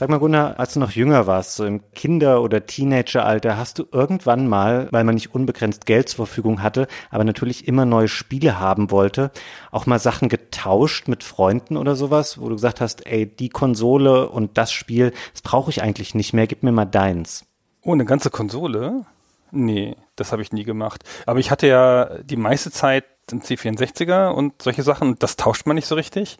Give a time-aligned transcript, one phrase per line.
[0.00, 3.84] Sag mal Gunnar, als du noch jünger warst, so im Kinder- oder Teenageralter, hast du
[3.92, 8.58] irgendwann mal, weil man nicht unbegrenzt Geld zur Verfügung hatte, aber natürlich immer neue Spiele
[8.58, 9.30] haben wollte,
[9.70, 14.30] auch mal Sachen getauscht mit Freunden oder sowas, wo du gesagt hast, ey, die Konsole
[14.30, 17.44] und das Spiel, das brauche ich eigentlich nicht mehr, gib mir mal deins.
[17.82, 19.04] Oh, eine ganze Konsole?
[19.50, 21.04] Nee, das habe ich nie gemacht.
[21.26, 25.76] Aber ich hatte ja die meiste Zeit einen C64er und solche Sachen, das tauscht man
[25.76, 26.38] nicht so richtig.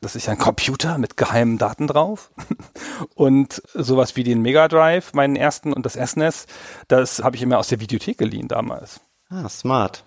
[0.00, 2.30] Das ist ein Computer mit geheimen Daten drauf.
[3.14, 6.46] Und sowas wie den Mega Drive, meinen ersten und das SNES,
[6.88, 9.00] das habe ich immer aus der Videothek geliehen damals.
[9.28, 10.04] Ah, smart.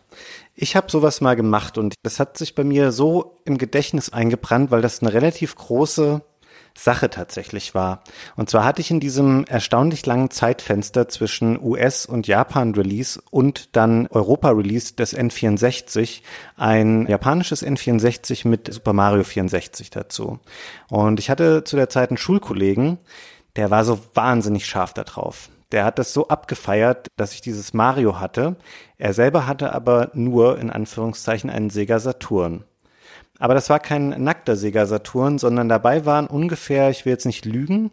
[0.56, 4.72] Ich habe sowas mal gemacht und das hat sich bei mir so im Gedächtnis eingebrannt,
[4.72, 6.22] weil das eine relativ große
[6.76, 8.04] Sache tatsächlich war.
[8.36, 14.08] Und zwar hatte ich in diesem erstaunlich langen Zeitfenster zwischen US- und Japan-Release und dann
[14.08, 16.22] Europa-Release des N64
[16.58, 20.40] ein japanisches N64 mit Super Mario 64 dazu.
[20.90, 22.98] Und ich hatte zu der Zeit einen Schulkollegen,
[23.56, 25.50] der war so wahnsinnig scharf da drauf.
[25.72, 28.58] Der hat das so abgefeiert, dass ich dieses Mario hatte.
[28.98, 32.66] Er selber hatte aber nur in Anführungszeichen einen Sega Saturn.
[33.42, 37.44] Aber das war kein nackter Sega Saturn, sondern dabei waren ungefähr, ich will jetzt nicht
[37.44, 37.90] lügen,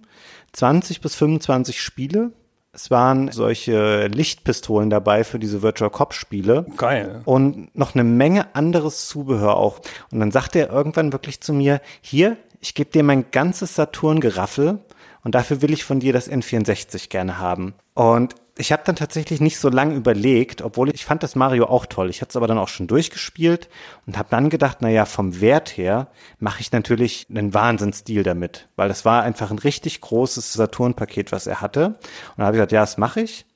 [0.53, 2.33] 20 bis 25 Spiele.
[2.73, 6.67] Es waren solche Lichtpistolen dabei für diese Virtual Cop Spiele.
[6.77, 7.23] Geil.
[7.25, 9.81] Und noch eine Menge anderes Zubehör auch.
[10.13, 14.81] Und dann sagte er irgendwann wirklich zu mir, hier, ich gebe dir mein ganzes Saturn-Geraffel
[15.25, 17.73] und dafür will ich von dir das N64 gerne haben.
[17.95, 21.87] Und ich habe dann tatsächlich nicht so lange überlegt, obwohl ich fand das Mario auch
[21.87, 22.11] toll.
[22.11, 23.69] Ich hatte es aber dann auch schon durchgespielt
[24.07, 26.09] und habe dann gedacht, na ja, vom Wert her
[26.41, 31.47] mache ich natürlich einen Wahnsinnsdeal damit, weil das war einfach ein richtig großes Saturn-Paket, was
[31.47, 31.87] er hatte.
[31.87, 31.99] Und
[32.37, 33.47] dann habe ich gesagt, ja, das mache ich.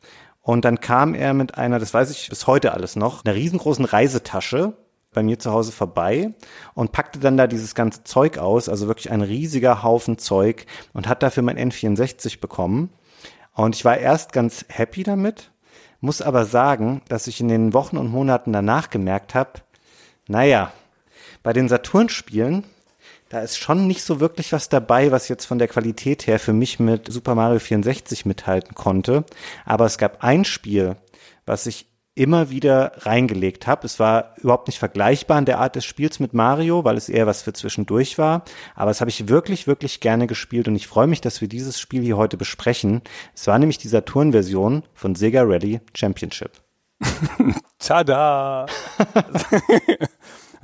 [0.41, 3.85] Und dann kam er mit einer, das weiß ich bis heute alles noch, einer riesengroßen
[3.85, 4.75] Reisetasche
[5.13, 6.33] bei mir zu Hause vorbei
[6.75, 11.09] und packte dann da dieses ganze Zeug aus, also wirklich ein riesiger Haufen Zeug und
[11.09, 12.91] hat dafür mein N64 bekommen.
[13.55, 15.51] Und ich war erst ganz happy damit,
[16.01, 19.61] muss aber sagen, dass ich in den Wochen und Monaten danach gemerkt habe,
[20.27, 20.73] naja,
[21.43, 22.65] bei den Saturn-Spielen,
[23.29, 26.53] da ist schon nicht so wirklich was dabei, was jetzt von der Qualität her für
[26.53, 29.25] mich mit Super Mario 64 mithalten konnte.
[29.65, 30.97] Aber es gab ein Spiel,
[31.47, 33.87] was ich immer wieder reingelegt habe.
[33.87, 37.27] Es war überhaupt nicht vergleichbar in der Art des Spiels mit Mario, weil es eher
[37.27, 38.43] was für zwischendurch war.
[38.75, 41.81] Aber es habe ich wirklich, wirklich gerne gespielt und ich freue mich, dass wir dieses
[41.81, 43.01] Spiel hier heute besprechen.
[43.35, 46.51] Es war nämlich die Saturn-Version von Sega Rally Championship.
[47.79, 48.67] Tada!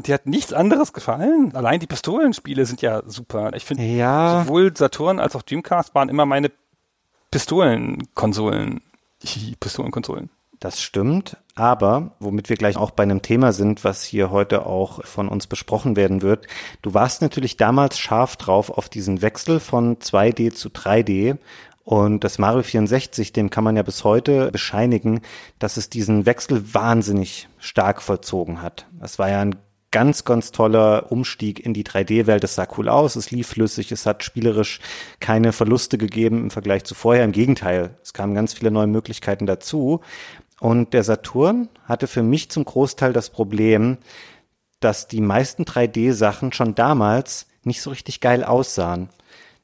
[0.01, 1.57] Die hat nichts anderes gefallen.
[1.57, 3.53] Allein die Pistolenspiele sind ja super.
[3.55, 4.45] Ich finde, Ja.
[4.45, 6.53] sowohl Saturn als auch Dreamcast waren immer meine
[7.33, 8.81] Pistolenkonsolen.
[9.61, 10.31] Pistolenkonsolen.
[10.61, 15.05] Das stimmt, aber womit wir gleich auch bei einem Thema sind, was hier heute auch
[15.05, 16.49] von uns besprochen werden wird.
[16.83, 21.39] Du warst natürlich damals scharf drauf auf diesen Wechsel von 2D zu 3D
[21.89, 25.23] und das Mario 64, dem kann man ja bis heute bescheinigen,
[25.59, 28.87] dass es diesen Wechsel wahnsinnig stark vollzogen hat.
[29.01, 29.57] Das war ja ein
[29.91, 32.45] ganz, ganz toller Umstieg in die 3D-Welt.
[32.45, 34.81] Es sah cool aus, es lief flüssig, es hat spielerisch
[35.21, 37.25] keine Verluste gegeben im Vergleich zu vorher.
[37.25, 40.01] Im Gegenteil, es kamen ganz viele neue Möglichkeiten dazu.
[40.61, 43.99] Und der Saturn hatte für mich zum Großteil das Problem,
[44.81, 49.09] dass die meisten 3D-Sachen schon damals nicht so richtig geil aussahen.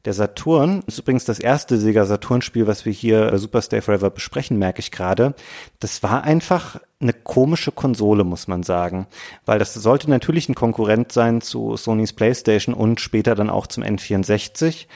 [0.04, 4.10] Der Saturn ist übrigens das erste Sega Saturn-Spiel, was wir hier bei Super Stay Forever
[4.10, 5.34] besprechen, merke ich gerade.
[5.80, 9.06] Das war einfach eine komische Konsole, muss man sagen.
[9.46, 13.82] Weil das sollte natürlich ein Konkurrent sein zu Sony's PlayStation und später dann auch zum
[13.82, 14.86] N64.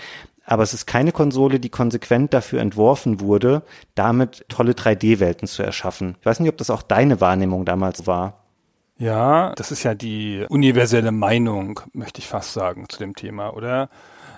[0.48, 3.62] Aber es ist keine Konsole, die konsequent dafür entworfen wurde,
[3.94, 6.16] damit tolle 3D-Welten zu erschaffen.
[6.20, 8.44] Ich weiß nicht, ob das auch deine Wahrnehmung damals war.
[8.96, 13.90] Ja, das ist ja die universelle Meinung, möchte ich fast sagen, zu dem Thema, oder?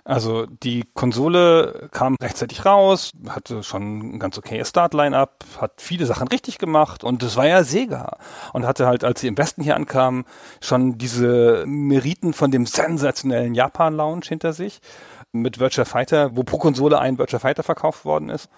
[0.02, 6.26] Also die Konsole kam rechtzeitig raus, hatte schon ein ganz okayes Start-Line-Up, hat viele Sachen
[6.26, 8.16] richtig gemacht und das war ja Sega
[8.52, 10.24] und hatte halt, als sie im Westen hier ankam,
[10.60, 14.80] schon diese Meriten von dem sensationellen Japan-Lounge hinter sich
[15.32, 18.48] mit Virtua Fighter, wo pro Konsole ein Virtua Fighter verkauft worden ist.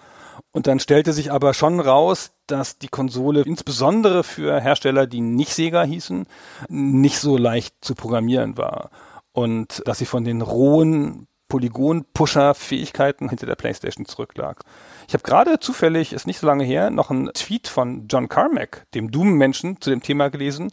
[0.51, 5.53] Und dann stellte sich aber schon raus, dass die Konsole insbesondere für Hersteller, die nicht
[5.53, 6.25] Sega hießen,
[6.69, 8.89] nicht so leicht zu programmieren war.
[9.31, 14.63] Und dass sie von den rohen Polygon-Pusher-Fähigkeiten hinter der PlayStation zurücklag.
[15.07, 18.87] Ich habe gerade zufällig, ist nicht so lange her, noch einen Tweet von John Carmack,
[18.95, 20.71] dem Doom-Menschen, zu dem Thema gelesen.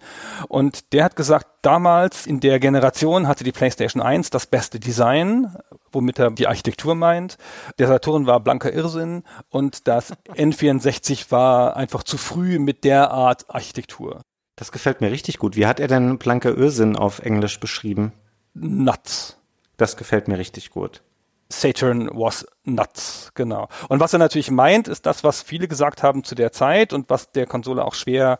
[0.48, 5.54] Und der hat gesagt, damals in der Generation hatte die PlayStation 1 das beste Design,
[5.92, 7.36] womit er die Architektur meint.
[7.78, 13.48] Der Saturn war blanker Irrsinn und das N64 war einfach zu früh mit der Art
[13.48, 14.22] Architektur.
[14.56, 15.56] Das gefällt mir richtig gut.
[15.56, 18.12] Wie hat er denn blanker Irrsinn auf Englisch beschrieben?
[18.54, 19.38] Nuts.
[19.76, 21.02] Das gefällt mir richtig gut.
[21.50, 23.68] Saturn was nuts, genau.
[23.88, 27.10] Und was er natürlich meint, ist das, was viele gesagt haben zu der Zeit und
[27.10, 28.38] was der Konsole auch schwer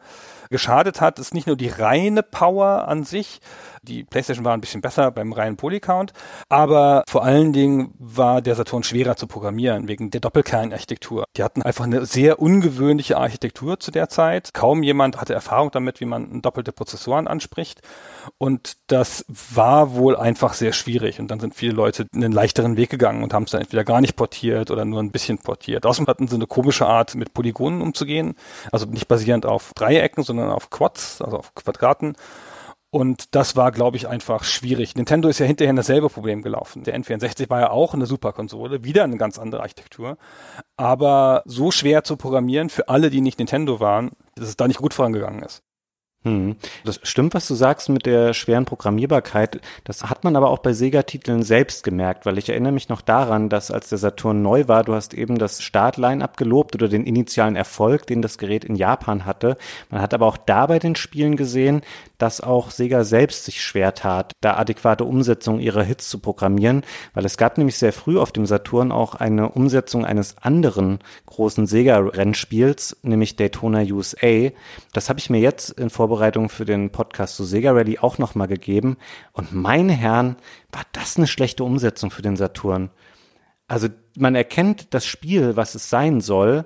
[0.50, 3.40] geschadet hat, ist nicht nur die reine Power an sich,
[3.82, 6.12] die PlayStation war ein bisschen besser beim reinen Polycount,
[6.50, 11.24] aber vor allen Dingen war der Saturn schwerer zu programmieren wegen der Doppelkernarchitektur.
[11.36, 14.52] Die hatten einfach eine sehr ungewöhnliche Architektur zu der Zeit.
[14.52, 17.80] Kaum jemand hatte Erfahrung damit, wie man doppelte Prozessoren anspricht.
[18.36, 21.18] Und das war wohl einfach sehr schwierig.
[21.18, 24.02] Und dann sind viele Leute einen leichteren Weg gegangen und haben es dann entweder gar
[24.02, 25.86] nicht portiert oder nur ein bisschen portiert.
[25.86, 28.34] Außerdem hatten sie eine komische Art, mit Polygonen umzugehen.
[28.72, 32.16] Also nicht basierend auf Dreiecken, sondern auf Quads, also auf Quadraten.
[32.92, 34.96] Und das war, glaube ich, einfach schwierig.
[34.96, 36.82] Nintendo ist ja hinterher in dasselbe Problem gelaufen.
[36.82, 40.18] Der N64 war ja auch eine Superkonsole, wieder eine ganz andere Architektur.
[40.76, 44.80] Aber so schwer zu programmieren für alle, die nicht Nintendo waren, dass es da nicht
[44.80, 45.62] gut vorangegangen ist.
[46.22, 46.56] Hm.
[46.84, 49.58] Das stimmt, was du sagst mit der schweren Programmierbarkeit.
[49.84, 53.48] Das hat man aber auch bei Sega-Titeln selbst gemerkt, weil ich erinnere mich noch daran,
[53.48, 57.56] dass als der Saturn neu war, du hast eben das Startline-up gelobt oder den initialen
[57.56, 59.56] Erfolg, den das Gerät in Japan hatte.
[59.88, 61.80] Man hat aber auch da bei den Spielen gesehen,
[62.20, 66.82] dass auch Sega selbst sich schwer tat, da adäquate Umsetzungen ihrer Hits zu programmieren,
[67.14, 71.66] weil es gab nämlich sehr früh auf dem Saturn auch eine Umsetzung eines anderen großen
[71.66, 74.50] Sega-Rennspiels, nämlich Daytona USA.
[74.92, 78.48] Das habe ich mir jetzt in Vorbereitung für den Podcast zu Sega Rally auch nochmal
[78.48, 78.96] gegeben.
[79.32, 80.36] Und meine Herren,
[80.72, 82.90] war das eine schlechte Umsetzung für den Saturn.
[83.66, 86.64] Also man erkennt das Spiel, was es sein soll,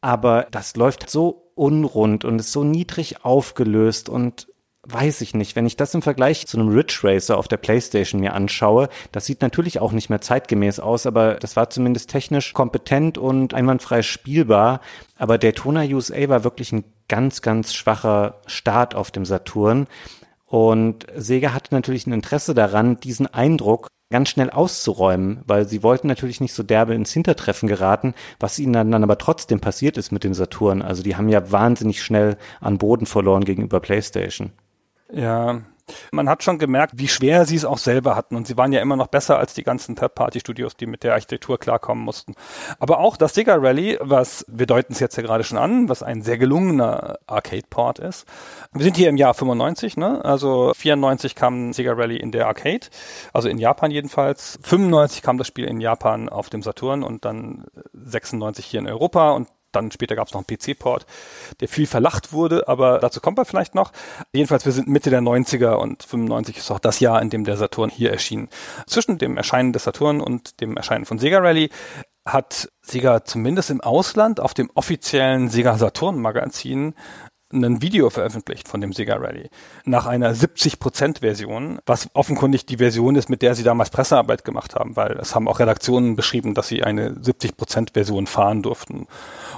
[0.00, 4.48] aber das läuft so unrund und ist so niedrig aufgelöst und
[4.88, 8.20] weiß ich nicht, wenn ich das im Vergleich zu einem Ridge Racer auf der Playstation
[8.20, 12.52] mir anschaue, das sieht natürlich auch nicht mehr zeitgemäß aus, aber das war zumindest technisch
[12.52, 14.80] kompetent und einwandfrei spielbar.
[15.16, 19.86] Aber Daytona USA war wirklich ein ganz, ganz schwacher Start auf dem Saturn.
[20.46, 26.06] Und Sega hatte natürlich ein Interesse daran, diesen Eindruck ganz schnell auszuräumen, weil sie wollten
[26.06, 30.22] natürlich nicht so derbe ins Hintertreffen geraten, was ihnen dann, aber trotzdem passiert ist mit
[30.22, 30.82] dem Saturn.
[30.82, 34.52] Also die haben ja wahnsinnig schnell an Boden verloren gegenüber PlayStation.
[35.12, 35.60] Ja,
[36.10, 38.36] man hat schon gemerkt, wie schwer sie es auch selber hatten.
[38.36, 41.58] Und sie waren ja immer noch besser als die ganzen Third-Party-Studios, die mit der Architektur
[41.58, 42.34] klarkommen mussten.
[42.78, 46.02] Aber auch das Sega Rally, was, wir deuten es jetzt ja gerade schon an, was
[46.02, 48.26] ein sehr gelungener Arcade-Port ist.
[48.72, 50.24] Wir sind hier im Jahr 95, ne?
[50.24, 52.86] Also 94 kam Sega Rally in der Arcade,
[53.32, 54.58] also in Japan jedenfalls.
[54.62, 59.32] 95 kam das Spiel in Japan auf dem Saturn und dann 96 hier in Europa
[59.32, 61.06] und dann später gab es noch einen PC-Port,
[61.60, 63.92] der viel verlacht wurde, aber dazu kommt er vielleicht noch.
[64.32, 67.56] Jedenfalls, wir sind Mitte der 90er und 95 ist auch das Jahr, in dem der
[67.56, 68.48] Saturn hier erschien.
[68.86, 71.70] Zwischen dem Erscheinen des Saturn und dem Erscheinen von Sega Rally
[72.24, 76.94] hat Sega zumindest im Ausland auf dem offiziellen Sega Saturn Magazin
[77.52, 79.50] ein Video veröffentlicht von dem Sega Rally
[79.84, 84.74] nach einer 70% Version, was offenkundig die Version ist, mit der sie damals Pressearbeit gemacht
[84.74, 89.06] haben, weil es haben auch Redaktionen beschrieben, dass sie eine 70% Version fahren durften.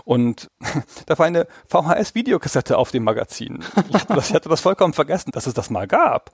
[0.05, 0.51] Und
[1.07, 3.61] da war eine VHS-Videokassette auf dem Magazin.
[3.89, 6.31] Ich hatte, das, vollkommen vergessen, dass es das mal gab.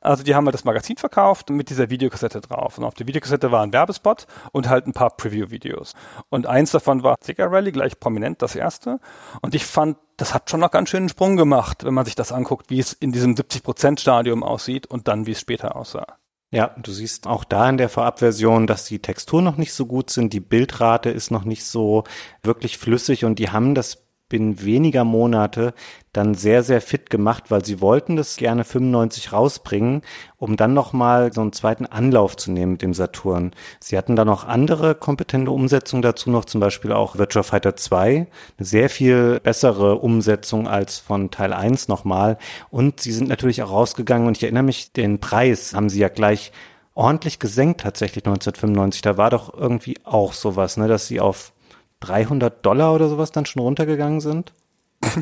[0.00, 2.78] Also die haben halt das Magazin verkauft mit dieser Videokassette drauf.
[2.78, 5.94] Und auf der Videokassette war ein Werbespot und halt ein paar Preview-Videos.
[6.28, 9.00] Und eins davon war Sega Rally, gleich prominent das erste.
[9.40, 12.14] Und ich fand, das hat schon noch ganz schön einen Sprung gemacht, wenn man sich
[12.14, 16.18] das anguckt, wie es in diesem 70%-Stadium aussieht und dann, wie es später aussah.
[16.52, 20.10] Ja, du siehst auch da in der Vorabversion, dass die Texturen noch nicht so gut
[20.10, 22.04] sind, die Bildrate ist noch nicht so
[22.42, 25.72] wirklich flüssig und die haben das binnen weniger Monate
[26.12, 30.02] dann sehr, sehr fit gemacht, weil sie wollten das gerne 95 rausbringen,
[30.38, 33.52] um dann nochmal so einen zweiten Anlauf zu nehmen mit dem Saturn.
[33.80, 38.08] Sie hatten dann noch andere kompetente Umsetzungen dazu, noch zum Beispiel auch Virtua Fighter 2,
[38.08, 38.26] eine
[38.58, 42.38] sehr viel bessere Umsetzung als von Teil 1 nochmal.
[42.70, 46.08] Und sie sind natürlich auch rausgegangen und ich erinnere mich, den Preis haben sie ja
[46.08, 46.52] gleich
[46.94, 49.02] ordentlich gesenkt tatsächlich 1995.
[49.02, 51.52] Da war doch irgendwie auch sowas, ne, dass sie auf
[52.00, 54.52] 300 Dollar oder sowas dann schon runtergegangen sind?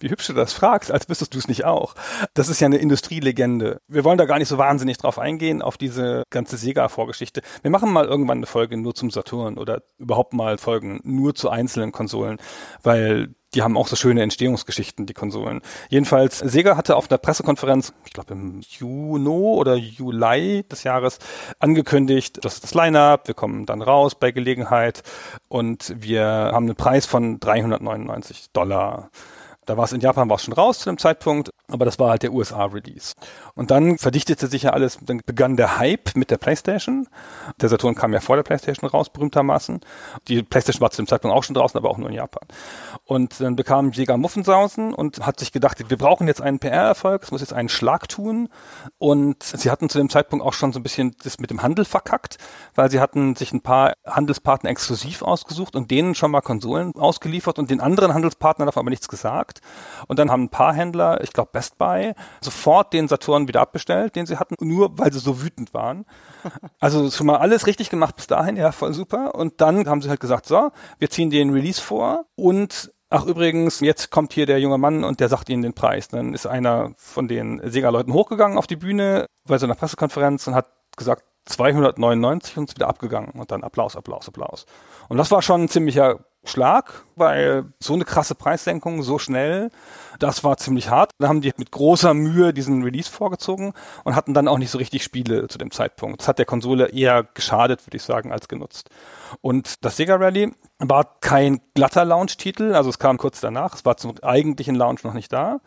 [0.00, 1.94] Wie hübsch du das fragst, als wüsstest du es nicht auch.
[2.34, 3.80] Das ist ja eine Industrielegende.
[3.88, 7.42] Wir wollen da gar nicht so wahnsinnig drauf eingehen, auf diese ganze Sega-Vorgeschichte.
[7.62, 11.50] Wir machen mal irgendwann eine Folge nur zum Saturn oder überhaupt mal Folgen nur zu
[11.50, 12.38] einzelnen Konsolen,
[12.82, 15.60] weil die haben auch so schöne Entstehungsgeschichten, die Konsolen.
[15.88, 21.18] Jedenfalls, Sega hatte auf einer Pressekonferenz, ich glaube im Juni oder Juli des Jahres,
[21.58, 25.02] angekündigt, das ist das Line-Up, wir kommen dann raus bei Gelegenheit
[25.48, 29.10] und wir haben einen Preis von 399 Dollar.
[29.64, 32.22] Da war es in Japan war schon raus zu dem Zeitpunkt, aber das war halt
[32.22, 33.14] der USA-Release.
[33.54, 37.08] Und dann verdichtete sich ja alles, dann begann der Hype mit der PlayStation.
[37.60, 39.80] Der Saturn kam ja vor der PlayStation raus, berühmtermaßen.
[40.28, 42.46] Die PlayStation war zu dem Zeitpunkt auch schon draußen, aber auch nur in Japan.
[43.04, 47.30] Und dann bekam Jäger Muffensausen und hat sich gedacht, wir brauchen jetzt einen PR-Erfolg, es
[47.30, 48.48] muss jetzt einen Schlag tun.
[48.98, 51.84] Und sie hatten zu dem Zeitpunkt auch schon so ein bisschen das mit dem Handel
[51.84, 52.36] verkackt,
[52.74, 57.58] weil sie hatten sich ein paar Handelspartner exklusiv ausgesucht und denen schon mal Konsolen ausgeliefert
[57.58, 59.60] und den anderen Handelspartnern davon aber nichts gesagt.
[60.08, 64.16] Und dann haben ein paar Händler, ich glaube Best Buy, sofort den Saturn wieder abbestellt,
[64.16, 66.04] den sie hatten, nur weil sie so wütend waren.
[66.80, 69.34] Also schon mal alles richtig gemacht bis dahin, ja, voll super.
[69.34, 73.80] Und dann haben sie halt gesagt, so, wir ziehen den Release vor und Ach übrigens,
[73.80, 76.08] jetzt kommt hier der junge Mann und der sagt ihnen den Preis.
[76.08, 80.54] Dann ist einer von den Sega-Leuten hochgegangen auf die Bühne bei so einer Pressekonferenz und
[80.54, 84.64] hat gesagt 299 und ist wieder abgegangen und dann Applaus, Applaus, Applaus.
[85.10, 89.70] Und das war schon ein ziemlicher Schlag, weil so eine krasse Preissenkung so schnell,
[90.18, 91.12] das war ziemlich hart.
[91.18, 93.72] Da haben die mit großer Mühe diesen Release vorgezogen
[94.02, 96.20] und hatten dann auch nicht so richtig Spiele zu dem Zeitpunkt.
[96.20, 98.90] Das hat der Konsole eher geschadet, würde ich sagen, als genutzt.
[99.40, 103.96] Und das Sega Rally war kein glatter Launch-Titel, also es kam kurz danach, es war
[103.96, 105.60] zum eigentlichen Launch noch nicht da.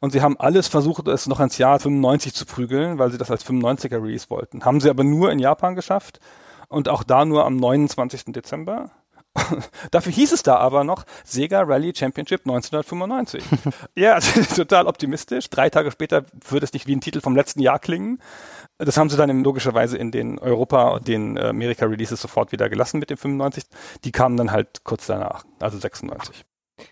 [0.00, 3.30] Und sie haben alles versucht, es noch ins Jahr 95 zu prügeln, weil sie das
[3.30, 4.64] als 95er Release wollten.
[4.64, 6.20] Haben sie aber nur in Japan geschafft
[6.68, 8.24] und auch da nur am 29.
[8.26, 8.90] Dezember.
[9.90, 13.42] Dafür hieß es da aber noch Sega Rally Championship 1995.
[13.96, 14.18] ja,
[14.56, 15.50] total optimistisch.
[15.50, 18.20] Drei Tage später würde es nicht wie ein Titel vom letzten Jahr klingen.
[18.78, 22.68] Das haben sie dann logischerweise in den Europa und den äh, Amerika Releases sofort wieder
[22.68, 23.64] gelassen mit dem 95.
[24.04, 26.44] Die kamen dann halt kurz danach, also 96.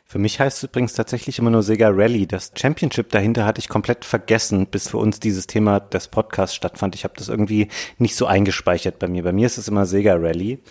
[0.04, 2.26] Für mich heißt es übrigens tatsächlich immer nur Sega Rally.
[2.26, 6.94] Das Championship dahinter hatte ich komplett vergessen, bis für uns dieses Thema des Podcasts stattfand.
[6.94, 7.68] Ich habe das irgendwie
[7.99, 9.25] nicht so eingespeichert bei mir.
[9.25, 10.62] Bei mir ist es immer Sega Rally.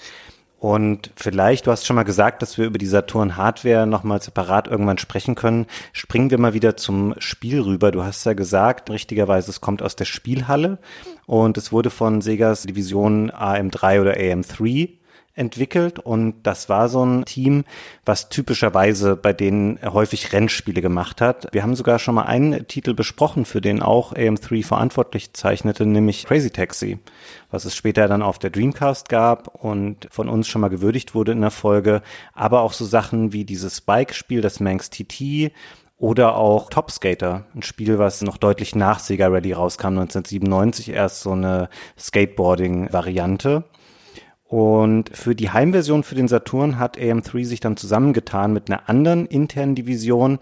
[0.61, 4.67] Und vielleicht, du hast schon mal gesagt, dass wir über die Saturn Hardware nochmal separat
[4.67, 5.65] irgendwann sprechen können.
[5.91, 7.89] Springen wir mal wieder zum Spiel rüber.
[7.89, 10.77] Du hast ja gesagt, richtigerweise, es kommt aus der Spielhalle
[11.25, 15.00] und es wurde von Segas Division AM3 oder AM3
[15.33, 17.63] entwickelt und das war so ein Team,
[18.05, 21.47] was typischerweise bei denen häufig Rennspiele gemacht hat.
[21.51, 26.25] Wir haben sogar schon mal einen Titel besprochen, für den auch AM3 verantwortlich zeichnete, nämlich
[26.25, 26.99] Crazy Taxi,
[27.49, 31.31] was es später dann auf der Dreamcast gab und von uns schon mal gewürdigt wurde
[31.31, 32.01] in der Folge,
[32.33, 35.51] aber auch so Sachen wie dieses Bike-Spiel, das Manx TT,
[36.01, 41.21] oder auch Top Skater, ein Spiel, was noch deutlich nach Sega Rally rauskam, 1997 erst
[41.21, 43.65] so eine Skateboarding-Variante.
[44.51, 49.25] Und für die Heimversion für den Saturn hat AM3 sich dann zusammengetan mit einer anderen
[49.25, 50.39] internen Division,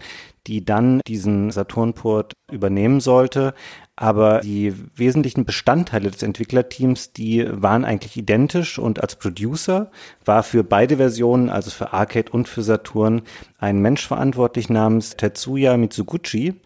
[0.48, 3.54] die dann diesen Saturn-Port übernehmen sollte.
[3.94, 9.92] Aber die wesentlichen Bestandteile des Entwicklerteams, die waren eigentlich identisch und als Producer
[10.24, 13.22] war für beide Versionen, also für Arcade und für Saturn,
[13.58, 16.60] ein Mensch verantwortlich namens Tetsuya Mitsuguchi,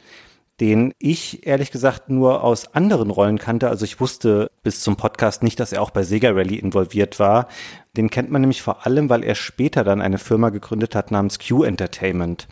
[0.60, 3.68] den ich ehrlich gesagt nur aus anderen Rollen kannte.
[3.68, 7.48] Also ich wusste bis zum Podcast nicht, dass er auch bei Sega Rally involviert war.
[7.96, 11.38] Den kennt man nämlich vor allem, weil er später dann eine Firma gegründet hat namens
[11.38, 12.46] Q Entertainment.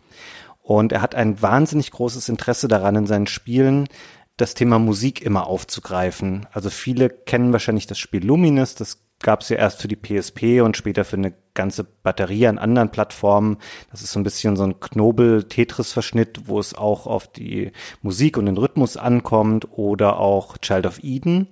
[0.63, 3.89] Und er hat ein wahnsinnig großes Interesse daran, in seinen Spielen
[4.37, 6.47] das Thema Musik immer aufzugreifen.
[6.53, 10.61] Also viele kennen wahrscheinlich das Spiel Luminous, das gab es ja erst für die PSP
[10.62, 13.59] und später für eine ganze Batterie an anderen Plattformen.
[13.91, 18.47] Das ist so ein bisschen so ein Knobel-Tetris-Verschnitt, wo es auch auf die Musik und
[18.47, 21.49] den Rhythmus ankommt oder auch Child of Eden.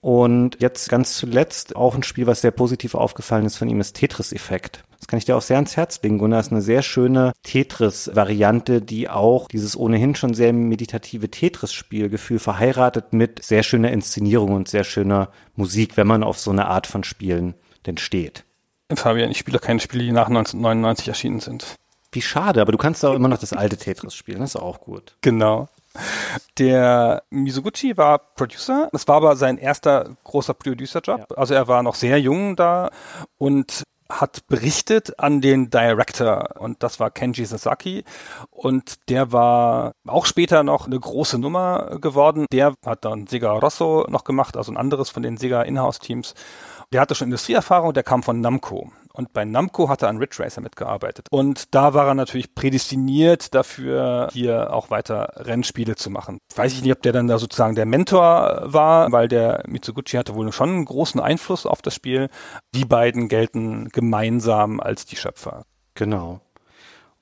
[0.00, 3.96] Und jetzt ganz zuletzt auch ein Spiel, was sehr positiv aufgefallen ist von ihm, ist
[3.96, 4.84] Tetris-Effekt.
[4.98, 6.18] Das kann ich dir auch sehr ans Herz legen.
[6.18, 13.12] Gunnar ist eine sehr schöne Tetris-Variante, die auch dieses ohnehin schon sehr meditative Tetris-Spielgefühl verheiratet
[13.12, 17.04] mit sehr schöner Inszenierung und sehr schöner Musik, wenn man auf so eine Art von
[17.04, 17.54] Spielen
[17.86, 18.44] denn steht.
[18.94, 21.76] Fabian, ich spiele keine Spiele, die nach 1999 erschienen sind.
[22.10, 24.80] Wie schade, aber du kannst auch immer noch das alte Tetris spielen, das ist auch
[24.80, 25.16] gut.
[25.20, 25.68] Genau.
[26.58, 28.88] Der Mizuguchi war Producer.
[28.92, 31.26] Das war aber sein erster großer Producer-Job.
[31.30, 31.36] Ja.
[31.36, 32.90] Also er war noch sehr jung da
[33.36, 38.04] und hat berichtet an den Director und das war Kenji Sasaki
[38.50, 42.46] und der war auch später noch eine große Nummer geworden.
[42.52, 46.34] Der hat dann Sega Rosso noch gemacht, also ein anderes von den Sega Inhouse-Teams.
[46.92, 48.90] Der hatte schon Industrieerfahrung, der kam von Namco.
[49.12, 51.26] Und bei Namco hat er an Ridge Racer mitgearbeitet.
[51.30, 56.38] Und da war er natürlich prädestiniert dafür, hier auch weiter Rennspiele zu machen.
[56.54, 60.34] Weiß ich nicht, ob der dann da sozusagen der Mentor war, weil der Mitsuguchi hatte
[60.34, 62.28] wohl schon einen großen Einfluss auf das Spiel.
[62.74, 65.64] Die beiden gelten gemeinsam als die Schöpfer.
[65.94, 66.40] Genau.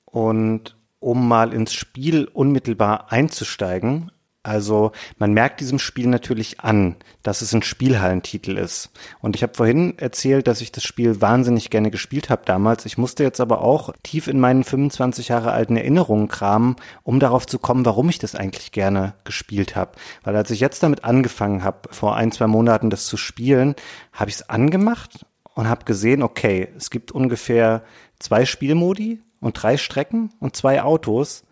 [0.05, 4.11] Und um mal ins Spiel unmittelbar einzusteigen,
[4.47, 8.91] also man merkt diesem Spiel natürlich an, dass es ein Spielhallentitel ist.
[9.21, 12.87] Und ich habe vorhin erzählt, dass ich das Spiel wahnsinnig gerne gespielt habe damals.
[12.87, 17.47] Ich musste jetzt aber auch tief in meinen 25 Jahre alten Erinnerungen kramen, um darauf
[17.47, 19.93] zu kommen, warum ich das eigentlich gerne gespielt habe.
[20.23, 23.75] Weil als ich jetzt damit angefangen habe, vor ein, zwei Monaten das zu spielen,
[24.13, 27.83] habe ich es angemacht und habe gesehen, okay, es gibt ungefähr
[28.19, 31.46] zwei Spielmodi und drei Strecken und zwei Autos.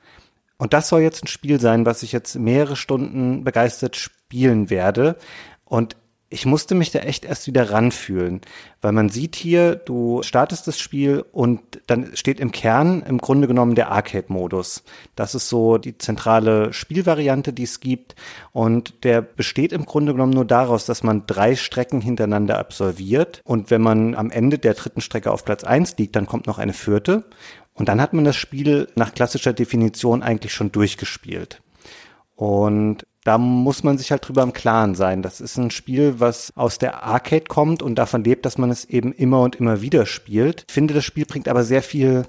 [0.64, 5.16] Und das soll jetzt ein Spiel sein, was ich jetzt mehrere Stunden begeistert spielen werde.
[5.66, 5.94] Und
[6.30, 8.40] ich musste mich da echt erst wieder ranfühlen,
[8.80, 13.46] weil man sieht hier, du startest das Spiel und dann steht im Kern im Grunde
[13.46, 14.84] genommen der Arcade-Modus.
[15.16, 18.14] Das ist so die zentrale Spielvariante, die es gibt
[18.52, 23.70] und der besteht im Grunde genommen nur daraus, dass man drei Strecken hintereinander absolviert und
[23.70, 26.72] wenn man am Ende der dritten Strecke auf Platz eins liegt, dann kommt noch eine
[26.72, 27.24] vierte
[27.74, 31.60] und dann hat man das Spiel nach klassischer Definition eigentlich schon durchgespielt.
[32.36, 35.22] Und da muss man sich halt drüber im Klaren sein.
[35.22, 38.84] Das ist ein Spiel, was aus der Arcade kommt und davon lebt, dass man es
[38.84, 40.64] eben immer und immer wieder spielt.
[40.68, 42.26] Ich finde, das Spiel bringt aber sehr viel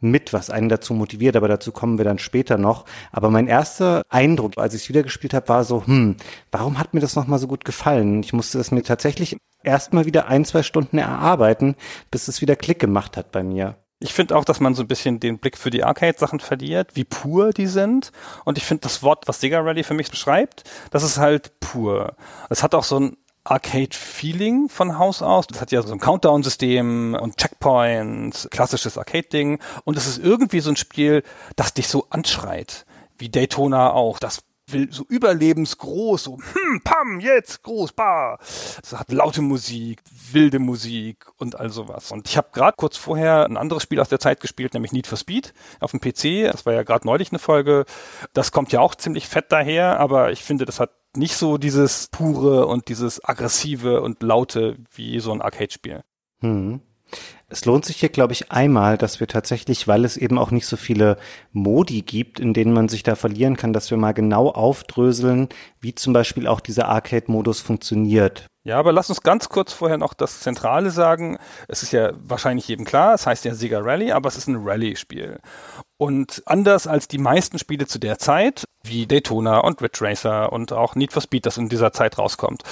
[0.00, 2.84] mit, was einen dazu motiviert, aber dazu kommen wir dann später noch.
[3.10, 6.16] Aber mein erster Eindruck, als ich es wieder gespielt habe, war so, hm,
[6.50, 8.20] warum hat mir das nochmal so gut gefallen?
[8.22, 11.76] Ich musste das mir tatsächlich erstmal wieder ein, zwei Stunden erarbeiten,
[12.10, 13.76] bis es wieder Klick gemacht hat bei mir.
[14.00, 17.04] Ich finde auch, dass man so ein bisschen den Blick für die Arcade-Sachen verliert, wie
[17.04, 18.12] pur die sind.
[18.44, 22.14] Und ich finde das Wort, was Sega Rally für mich beschreibt, das ist halt pur.
[22.50, 25.46] Es hat auch so ein Arcade-Feeling von Haus aus.
[25.46, 29.60] Das hat ja so ein Countdown-System und Checkpoints, klassisches Arcade-Ding.
[29.84, 31.22] Und es ist irgendwie so ein Spiel,
[31.56, 32.86] das dich so anschreit.
[33.18, 34.18] Wie Daytona auch.
[34.18, 38.38] Das will so überlebensgroß, so hm, pam, jetzt, groß, bah.
[38.40, 40.02] Es hat laute Musik,
[40.32, 42.12] wilde Musik und all sowas.
[42.12, 45.06] Und ich habe gerade kurz vorher ein anderes Spiel aus der Zeit gespielt, nämlich Need
[45.06, 46.50] for Speed auf dem PC.
[46.50, 47.84] Das war ja gerade neulich eine Folge.
[48.32, 52.08] Das kommt ja auch ziemlich fett daher, aber ich finde, das hat nicht so dieses
[52.10, 56.02] pure und dieses aggressive und laute wie so ein Arcade-Spiel.
[56.40, 56.80] Hm.
[57.48, 60.66] Es lohnt sich hier, glaube ich, einmal, dass wir tatsächlich, weil es eben auch nicht
[60.66, 61.18] so viele
[61.52, 65.48] Modi gibt, in denen man sich da verlieren kann, dass wir mal genau aufdröseln,
[65.80, 68.46] wie zum Beispiel auch dieser Arcade-Modus funktioniert.
[68.66, 71.38] Ja, aber lass uns ganz kurz vorher noch das Zentrale sagen.
[71.68, 74.56] Es ist ja wahrscheinlich jedem klar, es heißt ja Sega Rally, aber es ist ein
[74.56, 75.38] Rally-Spiel.
[75.98, 80.72] Und anders als die meisten Spiele zu der Zeit, wie Daytona und Ridge Racer und
[80.72, 82.62] auch Need for Speed, das in dieser Zeit rauskommt,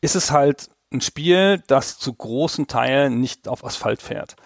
[0.00, 4.36] ist es halt ein Spiel, das zu großen Teilen nicht auf Asphalt fährt.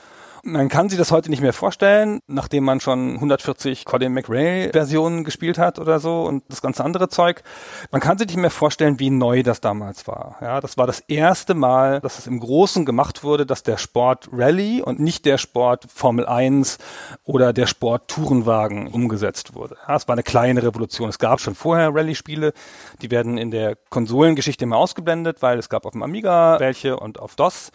[0.46, 5.24] Man kann sich das heute nicht mehr vorstellen, nachdem man schon 140 Colin McRae Versionen
[5.24, 7.42] gespielt hat oder so und das ganze andere Zeug.
[7.90, 10.36] Man kann sich nicht mehr vorstellen, wie neu das damals war.
[10.42, 14.28] Ja, das war das erste Mal, dass es im Großen gemacht wurde, dass der Sport
[14.32, 16.76] Rallye und nicht der Sport Formel 1
[17.24, 19.78] oder der Sport Tourenwagen umgesetzt wurde.
[19.88, 21.08] Ja, es war eine kleine Revolution.
[21.08, 22.52] Es gab schon vorher Rallye-Spiele,
[23.00, 27.18] die werden in der Konsolengeschichte immer ausgeblendet, weil es gab auf dem Amiga welche und
[27.18, 27.70] auf DOS.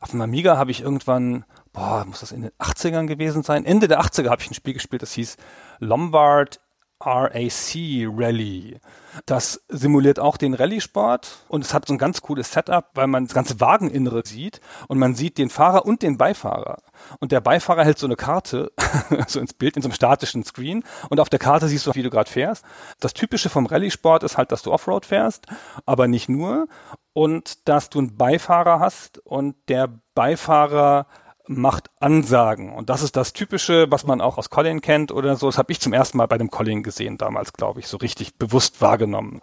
[0.00, 1.44] Auf dem Amiga habe ich irgendwann
[1.78, 3.64] boah, muss das in den 80ern gewesen sein?
[3.64, 5.36] Ende der 80er habe ich ein Spiel gespielt, das hieß
[5.78, 6.60] Lombard
[7.00, 7.76] RAC
[8.16, 8.80] Rally.
[9.24, 13.26] Das simuliert auch den Rallye-Sport und es hat so ein ganz cooles Setup, weil man
[13.26, 16.78] das ganze Wageninnere sieht und man sieht den Fahrer und den Beifahrer.
[17.20, 18.72] Und der Beifahrer hält so eine Karte,
[19.28, 22.02] so ins Bild, in so einem statischen Screen und auf der Karte siehst du, wie
[22.02, 22.64] du gerade fährst.
[22.98, 25.46] Das Typische vom Rallye-Sport ist halt, dass du Offroad fährst,
[25.86, 26.66] aber nicht nur
[27.12, 31.06] und dass du einen Beifahrer hast und der Beifahrer
[31.48, 32.72] macht Ansagen.
[32.72, 35.46] Und das ist das Typische, was man auch aus Colin kennt oder so.
[35.46, 38.36] Das habe ich zum ersten Mal bei dem Colin gesehen, damals, glaube ich, so richtig
[38.36, 39.40] bewusst wahrgenommen.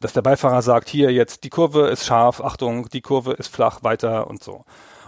[0.00, 3.82] Dass der Beifahrer sagt, hier jetzt, die Kurve ist scharf, Achtung, die Kurve ist flach,
[3.82, 4.64] weiter und so.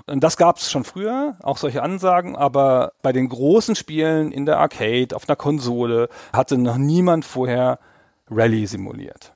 [0.07, 4.47] Und das gab es schon früher, auch solche Ansagen, aber bei den großen Spielen in
[4.47, 7.79] der Arcade, auf einer Konsole, hatte noch niemand vorher
[8.31, 9.35] Rallye simuliert.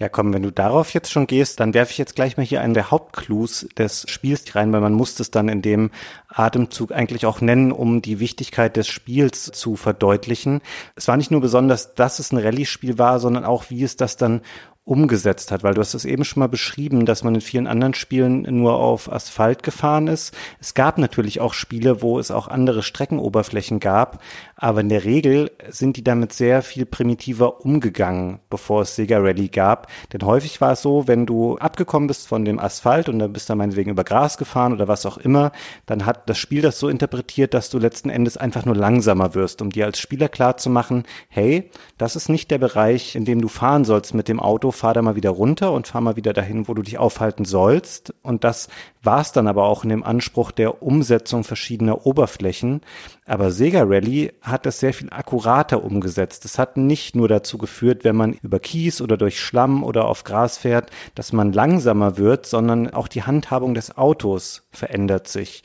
[0.00, 2.60] Ja, komm, wenn du darauf jetzt schon gehst, dann werfe ich jetzt gleich mal hier
[2.60, 5.92] einen der Hauptclues des Spiels rein, weil man muss es dann in dem
[6.26, 10.62] Atemzug eigentlich auch nennen, um die Wichtigkeit des Spiels zu verdeutlichen.
[10.96, 14.16] Es war nicht nur besonders, dass es ein Rallye-Spiel war, sondern auch, wie es das
[14.16, 14.40] dann
[14.84, 17.94] umgesetzt hat, weil du hast es eben schon mal beschrieben, dass man in vielen anderen
[17.94, 20.34] Spielen nur auf Asphalt gefahren ist.
[20.60, 24.22] Es gab natürlich auch Spiele, wo es auch andere Streckenoberflächen gab,
[24.56, 29.48] aber in der Regel sind die damit sehr viel primitiver umgegangen, bevor es Sega Rally
[29.48, 29.88] gab.
[30.12, 33.48] Denn häufig war es so, wenn du abgekommen bist von dem Asphalt und dann bist
[33.48, 35.52] du meinetwegen über Gras gefahren oder was auch immer,
[35.86, 39.62] dann hat das Spiel das so interpretiert, dass du letzten Endes einfach nur langsamer wirst,
[39.62, 43.40] um dir als Spieler klar zu machen, hey, das ist nicht der Bereich, in dem
[43.40, 46.32] du fahren sollst mit dem Auto, fahr da mal wieder runter und fahr mal wieder
[46.32, 48.14] dahin, wo du dich aufhalten sollst.
[48.22, 48.68] Und das
[49.02, 52.80] war es dann aber auch in dem Anspruch der Umsetzung verschiedener Oberflächen.
[53.26, 56.44] Aber Sega Rally hat das sehr viel akkurater umgesetzt.
[56.44, 60.24] Es hat nicht nur dazu geführt, wenn man über Kies oder durch Schlamm oder auf
[60.24, 65.62] Gras fährt, dass man langsamer wird, sondern auch die Handhabung des Autos verändert sich.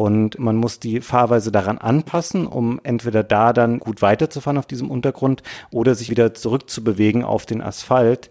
[0.00, 4.90] Und man muss die Fahrweise daran anpassen, um entweder da dann gut weiterzufahren auf diesem
[4.90, 8.30] Untergrund oder sich wieder zurückzubewegen auf den Asphalt.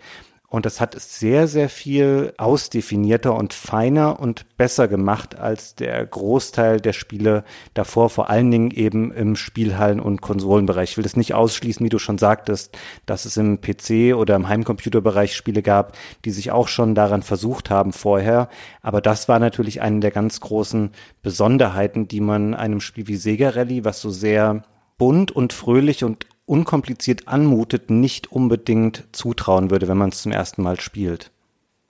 [0.49, 6.03] Und das hat es sehr, sehr viel ausdefinierter und feiner und besser gemacht als der
[6.03, 7.43] Großteil der Spiele
[7.75, 10.91] davor, vor allen Dingen eben im Spielhallen- und Konsolenbereich.
[10.91, 14.49] Ich will das nicht ausschließen, wie du schon sagtest, dass es im PC oder im
[14.49, 18.49] Heimcomputerbereich Spiele gab, die sich auch schon daran versucht haben vorher.
[18.81, 23.49] Aber das war natürlich eine der ganz großen Besonderheiten, die man einem Spiel wie Sega
[23.49, 24.63] Rally, was so sehr
[24.97, 30.63] bunt und fröhlich und unkompliziert anmutet, nicht unbedingt zutrauen würde, wenn man es zum ersten
[30.63, 31.31] Mal spielt.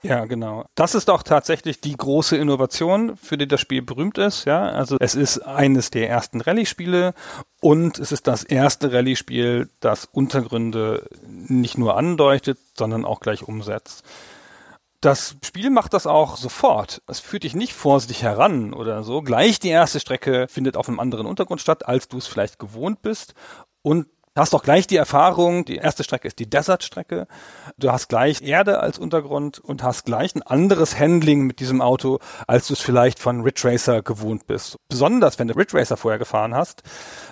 [0.02, 0.64] Ja, genau.
[0.74, 4.46] Das ist auch tatsächlich die große Innovation, für die das Spiel berühmt ist.
[4.46, 7.12] Ja, also es ist eines der ersten Rallye-Spiele
[7.60, 14.04] und es ist das erste Rallye-Spiel, das Untergründe nicht nur andeutet, sondern auch gleich umsetzt.
[15.02, 17.02] Das Spiel macht das auch sofort.
[17.06, 19.22] Es führt dich nicht vorsichtig heran oder so.
[19.22, 23.00] Gleich die erste Strecke findet auf einem anderen Untergrund statt, als du es vielleicht gewohnt
[23.02, 23.34] bist.
[23.82, 27.26] Und Du hast doch gleich die Erfahrung, die erste Strecke ist die Desert-Strecke.
[27.78, 32.20] Du hast gleich Erde als Untergrund und hast gleich ein anderes Handling mit diesem Auto,
[32.46, 34.76] als du es vielleicht von Ridge Racer gewohnt bist.
[34.88, 36.84] Besonders, wenn du Ridge Racer vorher gefahren hast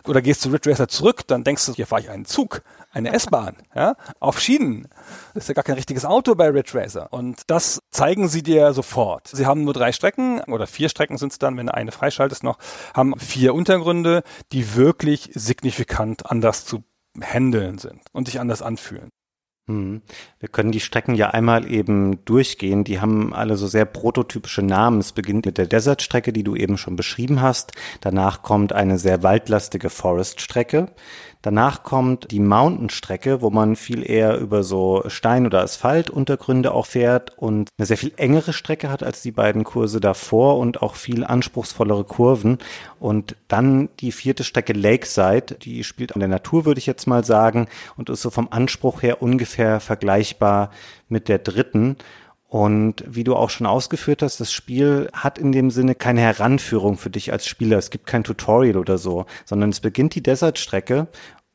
[0.08, 3.12] oder gehst zu Ridge Racer zurück, dann denkst du, hier fahre ich einen Zug, eine
[3.12, 4.88] S-Bahn, ja, auf Schienen.
[5.34, 7.12] Das ist ja gar kein richtiges Auto bei Ridge Racer.
[7.12, 9.28] Und das zeigen sie dir sofort.
[9.28, 12.42] Sie haben nur drei Strecken oder vier Strecken sind es dann, wenn du eine freischaltest
[12.42, 12.58] noch,
[12.92, 16.82] haben vier Untergründe, die wirklich signifikant anders zu
[17.20, 19.10] handeln sind und sich anders anfühlen.
[19.68, 20.00] Hm.
[20.40, 22.84] Wir können die Strecken ja einmal eben durchgehen.
[22.84, 25.00] Die haben alle so sehr prototypische Namen.
[25.00, 27.72] Es beginnt mit der Desert-Strecke, die du eben schon beschrieben hast.
[28.00, 30.94] Danach kommt eine sehr waldlastige Forest-Strecke.
[31.48, 37.38] Danach kommt die Mountain-Strecke, wo man viel eher über so Stein- oder Asphaltuntergründe auch fährt
[37.38, 41.24] und eine sehr viel engere Strecke hat als die beiden Kurse davor und auch viel
[41.24, 42.58] anspruchsvollere Kurven.
[43.00, 47.24] Und dann die vierte Strecke Lakeside, die spielt an der Natur, würde ich jetzt mal
[47.24, 50.70] sagen, und ist so vom Anspruch her ungefähr vergleichbar
[51.08, 51.96] mit der dritten.
[52.50, 56.96] Und wie du auch schon ausgeführt hast, das Spiel hat in dem Sinne keine Heranführung
[56.96, 57.76] für dich als Spieler.
[57.76, 61.08] Es gibt kein Tutorial oder so, sondern es beginnt die Desert-Strecke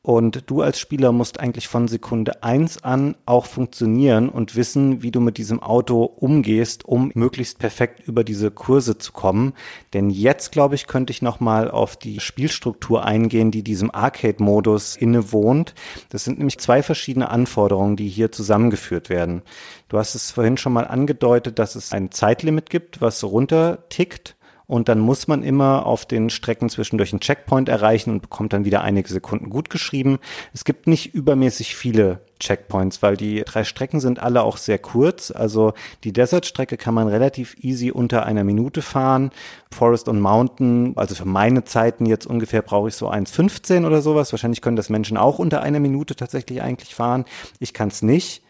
[0.04, 5.10] und du als Spieler musst eigentlich von Sekunde eins an auch funktionieren und wissen, wie
[5.10, 9.54] du mit diesem Auto umgehst, um möglichst perfekt über diese Kurse zu kommen.
[9.94, 15.74] Denn jetzt, glaube ich, könnte ich nochmal auf die Spielstruktur eingehen, die diesem Arcade-Modus innewohnt.
[16.10, 19.40] Das sind nämlich zwei verschiedene Anforderungen, die hier zusammengeführt werden.
[19.88, 24.36] Du hast es vorhin schon mal angedeutet, dass es ein Zeitlimit gibt, was runter tickt
[24.66, 28.64] und dann muss man immer auf den Strecken zwischendurch einen Checkpoint erreichen und bekommt dann
[28.64, 30.18] wieder einige Sekunden gut geschrieben.
[30.54, 35.30] Es gibt nicht übermäßig viele Checkpoints, weil die drei Strecken sind alle auch sehr kurz.
[35.30, 39.30] Also die Desert-Strecke kann man relativ easy unter einer Minute fahren.
[39.70, 44.32] Forest und Mountain, also für meine Zeiten jetzt ungefähr brauche ich so 1,15 oder sowas.
[44.32, 47.24] Wahrscheinlich können das Menschen auch unter einer Minute tatsächlich eigentlich fahren.
[47.58, 48.42] Ich kann es nicht.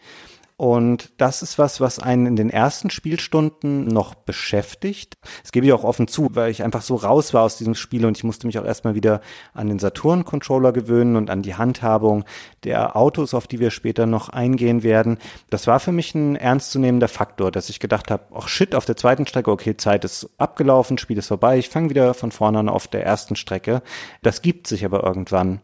[0.57, 5.17] Und das ist was, was einen in den ersten Spielstunden noch beschäftigt.
[5.41, 8.05] Das gebe ich auch offen zu, weil ich einfach so raus war aus diesem Spiel
[8.05, 9.19] und ich musste mich auch erstmal wieder
[9.53, 12.23] an den Saturn-Controller gewöhnen und an die Handhabung
[12.63, 15.17] der Autos, auf die wir später noch eingehen werden.
[15.49, 18.95] Das war für mich ein ernstzunehmender Faktor, dass ich gedacht habe, ach shit, auf der
[18.95, 22.69] zweiten Strecke, okay, Zeit ist abgelaufen, Spiel ist vorbei, ich fange wieder von vorne an
[22.69, 23.81] auf der ersten Strecke.
[24.21, 25.59] Das gibt sich aber irgendwann.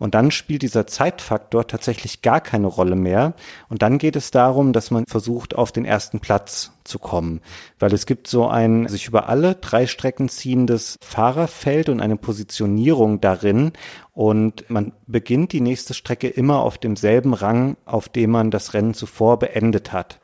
[0.00, 3.34] Und dann spielt dieser Zeitfaktor tatsächlich gar keine Rolle mehr.
[3.68, 7.40] Und dann geht es darum, dass man versucht, auf den ersten Platz zu kommen.
[7.78, 13.20] Weil es gibt so ein sich über alle drei Strecken ziehendes Fahrerfeld und eine Positionierung
[13.20, 13.72] darin.
[14.12, 18.94] Und man beginnt die nächste Strecke immer auf demselben Rang, auf dem man das Rennen
[18.94, 20.21] zuvor beendet hat.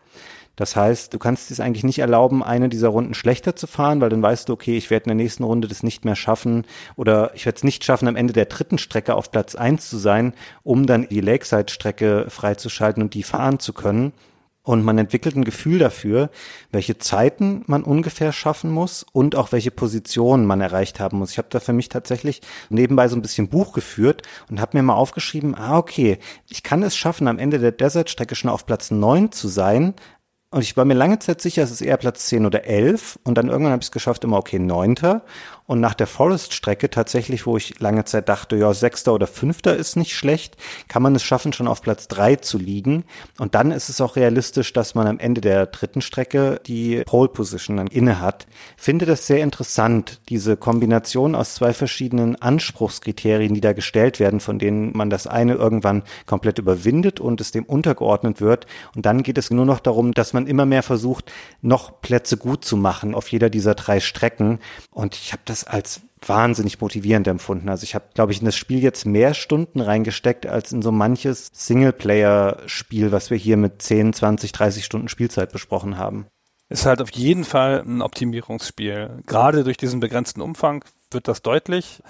[0.58, 4.08] Das heißt, du kannst es eigentlich nicht erlauben, eine dieser Runden schlechter zu fahren, weil
[4.08, 6.66] dann weißt du, okay, ich werde in der nächsten Runde das nicht mehr schaffen
[6.96, 9.98] oder ich werde es nicht schaffen, am Ende der dritten Strecke auf Platz eins zu
[9.98, 14.12] sein, um dann die Lakeside-Strecke freizuschalten und die fahren zu können.
[14.64, 16.28] Und man entwickelt ein Gefühl dafür,
[16.72, 21.30] welche Zeiten man ungefähr schaffen muss und auch welche Positionen man erreicht haben muss.
[21.30, 24.82] Ich habe da für mich tatsächlich nebenbei so ein bisschen Buch geführt und habe mir
[24.82, 26.18] mal aufgeschrieben, ah okay,
[26.50, 29.94] ich kann es schaffen, am Ende der Desert-Strecke schon auf Platz neun zu sein,
[30.50, 33.18] und ich war mir lange Zeit sicher, es ist eher Platz 10 oder 11.
[33.24, 35.22] Und dann irgendwann habe ich es geschafft, immer okay, neunter.
[35.68, 39.96] Und nach der Forest-Strecke tatsächlich, wo ich lange Zeit dachte, ja, Sechster oder Fünfter ist
[39.96, 40.56] nicht schlecht,
[40.88, 43.04] kann man es schaffen, schon auf Platz drei zu liegen.
[43.38, 47.28] Und dann ist es auch realistisch, dass man am Ende der dritten Strecke die Pole
[47.28, 48.46] Position dann inne hat.
[48.78, 54.58] Finde das sehr interessant, diese Kombination aus zwei verschiedenen Anspruchskriterien, die da gestellt werden, von
[54.58, 58.66] denen man das eine irgendwann komplett überwindet und es dem untergeordnet wird.
[58.96, 62.64] Und dann geht es nur noch darum, dass man immer mehr versucht, noch Plätze gut
[62.64, 64.60] zu machen auf jeder dieser drei Strecken.
[64.90, 67.68] Und ich habe das als wahnsinnig motivierend empfunden.
[67.68, 70.90] Also ich habe, glaube ich, in das Spiel jetzt mehr Stunden reingesteckt als in so
[70.92, 76.26] manches Singleplayer-Spiel, was wir hier mit 10, 20, 30 Stunden Spielzeit besprochen haben.
[76.68, 79.22] Ist halt auf jeden Fall ein Optimierungsspiel.
[79.26, 82.02] Gerade durch diesen begrenzten Umfang wird das deutlich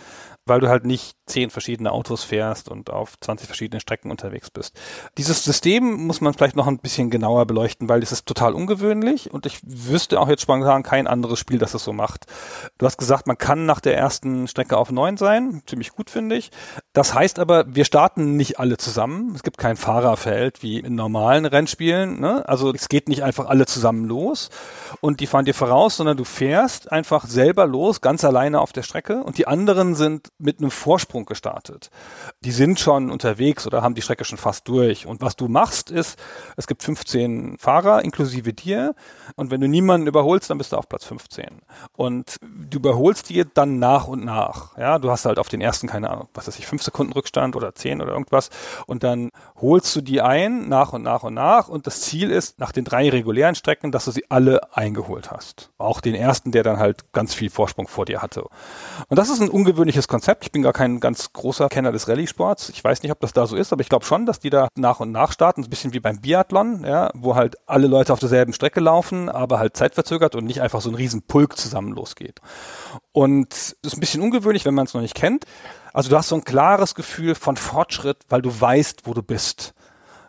[0.49, 4.75] weil du halt nicht zehn verschiedene Autos fährst und auf 20 verschiedene Strecken unterwegs bist.
[5.17, 9.33] Dieses System muss man vielleicht noch ein bisschen genauer beleuchten, weil es ist total ungewöhnlich
[9.33, 12.27] und ich wüsste auch jetzt spontan kein anderes Spiel, das es so macht.
[12.79, 16.37] Du hast gesagt, man kann nach der ersten Strecke auf neun sein, ziemlich gut finde
[16.37, 16.51] ich.
[16.93, 19.33] Das heißt aber, wir starten nicht alle zusammen.
[19.35, 22.21] Es gibt kein Fahrerfeld wie in normalen Rennspielen.
[22.21, 22.49] Ne?
[22.49, 24.51] Also es geht nicht einfach alle zusammen los
[25.01, 28.83] und die fahren dir voraus, sondern du fährst einfach selber los, ganz alleine auf der
[28.83, 31.91] Strecke und die anderen sind mit einem Vorsprung gestartet.
[32.45, 35.07] Die sind schon unterwegs oder haben die Strecke schon fast durch.
[35.07, 36.19] Und was du machst, ist,
[36.57, 38.95] es gibt 15 Fahrer inklusive dir.
[39.35, 41.63] Und wenn du niemanden überholst, dann bist du auf Platz 15.
[41.97, 44.77] Und du überholst die dann nach und nach.
[44.79, 47.57] Ja, du hast halt auf den ersten, keine Ahnung, was weiß ich, fünf Sekunden Rückstand
[47.57, 48.51] oder zehn oder irgendwas.
[48.87, 51.69] Und dann holst du die ein, nach und nach und nach.
[51.69, 55.71] Und das Ziel ist, nach den drei regulären Strecken, dass du sie alle eingeholt hast.
[55.79, 58.45] Auch den ersten, der dann halt ganz viel Vorsprung vor dir hatte.
[59.09, 60.45] Und das ist ein ungewöhnliches Konzept Konzept.
[60.45, 62.69] Ich bin gar kein ganz großer Kenner des Rallye-Sports.
[62.69, 64.69] Ich weiß nicht, ob das da so ist, aber ich glaube schon, dass die da
[64.77, 65.65] nach und nach starten.
[65.65, 69.59] Ein bisschen wie beim Biathlon, ja, wo halt alle Leute auf derselben Strecke laufen, aber
[69.59, 72.43] halt zeitverzögert und nicht einfach so ein riesen Pulk zusammen losgeht.
[73.13, 75.47] Und das ist ein bisschen ungewöhnlich, wenn man es noch nicht kennt.
[75.95, 79.73] Also du hast so ein klares Gefühl von Fortschritt, weil du weißt, wo du bist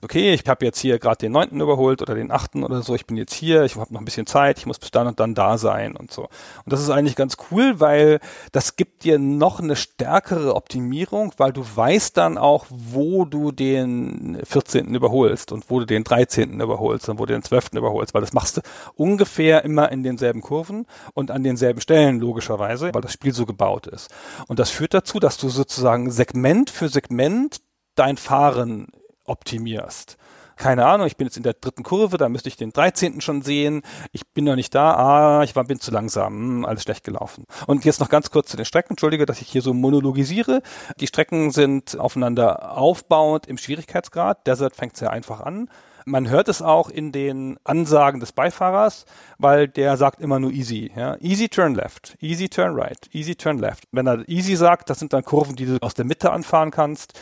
[0.01, 3.05] okay, ich habe jetzt hier gerade den neunten überholt oder den achten oder so, ich
[3.05, 5.35] bin jetzt hier, ich habe noch ein bisschen Zeit, ich muss bis dann und dann
[5.35, 6.23] da sein und so.
[6.23, 8.19] Und das ist eigentlich ganz cool, weil
[8.51, 14.39] das gibt dir noch eine stärkere Optimierung, weil du weißt dann auch, wo du den
[14.43, 14.93] 14.
[14.95, 16.59] überholst und wo du den 13.
[16.59, 17.73] überholst und wo du den 12.
[17.73, 18.61] überholst, weil das machst du
[18.95, 23.87] ungefähr immer in denselben Kurven und an denselben Stellen logischerweise, weil das Spiel so gebaut
[23.87, 24.09] ist.
[24.47, 27.61] Und das führt dazu, dass du sozusagen Segment für Segment
[27.95, 28.87] dein Fahren
[29.29, 30.17] optimierst.
[30.59, 33.21] Keine Ahnung, ich bin jetzt in der dritten Kurve, da müsste ich den 13.
[33.21, 33.81] schon sehen.
[34.11, 34.93] Ich bin noch nicht da.
[34.93, 36.33] Ah, ich war, bin zu langsam.
[36.33, 37.45] Hm, alles schlecht gelaufen.
[37.65, 38.91] Und jetzt noch ganz kurz zu den Strecken.
[38.91, 40.61] Entschuldige, dass ich hier so monologisiere.
[40.99, 44.45] Die Strecken sind aufeinander aufbauend im Schwierigkeitsgrad.
[44.47, 45.69] Desert fängt sehr einfach an.
[46.03, 49.05] Man hört es auch in den Ansagen des Beifahrers,
[49.37, 50.91] weil der sagt immer nur easy.
[50.93, 51.15] Ja?
[51.21, 53.83] Easy turn left, easy turn right, easy turn left.
[53.91, 57.17] Wenn er easy sagt, das sind dann Kurven, die du aus der Mitte anfahren kannst,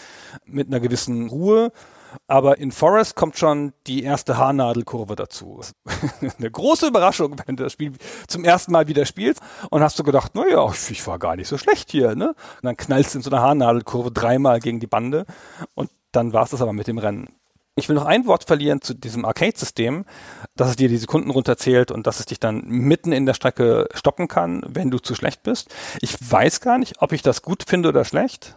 [0.46, 1.72] mit einer gewissen Ruhe.
[2.28, 5.62] Aber in Forest kommt schon die erste Haarnadelkurve dazu.
[6.38, 7.94] Eine große Überraschung, wenn du das Spiel
[8.28, 11.58] zum ersten Mal wieder spielst und hast du gedacht, naja, ich war gar nicht so
[11.58, 12.30] schlecht hier, ne?
[12.30, 15.26] Und dann knallst du in so einer Haarnadelkurve dreimal gegen die Bande
[15.76, 17.30] und dann war es das aber mit dem Rennen.
[17.78, 20.06] Ich will noch ein Wort verlieren zu diesem Arcade-System,
[20.56, 23.88] dass es dir die Sekunden runterzählt und dass es dich dann mitten in der Strecke
[23.94, 25.70] stoppen kann, wenn du zu schlecht bist.
[26.02, 28.56] Ich weiß gar nicht, ob ich das gut finde oder schlecht.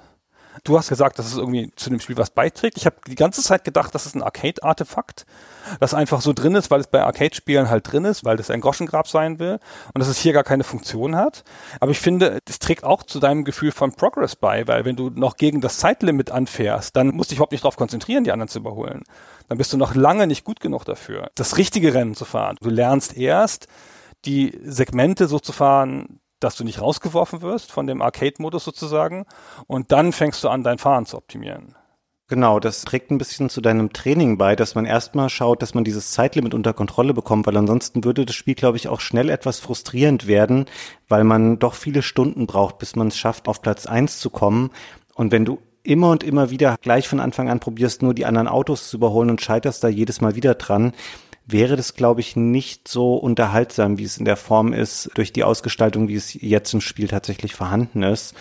[0.64, 2.76] Du hast gesagt, dass es irgendwie zu dem Spiel was beiträgt.
[2.76, 5.24] Ich habe die ganze Zeit gedacht, das ist ein Arcade-Artefakt,
[5.78, 8.60] das einfach so drin ist, weil es bei Arcade-Spielen halt drin ist, weil das ein
[8.60, 9.60] Groschengrab sein will
[9.94, 11.44] und dass es hier gar keine Funktion hat.
[11.78, 15.10] Aber ich finde, es trägt auch zu deinem Gefühl von Progress bei, weil wenn du
[15.10, 18.48] noch gegen das Zeitlimit anfährst, dann musst du dich überhaupt nicht darauf konzentrieren, die anderen
[18.48, 19.04] zu überholen.
[19.48, 22.56] Dann bist du noch lange nicht gut genug dafür, das richtige Rennen zu fahren.
[22.60, 23.68] Du lernst erst,
[24.24, 29.26] die Segmente so zu fahren, dass du nicht rausgeworfen wirst von dem Arcade-Modus sozusagen
[29.66, 31.76] und dann fängst du an, dein Fahren zu optimieren.
[32.30, 35.82] Genau, das trägt ein bisschen zu deinem Training bei, dass man erstmal schaut, dass man
[35.82, 39.58] dieses Zeitlimit unter Kontrolle bekommt, weil ansonsten würde das Spiel, glaube ich, auch schnell etwas
[39.58, 40.66] frustrierend werden,
[41.08, 44.70] weil man doch viele Stunden braucht, bis man es schafft, auf Platz eins zu kommen.
[45.16, 48.46] Und wenn du immer und immer wieder gleich von Anfang an probierst, nur die anderen
[48.46, 50.92] Autos zu überholen und scheiterst da jedes Mal wieder dran,
[51.52, 55.44] wäre das, glaube ich, nicht so unterhaltsam, wie es in der Form ist, durch die
[55.44, 58.34] Ausgestaltung, wie es jetzt im Spiel tatsächlich vorhanden ist.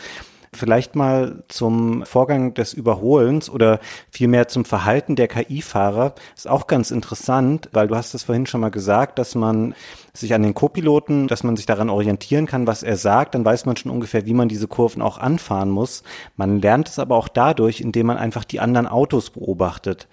[0.52, 6.90] Vielleicht mal zum Vorgang des Überholens oder vielmehr zum Verhalten der KI-Fahrer ist auch ganz
[6.90, 9.76] interessant, weil du hast es vorhin schon mal gesagt, dass man
[10.12, 13.68] sich an den Co-Piloten, dass man sich daran orientieren kann, was er sagt, dann weiß
[13.68, 16.02] man schon ungefähr, wie man diese Kurven auch anfahren muss.
[16.36, 20.08] Man lernt es aber auch dadurch, indem man einfach die anderen Autos beobachtet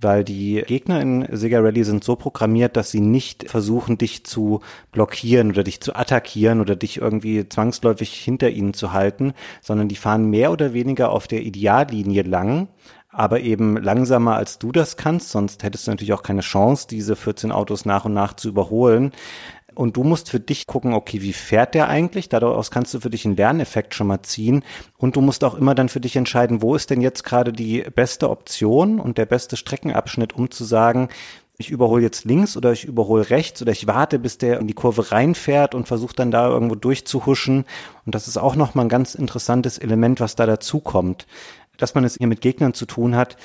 [0.00, 4.60] weil die Gegner in Sega Rally sind so programmiert, dass sie nicht versuchen, dich zu
[4.92, 9.96] blockieren oder dich zu attackieren oder dich irgendwie zwangsläufig hinter ihnen zu halten, sondern die
[9.96, 12.68] fahren mehr oder weniger auf der Ideallinie lang,
[13.12, 17.16] aber eben langsamer als du das kannst, sonst hättest du natürlich auch keine Chance, diese
[17.16, 19.12] 14 Autos nach und nach zu überholen.
[19.80, 22.28] Und du musst für dich gucken, okay, wie fährt der eigentlich?
[22.28, 24.62] Daraus kannst du für dich einen Lerneffekt schon mal ziehen.
[24.98, 27.80] Und du musst auch immer dann für dich entscheiden, wo ist denn jetzt gerade die
[27.94, 31.08] beste Option und der beste Streckenabschnitt, um zu sagen,
[31.56, 34.74] ich überhole jetzt links oder ich überhole rechts oder ich warte, bis der in die
[34.74, 37.64] Kurve reinfährt und versuche dann da irgendwo durchzuhuschen.
[38.04, 41.26] Und das ist auch nochmal ein ganz interessantes Element, was da dazukommt.
[41.78, 43.38] Dass man es hier mit Gegnern zu tun hat,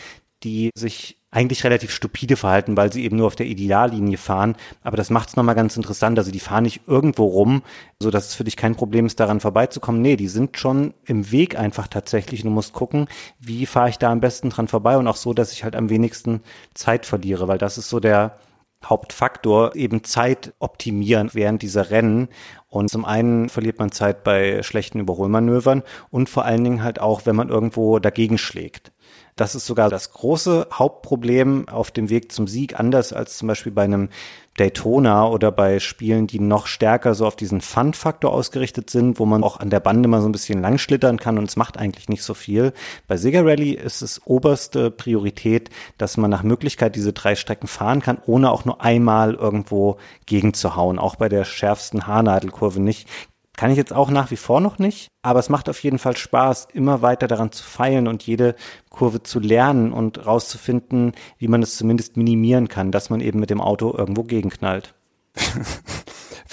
[0.43, 4.55] die sich eigentlich relativ stupide verhalten, weil sie eben nur auf der Ideallinie fahren.
[4.83, 6.17] Aber das macht es nochmal ganz interessant.
[6.17, 7.61] Also die fahren nicht irgendwo rum,
[7.99, 10.01] so dass es für dich kein Problem ist, daran vorbeizukommen.
[10.01, 12.43] Nee, die sind schon im Weg einfach tatsächlich.
[12.43, 15.51] Du musst gucken, wie fahre ich da am besten dran vorbei und auch so, dass
[15.51, 16.41] ich halt am wenigsten
[16.73, 18.37] Zeit verliere, weil das ist so der
[18.85, 22.29] Hauptfaktor, eben Zeit optimieren während dieser Rennen.
[22.69, 27.25] Und zum einen verliert man Zeit bei schlechten Überholmanövern und vor allen Dingen halt auch,
[27.25, 28.91] wenn man irgendwo dagegen schlägt.
[29.37, 33.73] Das ist sogar das große Hauptproblem auf dem Weg zum Sieg, anders als zum Beispiel
[33.73, 34.07] bei einem
[34.55, 39.43] Daytona oder bei Spielen, die noch stärker so auf diesen Fun-Faktor ausgerichtet sind, wo man
[39.43, 42.23] auch an der Bande mal so ein bisschen langschlittern kann und es macht eigentlich nicht
[42.23, 42.71] so viel.
[43.09, 48.01] Bei Sega Rally ist es oberste Priorität, dass man nach Möglichkeit diese drei Strecken fahren
[48.01, 50.97] kann, ohne auch nur einmal irgendwo gegenzuhauen.
[50.97, 53.09] Auch bei der schärfsten Haarnadelkurve nicht.
[53.57, 56.17] Kann ich jetzt auch nach wie vor noch nicht, aber es macht auf jeden Fall
[56.17, 58.55] Spaß, immer weiter daran zu feilen und jede
[58.89, 63.49] Kurve zu lernen und rauszufinden, wie man es zumindest minimieren kann, dass man eben mit
[63.49, 64.93] dem Auto irgendwo gegenknallt.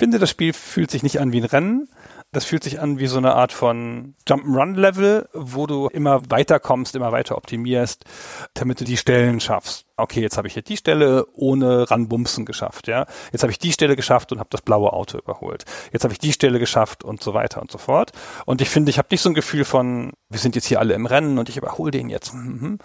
[0.02, 1.88] finde, das Spiel fühlt sich nicht an wie ein Rennen,
[2.32, 6.96] das fühlt sich an wie so eine Art von Jump'n'Run-Level, wo du immer weiter kommst,
[6.96, 8.04] immer weiter optimierst,
[8.54, 9.84] damit du die Stellen schaffst.
[9.98, 13.04] Okay, jetzt habe ich hier die Stelle ohne ranbumsen geschafft, ja.
[13.32, 15.64] Jetzt habe ich die Stelle geschafft und habe das blaue Auto überholt.
[15.92, 18.12] Jetzt habe ich die Stelle geschafft und so weiter und so fort.
[18.46, 20.94] Und ich finde, ich habe nicht so ein Gefühl von, wir sind jetzt hier alle
[20.94, 22.78] im Rennen und ich überhole den jetzt, mhm.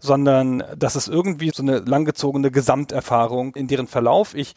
[0.00, 4.54] sondern das ist irgendwie so eine langgezogene Gesamterfahrung, in deren Verlauf ich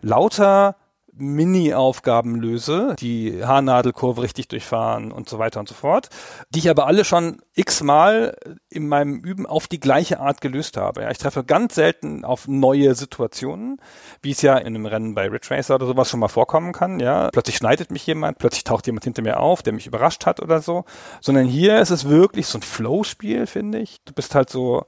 [0.00, 0.76] lauter
[1.18, 6.08] Mini-Aufgaben löse, die Haarnadelkurve richtig durchfahren und so weiter und so fort,
[6.50, 8.36] die ich aber alle schon x-mal
[8.68, 11.02] in meinem Üben auf die gleiche Art gelöst habe.
[11.02, 13.80] Ja, ich treffe ganz selten auf neue Situationen,
[14.20, 17.00] wie es ja in einem Rennen bei Ridge Racer oder sowas schon mal vorkommen kann.
[17.00, 20.40] Ja, plötzlich schneidet mich jemand, plötzlich taucht jemand hinter mir auf, der mich überrascht hat
[20.40, 20.84] oder so.
[21.20, 24.02] Sondern hier ist es wirklich so ein Flow-Spiel, finde ich.
[24.04, 24.84] Du bist halt so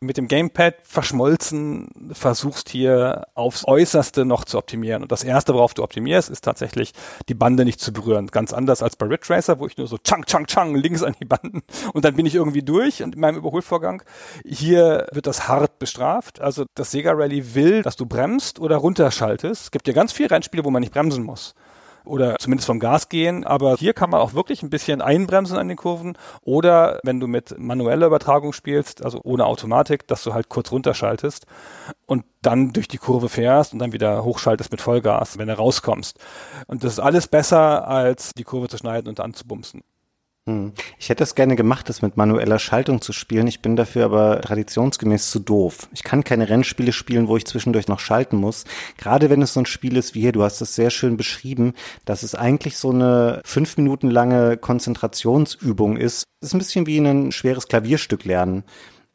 [0.00, 5.02] mit dem Gamepad verschmolzen, versuchst hier aufs Äußerste noch zu optimieren.
[5.02, 6.92] Und das erste, worauf du optimierst, ist tatsächlich
[7.28, 8.28] die Bande nicht zu berühren.
[8.28, 11.24] Ganz anders als bei Racer, wo ich nur so chang, chang, chang links an die
[11.24, 14.02] Banden und dann bin ich irgendwie durch in meinem Überholvorgang.
[14.44, 16.40] Hier wird das hart bestraft.
[16.40, 19.64] Also das Sega Rally will, dass du bremst oder runterschaltest.
[19.64, 21.54] Es gibt ja ganz viele Rennspiele, wo man nicht bremsen muss
[22.08, 23.44] oder zumindest vom Gas gehen.
[23.44, 26.16] Aber hier kann man auch wirklich ein bisschen einbremsen an den Kurven.
[26.42, 31.46] Oder wenn du mit manueller Übertragung spielst, also ohne Automatik, dass du halt kurz runterschaltest
[32.06, 36.18] und dann durch die Kurve fährst und dann wieder hochschaltest mit Vollgas, wenn du rauskommst.
[36.66, 39.80] Und das ist alles besser, als die Kurve zu schneiden und dann zu bumsen.
[39.80, 39.87] Hm.
[40.98, 43.46] Ich hätte es gerne gemacht, das mit manueller Schaltung zu spielen.
[43.46, 45.88] Ich bin dafür aber traditionsgemäß zu doof.
[45.92, 48.64] Ich kann keine Rennspiele spielen, wo ich zwischendurch noch schalten muss.
[48.96, 51.74] Gerade wenn es so ein Spiel ist wie hier, du hast es sehr schön beschrieben,
[52.04, 56.24] dass es eigentlich so eine fünf Minuten lange Konzentrationsübung ist.
[56.40, 58.64] Es ist ein bisschen wie ein schweres Klavierstück lernen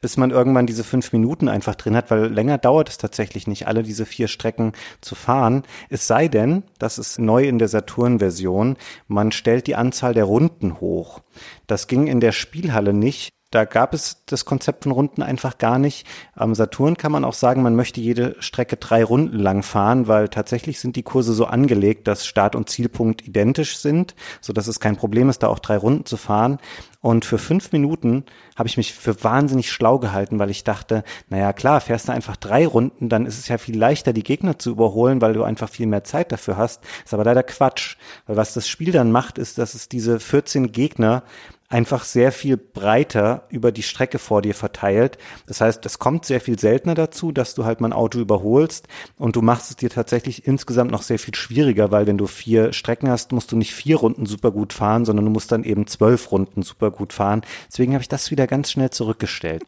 [0.04, 3.68] bis man irgendwann diese fünf Minuten einfach drin hat, weil länger dauert es tatsächlich nicht,
[3.68, 5.64] alle diese vier Strecken zu fahren.
[5.90, 8.76] Es sei denn, das ist neu in der Saturn-Version,
[9.08, 11.22] man stellt die Anzahl der Runden hoch.
[11.68, 13.30] Das ging in der Spielhalle nicht.
[13.54, 16.08] Da gab es das Konzept von Runden einfach gar nicht.
[16.34, 20.28] Am Saturn kann man auch sagen, man möchte jede Strecke drei Runden lang fahren, weil
[20.30, 24.80] tatsächlich sind die Kurse so angelegt, dass Start- und Zielpunkt identisch sind, so dass es
[24.80, 26.58] kein Problem ist, da auch drei Runden zu fahren.
[27.00, 28.24] Und für fünf Minuten
[28.56, 32.38] habe ich mich für wahnsinnig schlau gehalten, weil ich dachte, naja klar, fährst du einfach
[32.38, 35.70] drei Runden, dann ist es ja viel leichter, die Gegner zu überholen, weil du einfach
[35.70, 36.82] viel mehr Zeit dafür hast.
[37.06, 37.98] Ist aber leider Quatsch.
[38.26, 41.22] Weil was das Spiel dann macht, ist, dass es diese 14 Gegner
[41.70, 45.18] einfach sehr viel breiter über die Strecke vor dir verteilt.
[45.48, 48.88] Das heißt, es kommt sehr viel seltener dazu, dass du halt mal ein Auto überholst
[49.18, 52.74] und du machst es dir tatsächlich insgesamt noch sehr viel schwieriger, weil wenn du vier
[52.74, 55.88] Strecken hast, musst du nicht vier Runden super gut fahren, sondern du musst dann eben
[55.88, 57.42] zwölf Runden super gut fahren.
[57.68, 59.64] Deswegen habe ich das wieder ganz schnell zurückgestellt.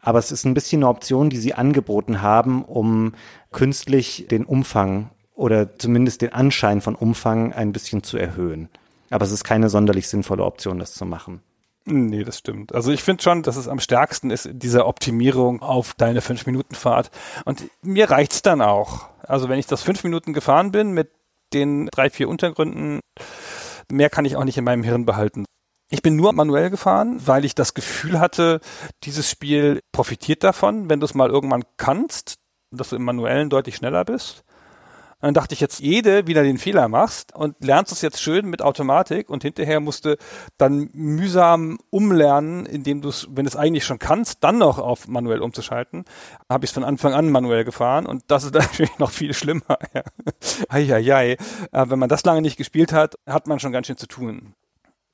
[0.00, 3.12] Aber es ist ein bisschen eine Option, die sie angeboten haben, um
[3.52, 8.68] künstlich den Umfang oder zumindest den Anschein von Umfang ein bisschen zu erhöhen.
[9.10, 11.42] Aber es ist keine sonderlich sinnvolle Option, das zu machen.
[11.86, 12.74] Nee, das stimmt.
[12.74, 17.10] Also ich finde schon, dass es am stärksten ist, diese Optimierung auf deine 5-Minuten-Fahrt.
[17.44, 19.08] Und mir reicht's dann auch.
[19.22, 21.10] Also wenn ich das fünf Minuten gefahren bin mit
[21.52, 23.00] den drei, vier Untergründen,
[23.90, 25.44] mehr kann ich auch nicht in meinem Hirn behalten.
[25.88, 28.60] Ich bin nur manuell gefahren, weil ich das Gefühl hatte,
[29.02, 32.34] dieses Spiel profitiert davon, wenn du es mal irgendwann kannst,
[32.70, 34.44] dass du im Manuellen deutlich schneller bist.
[35.20, 38.46] Und dann dachte ich jetzt, jede wieder den Fehler machst und lernst es jetzt schön
[38.46, 40.16] mit Automatik und hinterher musste
[40.56, 45.08] dann mühsam umlernen, indem du es, wenn du es eigentlich schon kannst, dann noch auf
[45.08, 46.06] manuell umzuschalten.
[46.48, 49.78] Habe ich es von Anfang an manuell gefahren und das ist natürlich noch viel schlimmer.
[49.94, 50.02] Ja.
[50.68, 51.36] Eieiei.
[51.72, 54.54] Wenn man das lange nicht gespielt hat, hat man schon ganz schön zu tun.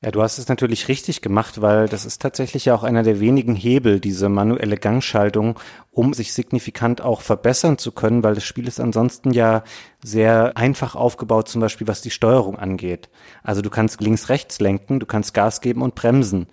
[0.03, 3.19] Ja, du hast es natürlich richtig gemacht, weil das ist tatsächlich ja auch einer der
[3.19, 5.59] wenigen Hebel, diese manuelle Gangschaltung,
[5.91, 9.65] um sich signifikant auch verbessern zu können, weil das Spiel ist ansonsten ja
[10.05, 13.09] sehr einfach aufgebaut, zum Beispiel was die Steuerung angeht.
[13.43, 16.47] Also du kannst links-rechts lenken, du kannst Gas geben und bremsen.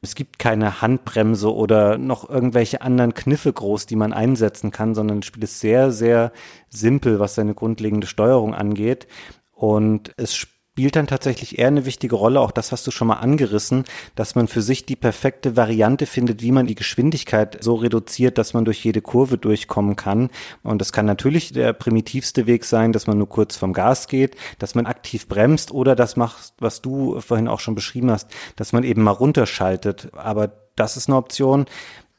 [0.00, 5.20] Es gibt keine Handbremse oder noch irgendwelche anderen Kniffe groß, die man einsetzen kann, sondern
[5.20, 6.32] das Spiel ist sehr, sehr
[6.68, 9.06] simpel, was seine grundlegende Steuerung angeht.
[9.52, 10.46] Und es
[10.78, 13.82] spielt dann tatsächlich eher eine wichtige Rolle, auch das hast du schon mal angerissen,
[14.14, 18.54] dass man für sich die perfekte Variante findet, wie man die Geschwindigkeit so reduziert, dass
[18.54, 20.30] man durch jede Kurve durchkommen kann.
[20.62, 24.36] Und das kann natürlich der primitivste Weg sein, dass man nur kurz vom Gas geht,
[24.60, 28.72] dass man aktiv bremst oder das macht, was du vorhin auch schon beschrieben hast, dass
[28.72, 30.12] man eben mal runterschaltet.
[30.14, 31.66] Aber das ist eine Option.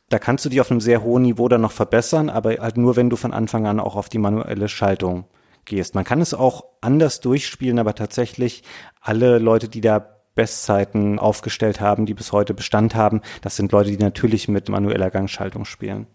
[0.09, 2.97] Da kannst du dich auf einem sehr hohen Niveau dann noch verbessern, aber halt nur,
[2.97, 5.23] wenn du von Anfang an auch auf die manuelle Schaltung
[5.69, 5.95] gehst.
[5.95, 8.63] Man kann es auch anders durchspielen, aber tatsächlich
[8.99, 13.91] alle Leute, die da Bestzeiten aufgestellt haben, die bis heute Bestand haben, das sind Leute,
[13.91, 16.07] die natürlich mit manueller Gangschaltung spielen.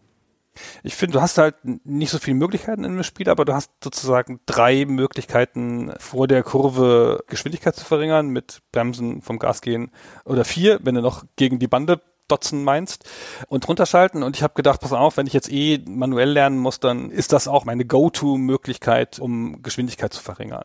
[0.83, 3.73] Ich finde, du hast halt nicht so viele Möglichkeiten in einem Spiel, aber du hast
[3.83, 9.91] sozusagen drei Möglichkeiten, vor der Kurve Geschwindigkeit zu verringern, mit Bremsen vom Gas gehen
[10.25, 13.05] oder vier, wenn du noch gegen die Bande dotzen meinst
[13.49, 16.81] und runterschalten und ich habe gedacht, pass auf, wenn ich jetzt eh manuell lernen muss,
[16.81, 20.65] dann ist das auch meine Go-To-Möglichkeit, um Geschwindigkeit zu verringern.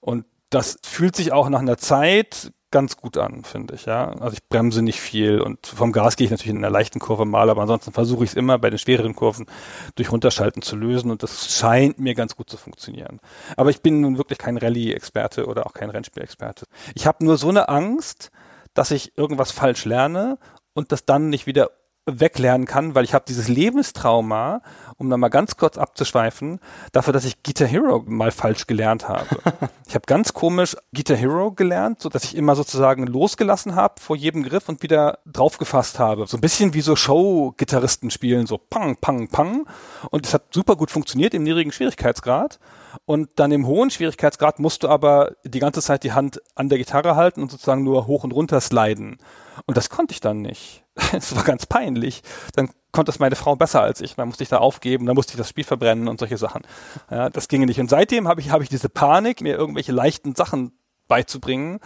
[0.00, 4.10] Und das fühlt sich auch nach einer Zeit ganz gut an, finde ich, ja.
[4.20, 7.24] Also ich bremse nicht viel und vom Gas gehe ich natürlich in einer leichten Kurve
[7.24, 9.46] mal, aber ansonsten versuche ich es immer bei den schwereren Kurven
[9.94, 13.20] durch Runterschalten zu lösen und das scheint mir ganz gut zu funktionieren.
[13.56, 16.66] Aber ich bin nun wirklich kein Rallye-Experte oder auch kein Rennspiel-Experte.
[16.94, 18.30] Ich habe nur so eine Angst,
[18.74, 20.38] dass ich irgendwas falsch lerne
[20.78, 21.72] und das dann nicht wieder
[22.06, 24.62] weglernen kann, weil ich habe dieses Lebenstrauma,
[24.96, 26.60] um da mal ganz kurz abzuschweifen,
[26.92, 29.26] dafür, dass ich Guitar Hero mal falsch gelernt habe.
[29.88, 34.14] ich habe ganz komisch Guitar Hero gelernt, so dass ich immer sozusagen losgelassen habe vor
[34.14, 36.28] jedem Griff und wieder draufgefasst habe.
[36.28, 39.66] So ein bisschen wie so Show-Gitarristen spielen, so pang, pang, pang.
[40.10, 42.60] Und es hat super gut funktioniert im niedrigen Schwierigkeitsgrad.
[43.04, 46.78] Und dann im hohen Schwierigkeitsgrad musst du aber die ganze Zeit die Hand an der
[46.78, 49.18] Gitarre halten und sozusagen nur hoch und runter sliden.
[49.66, 50.84] Und das konnte ich dann nicht.
[51.12, 52.22] Es war ganz peinlich.
[52.54, 54.16] Dann konnte es meine Frau besser als ich.
[54.16, 56.62] Dann musste ich da aufgeben, dann musste ich das Spiel verbrennen und solche Sachen.
[57.10, 57.80] Ja, das ginge nicht.
[57.80, 60.72] Und seitdem habe ich, habe ich diese Panik, mir irgendwelche leichten Sachen
[61.08, 61.80] beizubringen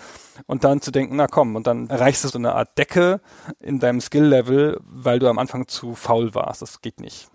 [0.47, 3.21] und dann zu denken, na komm, und dann erreichst du so eine Art Decke
[3.61, 6.61] in deinem Skill-Level, weil du am Anfang zu faul warst.
[6.61, 7.32] Das geht nicht.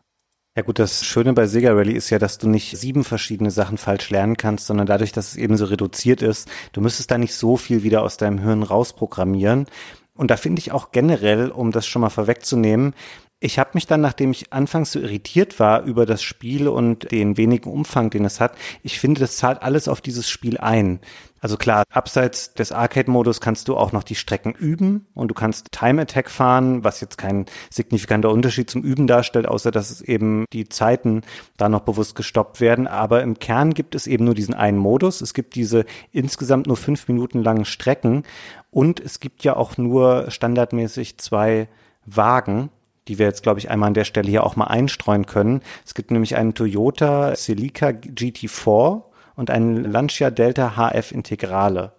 [0.57, 3.77] Ja gut, das Schöne bei Sega Rally ist ja, dass du nicht sieben verschiedene Sachen
[3.77, 7.35] falsch lernen kannst, sondern dadurch, dass es eben so reduziert ist, du müsstest da nicht
[7.35, 9.67] so viel wieder aus deinem Hirn rausprogrammieren.
[10.15, 12.95] Und da finde ich auch generell, um das schon mal vorwegzunehmen,
[13.39, 17.37] ich habe mich dann, nachdem ich anfangs so irritiert war über das Spiel und den
[17.37, 20.99] wenigen Umfang, den es hat, ich finde, das zahlt alles auf dieses Spiel ein.
[21.39, 25.71] Also klar, abseits des Arcade-Modus kannst du auch noch die Strecken üben und du kannst
[25.71, 30.45] Time Attack fahren, was jetzt kein signifikanter Unterschied zum Üben darstellt, außer dass es eben
[30.51, 31.21] die Zeiten
[31.57, 32.88] da noch bewusst gestoppt werden.
[32.88, 35.21] Aber im Kern gibt es eben nur diesen einen Modus.
[35.21, 38.23] Es gibt diese insgesamt nur fünf Minuten langen Strecken
[38.71, 41.67] und es gibt ja auch nur standardmäßig zwei
[42.05, 42.69] Wagen,
[43.07, 45.61] die wir jetzt, glaube ich, einmal an der Stelle hier auch mal einstreuen können.
[45.85, 49.03] Es gibt nämlich einen Toyota Celica GT4
[49.38, 51.93] und einen Lancia Delta HF Integrale.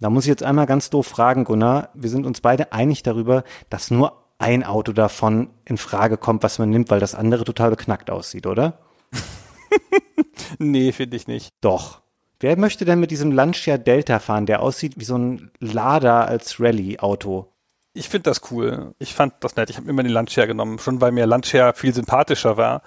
[0.00, 1.90] Da muss ich jetzt einmal ganz doof fragen, Gunnar.
[1.94, 6.58] Wir sind uns beide einig darüber, dass nur ein Auto davon in Frage kommt, was
[6.58, 8.78] man nimmt, weil das andere total beknackt aussieht, oder?
[10.58, 11.50] nee, finde ich nicht.
[11.60, 12.00] Doch.
[12.40, 16.58] Wer möchte denn mit diesem Lancia Delta fahren, der aussieht wie so ein Lada als
[16.58, 17.52] Rallye-Auto?
[17.92, 18.94] Ich finde das cool.
[18.98, 19.68] Ich fand das nett.
[19.68, 22.82] Ich habe immer den Lancia genommen, schon weil mir Lancia viel sympathischer war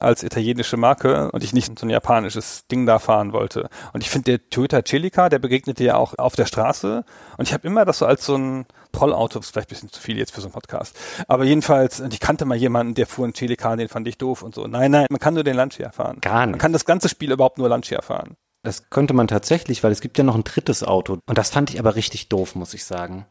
[0.00, 3.68] als italienische Marke und ich nicht so ein japanisches Ding da fahren wollte.
[3.92, 7.04] Und ich finde, der Toyota Celica, der begegnete ja auch auf der Straße
[7.36, 10.00] und ich habe immer das so als so ein Trollauto, ist vielleicht ein bisschen zu
[10.00, 10.96] viel jetzt für so einen Podcast.
[11.28, 14.54] Aber jedenfalls, ich kannte mal jemanden, der fuhr einen Celica, den fand ich doof und
[14.54, 14.66] so.
[14.66, 16.18] Nein, nein, man kann nur den Lancia fahren.
[16.20, 16.52] Gar nicht.
[16.52, 18.36] Man kann das ganze Spiel überhaupt nur Lancia fahren.
[18.62, 21.18] Das könnte man tatsächlich, weil es gibt ja noch ein drittes Auto.
[21.26, 23.26] Und das fand ich aber richtig doof, muss ich sagen.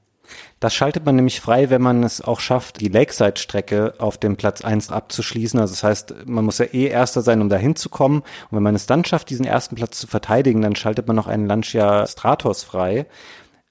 [0.59, 4.61] Das schaltet man nämlich frei, wenn man es auch schafft, die Lakeside-Strecke auf dem Platz
[4.61, 5.59] 1 abzuschließen.
[5.59, 8.19] Also das heißt, man muss ja eh Erster sein, um da hinzukommen.
[8.21, 11.27] Und wenn man es dann schafft, diesen ersten Platz zu verteidigen, dann schaltet man noch
[11.27, 13.05] einen Lancia Stratos frei.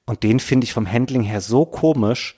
[0.06, 2.36] Und den finde ich vom Handling her so komisch.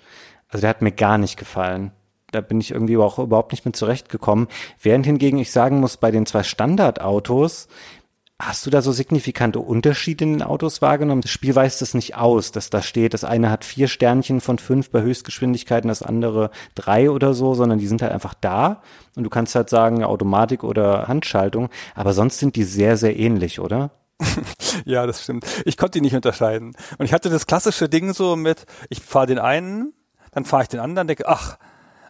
[0.48, 1.92] Also der hat mir gar nicht gefallen.
[2.32, 4.48] Da bin ich irgendwie auch überhaupt nicht mit zurechtgekommen.
[4.80, 7.68] Während hingegen ich sagen muss, bei den zwei Standardautos,
[8.40, 11.20] Hast du da so signifikante Unterschiede in den Autos wahrgenommen?
[11.20, 14.58] Das Spiel weist es nicht aus, dass da steht, das eine hat vier Sternchen von
[14.58, 18.80] fünf bei Höchstgeschwindigkeiten, das andere drei oder so, sondern die sind halt einfach da
[19.14, 23.60] und du kannst halt sagen Automatik oder Handschaltung, aber sonst sind die sehr, sehr ähnlich,
[23.60, 23.90] oder?
[24.86, 25.44] ja, das stimmt.
[25.66, 26.74] Ich konnte die nicht unterscheiden.
[26.96, 29.92] Und ich hatte das klassische Ding so mit, ich fahre den einen,
[30.32, 31.58] dann fahre ich den anderen, denke, ach,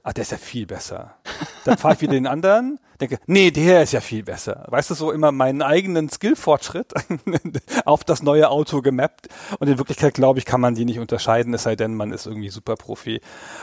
[0.03, 1.17] ach, der ist ja viel besser.
[1.65, 4.65] Dann fahre ich wieder den anderen, denke, nee, der ist ja viel besser.
[4.69, 6.93] Weißt du, so immer meinen eigenen Skillfortschritt
[7.85, 9.29] auf das neue Auto gemappt.
[9.59, 12.27] Und in Wirklichkeit, glaube ich, kann man die nicht unterscheiden, es sei denn, man ist
[12.27, 13.21] irgendwie super Profi.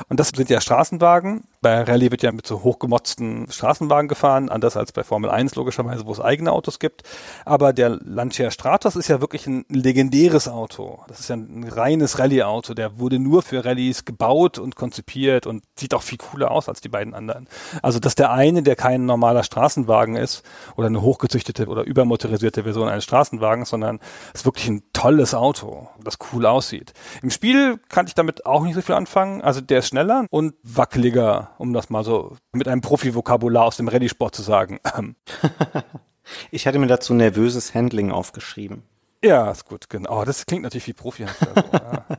[0.10, 1.46] Und das sind ja Straßenwagen.
[1.62, 6.06] Bei Rallye wird ja mit so hochgemotzten Straßenwagen gefahren, anders als bei Formel 1 logischerweise,
[6.06, 7.04] wo es eigene Autos gibt.
[7.46, 11.00] Aber der Lancia Stratos ist ja wirklich ein legendäres Auto.
[11.08, 12.74] Das ist ja ein reines Rallye-Auto.
[12.74, 16.82] Der wurde nur für Rallyes gebaut und konzipiert und sieht auch viel cooler aus als
[16.82, 17.48] die beiden anderen.
[17.82, 20.44] Also, dass der eine, der kein normaler Straßenwagen ist
[20.76, 24.00] oder eine hochgezüchtete oder übermotorisierte Version eines Straßenwagens, sondern
[24.34, 26.94] es ist wirklich ein tolles Auto, das cool aussieht.
[27.22, 29.42] Im Spiel kann ich damit auch nicht so viel anfangen.
[29.42, 33.88] Also der ist schneller und wackeliger, um das mal so mit einem Profi-Vokabular aus dem
[33.88, 34.80] Rallye-Sport zu sagen.
[36.52, 38.84] ich hatte mir dazu nervöses Handling aufgeschrieben.
[39.24, 40.26] Ja, ist gut, genau.
[40.26, 41.26] Das klingt natürlich wie Profi.
[41.26, 42.06] Also, ja.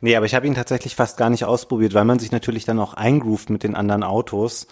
[0.00, 2.78] Nee, aber ich habe ihn tatsächlich fast gar nicht ausprobiert, weil man sich natürlich dann
[2.78, 4.66] auch eingroovt mit den anderen Autos.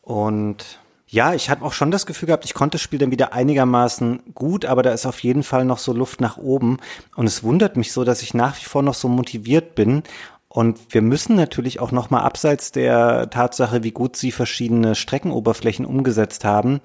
[0.00, 0.78] Und
[1.08, 4.20] ja, ich hatte auch schon das Gefühl gehabt, ich konnte das Spiel dann wieder einigermaßen
[4.34, 6.78] gut, aber da ist auf jeden Fall noch so Luft nach oben.
[7.16, 10.02] Und es wundert mich so, dass ich nach wie vor noch so motiviert bin.
[10.48, 15.84] Und wir müssen natürlich auch noch mal abseits der Tatsache, wie gut sie verschiedene Streckenoberflächen
[15.84, 16.80] umgesetzt haben,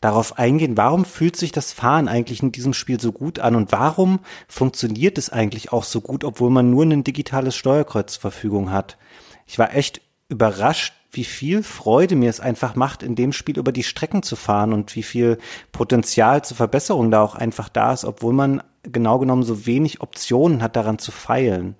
[0.00, 3.72] darauf eingehen, warum fühlt sich das Fahren eigentlich in diesem Spiel so gut an und
[3.72, 8.70] warum funktioniert es eigentlich auch so gut, obwohl man nur ein digitales Steuerkreuz zur Verfügung
[8.70, 8.98] hat.
[9.46, 13.72] Ich war echt überrascht, wie viel Freude mir es einfach macht, in dem Spiel über
[13.72, 15.38] die Strecken zu fahren und wie viel
[15.72, 20.62] Potenzial zur Verbesserung da auch einfach da ist, obwohl man genau genommen so wenig Optionen
[20.62, 21.74] hat, daran zu feilen.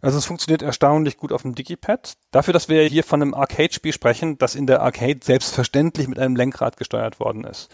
[0.00, 2.14] Also es funktioniert erstaunlich gut auf dem Digipad.
[2.30, 6.36] Dafür, dass wir hier von einem Arcade-Spiel sprechen, das in der Arcade selbstverständlich mit einem
[6.36, 7.70] Lenkrad gesteuert worden ist.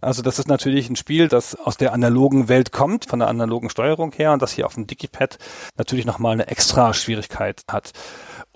[0.00, 3.68] Also das ist natürlich ein Spiel, das aus der analogen Welt kommt, von der analogen
[3.68, 5.38] Steuerung her und das hier auf dem Digipad
[5.76, 7.92] natürlich nochmal eine extra Schwierigkeit hat.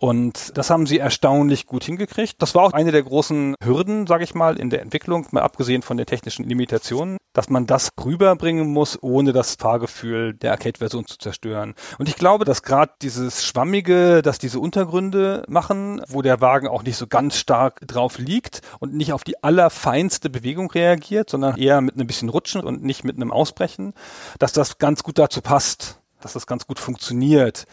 [0.04, 2.34] Und das haben sie erstaunlich gut hingekriegt.
[2.42, 5.80] Das war auch eine der großen Hürden, sage ich mal, in der Entwicklung, mal abgesehen
[5.80, 11.16] von den technischen Limitationen, dass man das rüberbringen muss, ohne das Fahrgefühl der Arcade-Version zu
[11.16, 11.74] zerstören.
[11.96, 16.82] Und ich glaube, dass gerade dieses Schwammige, dass diese Untergründe machen, wo der Wagen auch
[16.82, 21.80] nicht so ganz stark drauf liegt und nicht auf die allerfeinste Bewegung reagiert, sondern eher
[21.80, 23.94] mit ein bisschen Rutschen und nicht mit einem Ausbrechen,
[24.38, 27.64] dass das ganz gut dazu passt, dass das ganz gut funktioniert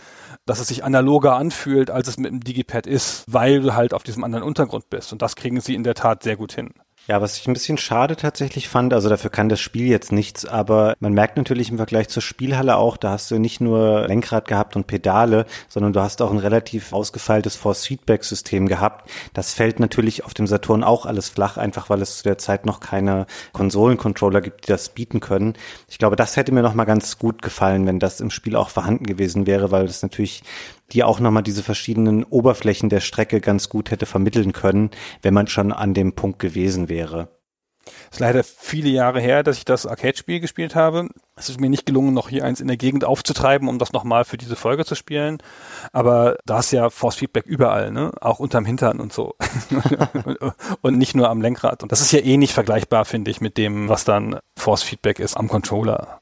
[0.51, 4.03] dass es sich analoger anfühlt, als es mit dem Digipad ist, weil du halt auf
[4.03, 5.13] diesem anderen Untergrund bist.
[5.13, 6.73] Und das kriegen sie in der Tat sehr gut hin.
[7.07, 10.45] Ja, was ich ein bisschen schade tatsächlich fand, also dafür kann das Spiel jetzt nichts,
[10.45, 14.47] aber man merkt natürlich im Vergleich zur Spielhalle auch, da hast du nicht nur Lenkrad
[14.47, 19.09] gehabt und Pedale, sondern du hast auch ein relativ ausgefeiltes Force-Feedback-System gehabt.
[19.33, 22.67] Das fällt natürlich auf dem Saturn auch alles flach, einfach weil es zu der Zeit
[22.67, 25.55] noch keine Konsolencontroller gibt, die das bieten können.
[25.89, 28.69] Ich glaube, das hätte mir noch mal ganz gut gefallen, wenn das im Spiel auch
[28.69, 30.43] vorhanden gewesen wäre, weil das natürlich
[30.91, 35.47] die auch nochmal diese verschiedenen Oberflächen der Strecke ganz gut hätte vermitteln können, wenn man
[35.47, 37.29] schon an dem Punkt gewesen wäre.
[37.85, 41.09] Es ist leider viele Jahre her, dass ich das Arcade-Spiel gespielt habe.
[41.35, 44.25] Es ist mir nicht gelungen, noch hier eins in der Gegend aufzutreiben, um das nochmal
[44.25, 45.39] für diese Folge zu spielen.
[45.91, 48.11] Aber da ist ja Force Feedback überall, ne?
[48.21, 49.35] Auch unterm Hintern und so.
[50.81, 51.83] und nicht nur am Lenkrad.
[51.83, 55.19] Und das ist ja eh nicht vergleichbar, finde ich, mit dem, was dann Force Feedback
[55.19, 56.20] ist am Controller.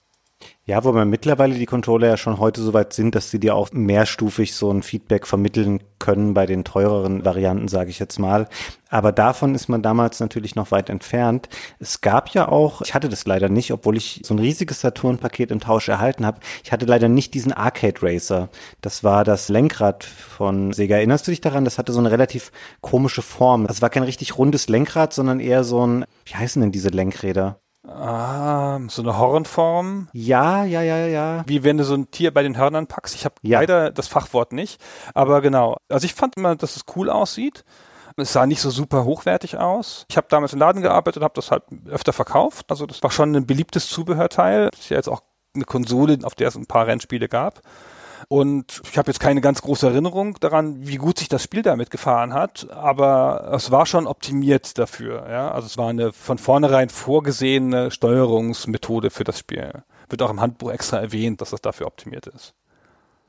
[0.69, 3.71] Ja, wobei mittlerweile die Controller ja schon heute so weit sind, dass sie dir auch
[3.71, 8.47] mehrstufig so ein Feedback vermitteln können bei den teureren Varianten, sage ich jetzt mal.
[8.87, 11.49] Aber davon ist man damals natürlich noch weit entfernt.
[11.79, 15.49] Es gab ja auch, ich hatte das leider nicht, obwohl ich so ein riesiges Saturn-Paket
[15.49, 16.39] im Tausch erhalten habe.
[16.63, 18.49] Ich hatte leider nicht diesen Arcade Racer.
[18.79, 20.97] Das war das Lenkrad von Sega.
[20.97, 21.65] Erinnerst du dich daran?
[21.65, 22.51] Das hatte so eine relativ
[22.81, 23.65] komische Form.
[23.65, 27.59] Das war kein richtig rundes Lenkrad, sondern eher so ein, wie heißen denn diese Lenkräder?
[27.89, 30.09] Ah, so eine Hornform.
[30.13, 31.43] Ja, ja, ja, ja.
[31.47, 33.15] Wie wenn du so ein Tier bei den Hörnern packst.
[33.15, 33.59] Ich habe ja.
[33.59, 34.81] leider das Fachwort nicht,
[35.13, 35.77] aber genau.
[35.89, 37.65] Also ich fand immer, dass es cool aussieht.
[38.17, 40.05] Es sah nicht so super hochwertig aus.
[40.09, 42.65] Ich habe damals im Laden gearbeitet und habe das halt öfter verkauft.
[42.69, 44.69] Also das war schon ein beliebtes Zubehörteil.
[44.71, 45.21] Das ist ja jetzt auch
[45.55, 47.61] eine Konsole, auf der es ein paar Rennspiele gab.
[48.31, 51.89] Und ich habe jetzt keine ganz große Erinnerung daran, wie gut sich das Spiel damit
[51.89, 55.27] gefahren hat, aber es war schon optimiert dafür.
[55.27, 55.49] Ja?
[55.49, 59.83] Also es war eine von vornherein vorgesehene Steuerungsmethode für das Spiel.
[60.09, 62.53] Wird auch im Handbuch extra erwähnt, dass das dafür optimiert ist.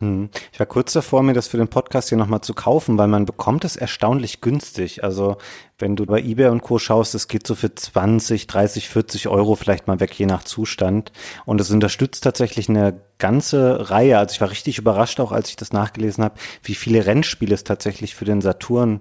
[0.00, 0.30] Hm.
[0.50, 3.26] Ich war kurz davor, mir das für den Podcast hier nochmal zu kaufen, weil man
[3.26, 5.04] bekommt es erstaunlich günstig.
[5.04, 5.36] Also
[5.78, 6.78] wenn du bei eBay und Co.
[6.78, 11.12] schaust, es geht so für 20, 30, 40 Euro vielleicht mal weg, je nach Zustand.
[11.44, 14.18] Und es unterstützt tatsächlich eine ganze Reihe.
[14.18, 17.64] Also ich war richtig überrascht auch, als ich das nachgelesen habe, wie viele Rennspiele es
[17.64, 19.00] tatsächlich für den Saturn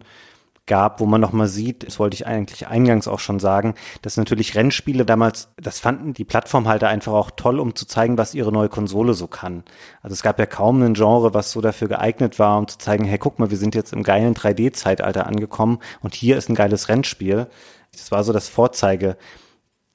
[0.69, 4.55] gab, wo man nochmal sieht, das wollte ich eigentlich eingangs auch schon sagen, dass natürlich
[4.55, 8.69] Rennspiele damals, das fanden die Plattformhalter einfach auch toll, um zu zeigen, was ihre neue
[8.69, 9.63] Konsole so kann.
[10.01, 13.03] Also es gab ja kaum ein Genre, was so dafür geeignet war, um zu zeigen,
[13.03, 16.87] hey, guck mal, wir sind jetzt im geilen 3D-Zeitalter angekommen und hier ist ein geiles
[16.87, 17.47] Rennspiel.
[17.91, 19.17] Das war so das Vorzeige.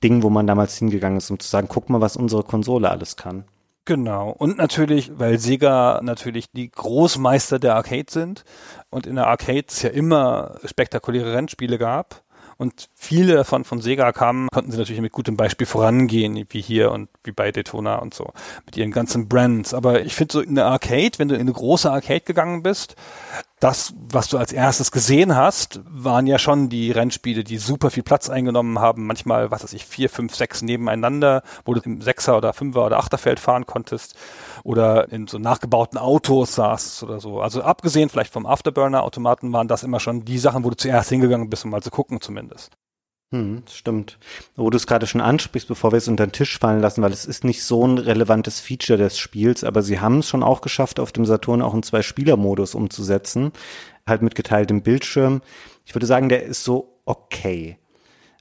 [0.03, 3.17] Ding, wo man damals hingegangen ist, um zu sagen, guck mal, was unsere Konsole alles
[3.17, 3.45] kann.
[3.87, 4.31] Genau.
[4.31, 8.45] Und natürlich, weil Sega natürlich die Großmeister der Arcade sind
[8.95, 12.23] und in der Arcade es ja immer spektakuläre Rennspiele gab
[12.57, 16.93] und viele davon von Sega kamen, konnten sie natürlich mit gutem Beispiel vorangehen, wie hier
[16.93, 18.33] und wie bei Daytona und so,
[18.65, 19.75] mit ihren ganzen Brands.
[19.75, 22.95] Aber ich finde so in der Arcade, wenn du in eine große Arcade gegangen bist,
[23.65, 28.03] das, was du als erstes gesehen hast, waren ja schon die Rennspiele, die super viel
[28.03, 29.07] Platz eingenommen haben.
[29.07, 32.99] Manchmal, was weiß ich, vier, fünf, sechs nebeneinander, wo du im Sechser oder Fünfer oder
[32.99, 34.17] Achterfeld fahren konntest
[34.65, 37.41] oder in so nachgebauten Autos saßt oder so.
[37.41, 41.49] Also abgesehen vielleicht vom Afterburner-Automaten waren das immer schon die Sachen, wo du zuerst hingegangen
[41.49, 42.71] bist, um mal zu gucken zumindest.
[43.35, 44.17] Hm, stimmt.
[44.55, 47.13] Wo du es gerade schon ansprichst, bevor wir es unter den Tisch fallen lassen, weil
[47.13, 50.61] es ist nicht so ein relevantes Feature des Spiels, aber sie haben es schon auch
[50.61, 53.51] geschafft, auf dem Saturn auch einen Zwei-Spieler-Modus umzusetzen,
[54.07, 55.43] halt mit geteiltem Bildschirm.
[55.85, 57.77] Ich würde sagen, der ist so okay.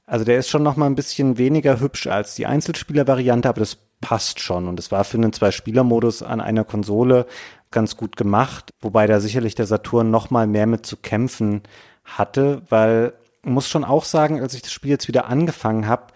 [0.06, 3.76] Also der ist schon noch mal ein bisschen weniger hübsch als die Einzelspieler-Variante, aber das
[4.00, 4.68] passt schon.
[4.68, 7.26] Und es war für einen Zwei-Spieler-Modus an einer Konsole
[7.72, 11.62] ganz gut gemacht, wobei da sicherlich der Saturn noch mal mehr mit zu kämpfen
[12.04, 13.14] hatte, weil
[13.44, 16.12] muss schon auch sagen, als ich das Spiel jetzt wieder angefangen habe,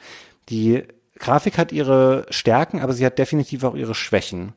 [0.49, 0.85] die
[1.18, 4.55] Grafik hat ihre Stärken, aber sie hat definitiv auch ihre Schwächen.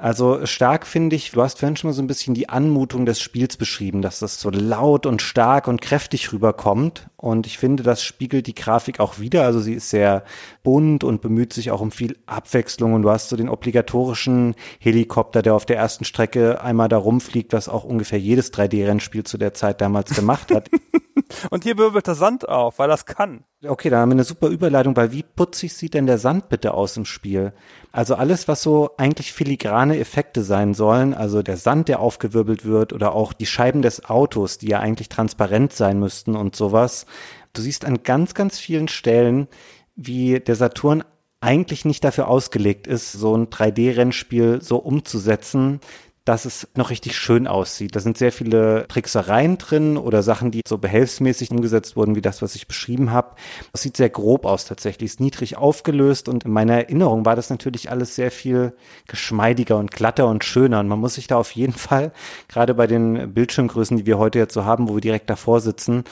[0.00, 3.20] Also stark finde ich, du hast vorhin schon mal so ein bisschen die Anmutung des
[3.20, 7.09] Spiels beschrieben, dass das so laut und stark und kräftig rüberkommt.
[7.20, 9.44] Und ich finde, das spiegelt die Grafik auch wieder.
[9.44, 10.24] Also sie ist sehr
[10.62, 12.94] bunt und bemüht sich auch um viel Abwechslung.
[12.94, 17.52] Und du hast so den obligatorischen Helikopter, der auf der ersten Strecke einmal da rumfliegt,
[17.52, 20.70] was auch ungefähr jedes 3D-Rennspiel zu der Zeit damals gemacht hat.
[21.50, 23.44] Und hier wirbelt der Sand auf, weil das kann.
[23.66, 26.72] Okay, da haben wir eine super Überleitung, weil wie putzig sieht denn der Sand bitte
[26.72, 27.52] aus im Spiel?
[27.92, 32.92] Also alles, was so eigentlich filigrane Effekte sein sollen, also der Sand, der aufgewirbelt wird
[32.92, 37.04] oder auch die Scheiben des Autos, die ja eigentlich transparent sein müssten und sowas.
[37.52, 39.48] Du siehst an ganz, ganz vielen Stellen,
[39.96, 41.04] wie der Saturn
[41.40, 45.80] eigentlich nicht dafür ausgelegt ist, so ein 3D-Rennspiel so umzusetzen,
[46.24, 47.96] dass es noch richtig schön aussieht.
[47.96, 52.42] Da sind sehr viele Tricksereien drin oder Sachen, die so behelfsmäßig umgesetzt wurden, wie das,
[52.42, 53.36] was ich beschrieben habe.
[53.72, 57.48] Es sieht sehr grob aus tatsächlich, ist niedrig aufgelöst und in meiner Erinnerung war das
[57.48, 58.74] natürlich alles sehr viel
[59.08, 62.12] geschmeidiger und glatter und schöner und man muss sich da auf jeden Fall,
[62.48, 66.04] gerade bei den Bildschirmgrößen, die wir heute jetzt so haben, wo wir direkt davor sitzen,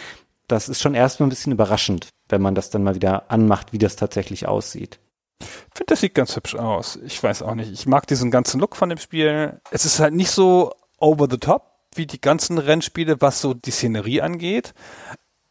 [0.49, 3.79] das ist schon erstmal ein bisschen überraschend, wenn man das dann mal wieder anmacht, wie
[3.79, 4.99] das tatsächlich aussieht.
[5.41, 5.47] Ich
[5.77, 6.99] finde, das sieht ganz hübsch aus.
[7.05, 7.71] Ich weiß auch nicht.
[7.71, 9.61] Ich mag diesen ganzen Look von dem Spiel.
[9.71, 13.71] Es ist halt nicht so over the top wie die ganzen Rennspiele, was so die
[13.71, 14.75] Szenerie angeht.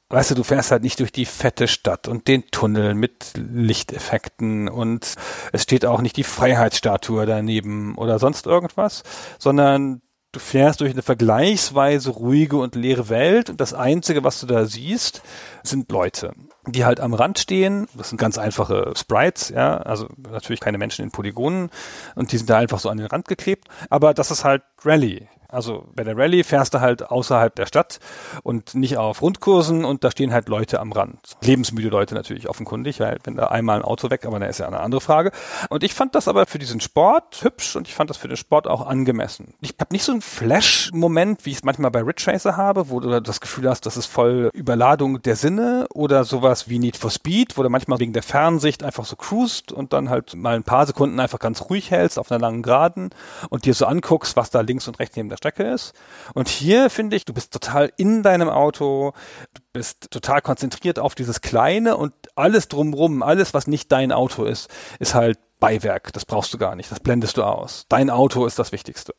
[0.09, 4.69] Weißt du, du fährst halt nicht durch die fette Stadt und den Tunnel mit Lichteffekten
[4.69, 5.15] und
[5.51, 9.03] es steht auch nicht die Freiheitsstatue daneben oder sonst irgendwas,
[9.37, 14.45] sondern du fährst durch eine vergleichsweise ruhige und leere Welt und das Einzige, was du
[14.45, 15.21] da siehst,
[15.63, 16.33] sind Leute
[16.67, 17.87] die halt am Rand stehen.
[17.95, 21.69] Das sind ganz einfache Sprites, ja, also natürlich keine Menschen in Polygonen
[22.15, 23.67] und die sind da einfach so an den Rand geklebt.
[23.89, 25.27] Aber das ist halt Rallye.
[25.49, 27.99] Also bei der Rallye fährst du halt außerhalb der Stadt
[28.43, 31.37] und nicht auf Rundkursen und da stehen halt Leute am Rand.
[31.41, 34.67] Lebensmüde Leute natürlich offenkundig, weil wenn da einmal ein Auto weg, aber da ist ja
[34.67, 35.31] eine andere Frage.
[35.69, 38.37] Und ich fand das aber für diesen Sport hübsch und ich fand das für den
[38.37, 39.53] Sport auch angemessen.
[39.61, 42.99] Ich habe nicht so einen Flash-Moment, wie ich es manchmal bei Ridge Racer habe, wo
[42.99, 47.09] du das Gefühl hast, das ist voll Überladung der Sinne oder sowas wie Need for
[47.09, 50.63] Speed, wo du manchmal wegen der Fernsicht einfach so cruist und dann halt mal ein
[50.63, 53.11] paar Sekunden einfach ganz ruhig hältst auf einer langen Geraden
[53.49, 55.93] und dir so anguckst, was da links und rechts neben der der Strecke ist.
[56.33, 59.13] Und hier finde ich, du bist total in deinem Auto,
[59.53, 64.43] du bist total konzentriert auf dieses Kleine und alles drumrum, alles, was nicht dein Auto
[64.43, 64.69] ist,
[64.99, 66.13] ist halt Beiwerk.
[66.13, 66.91] Das brauchst du gar nicht.
[66.91, 67.85] Das blendest du aus.
[67.89, 69.15] Dein Auto ist das Wichtigste.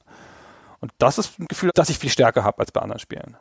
[0.81, 3.37] Und das ist ein Gefühl, das ich viel stärker habe als bei anderen Spielen.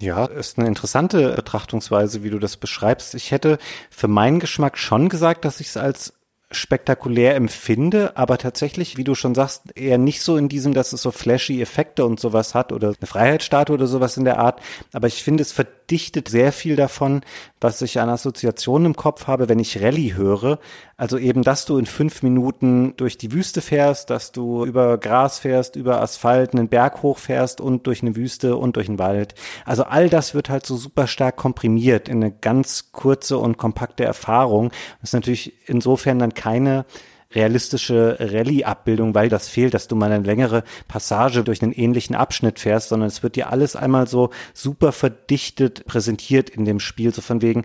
[0.00, 3.14] Ja, ist eine interessante Betrachtungsweise, wie du das beschreibst.
[3.14, 3.58] Ich hätte
[3.90, 6.12] für meinen Geschmack schon gesagt, dass ich es als
[6.52, 11.02] spektakulär empfinde, aber tatsächlich, wie du schon sagst, eher nicht so in diesem, dass es
[11.02, 14.60] so flashy Effekte und sowas hat oder eine Freiheitsstatue oder sowas in der Art.
[14.92, 17.22] Aber ich finde, es verdichtet sehr viel davon,
[17.60, 20.60] was ich an Assoziationen im Kopf habe, wenn ich Rallye höre.
[20.98, 25.38] Also eben, dass du in fünf Minuten durch die Wüste fährst, dass du über Gras
[25.38, 29.34] fährst, über Asphalt einen Berg hochfährst und durch eine Wüste und durch einen Wald.
[29.66, 34.04] Also all das wird halt so super stark komprimiert in eine ganz kurze und kompakte
[34.04, 34.70] Erfahrung.
[35.00, 36.86] Das ist natürlich insofern dann keine
[37.34, 42.58] realistische Rallye-Abbildung, weil das fehlt, dass du mal eine längere Passage durch einen ähnlichen Abschnitt
[42.58, 47.20] fährst, sondern es wird dir alles einmal so super verdichtet präsentiert in dem Spiel, so
[47.20, 47.64] von wegen,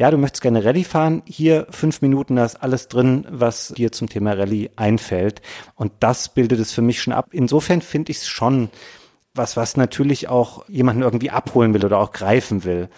[0.00, 3.92] ja, du möchtest gerne Rallye fahren, hier fünf Minuten, da ist alles drin, was dir
[3.92, 5.42] zum Thema Rallye einfällt.
[5.74, 7.26] Und das bildet es für mich schon ab.
[7.32, 8.70] Insofern finde ich es schon
[9.34, 12.88] was, was natürlich auch jemanden irgendwie abholen will oder auch greifen will.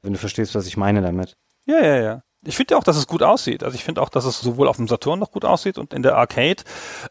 [0.00, 1.36] Wenn du verstehst, was ich meine damit.
[1.66, 3.62] Ja, ja, ja ich finde auch, dass es gut aussieht.
[3.62, 6.02] Also ich finde auch, dass es sowohl auf dem Saturn noch gut aussieht und in
[6.02, 6.62] der Arcade.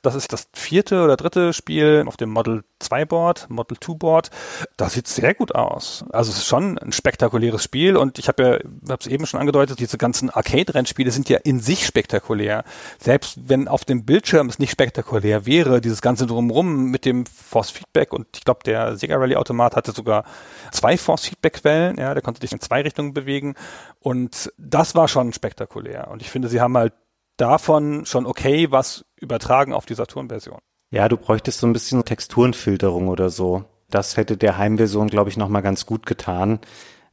[0.02, 4.30] Das ist das vierte oder dritte Spiel auf dem Model 2 Board, Model 2 Board.
[4.78, 6.06] Das sieht sehr gut aus.
[6.12, 8.52] Also es ist schon ein spektakuläres Spiel und ich habe ja,
[8.90, 12.64] habe es eben schon angedeutet, diese ganzen Arcade-Rennspiele sind ja in sich spektakulär.
[13.00, 17.72] Selbst wenn auf dem Bildschirm es nicht spektakulär wäre, dieses ganze drumrum mit dem Force
[17.72, 20.26] Feedback und ich glaube, der Sega Rally Automat hatte sogar
[20.72, 23.56] zwei Force Feedback Quellen, ja, der konnte dich in zwei Richtungen bewegen
[24.04, 26.10] und das war schon spektakulär.
[26.12, 26.94] Und ich finde, sie haben halt
[27.38, 30.60] davon schon okay was übertragen auf die Saturn-Version.
[30.92, 33.64] Ja, du bräuchtest so ein bisschen Texturenfilterung oder so.
[33.90, 36.60] Das hätte der Heimversion, glaube ich, nochmal ganz gut getan.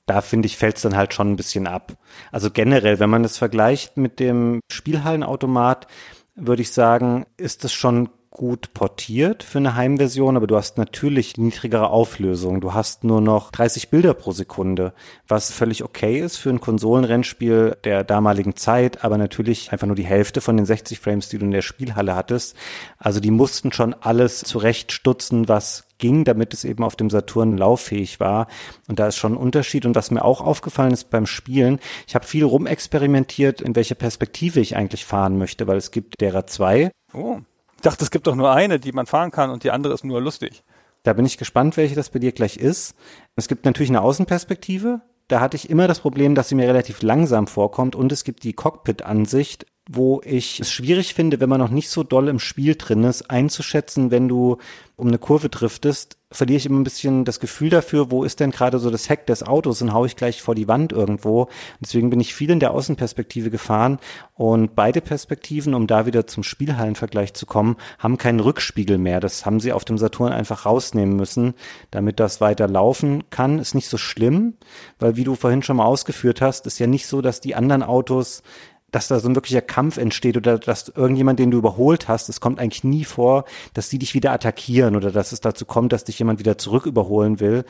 [0.06, 1.96] Da finde ich, fällt es dann halt schon ein bisschen ab.
[2.32, 5.86] Also generell, wenn man das vergleicht mit dem Spielhallenautomat,
[6.34, 11.36] würde ich sagen, ist es schon gut portiert für eine Heimversion, aber du hast natürlich
[11.36, 12.60] niedrigere Auflösung.
[12.60, 14.92] Du hast nur noch 30 Bilder pro Sekunde,
[15.26, 20.04] was völlig okay ist für ein Konsolenrennspiel der damaligen Zeit, aber natürlich einfach nur die
[20.04, 22.56] Hälfte von den 60 Frames, die du in der Spielhalle hattest.
[22.98, 28.20] Also die mussten schon alles zurechtstutzen, was ging, damit es eben auf dem Saturn lauffähig
[28.20, 28.46] war.
[28.88, 29.86] Und da ist schon ein Unterschied.
[29.86, 34.60] Und was mir auch aufgefallen ist beim Spielen, ich habe viel rumexperimentiert, in welche Perspektive
[34.60, 36.90] ich eigentlich fahren möchte, weil es gibt derer zwei.
[37.12, 37.40] Oh.
[37.80, 40.04] Ich dachte, es gibt doch nur eine, die man fahren kann und die andere ist
[40.04, 40.64] nur lustig.
[41.02, 42.94] Da bin ich gespannt, welche das bei dir gleich ist.
[43.36, 45.00] Es gibt natürlich eine Außenperspektive.
[45.28, 48.42] Da hatte ich immer das Problem, dass sie mir relativ langsam vorkommt und es gibt
[48.44, 52.74] die Cockpit-Ansicht, wo ich es schwierig finde, wenn man noch nicht so doll im Spiel
[52.74, 54.58] drin ist, einzuschätzen, wenn du
[54.96, 58.52] um eine Kurve driftest, verliere ich immer ein bisschen das Gefühl dafür, wo ist denn
[58.52, 61.48] gerade so das Heck des Autos und haue ich gleich vor die Wand irgendwo.
[61.80, 63.98] Deswegen bin ich viel in der Außenperspektive gefahren
[64.34, 69.18] und beide Perspektiven, um da wieder zum Spielhallenvergleich zu kommen, haben keinen Rückspiegel mehr.
[69.18, 71.54] Das haben sie auf dem Saturn einfach rausnehmen müssen,
[71.90, 73.58] damit das weiter laufen kann.
[73.58, 74.54] Ist nicht so schlimm,
[75.00, 77.82] weil wie du vorhin schon mal ausgeführt hast, ist ja nicht so, dass die anderen
[77.82, 78.44] Autos
[78.90, 82.40] dass da so ein wirklicher Kampf entsteht oder dass irgendjemand, den du überholt hast, es
[82.40, 86.04] kommt eigentlich nie vor, dass die dich wieder attackieren oder dass es dazu kommt, dass
[86.04, 87.64] dich jemand wieder zurück überholen will.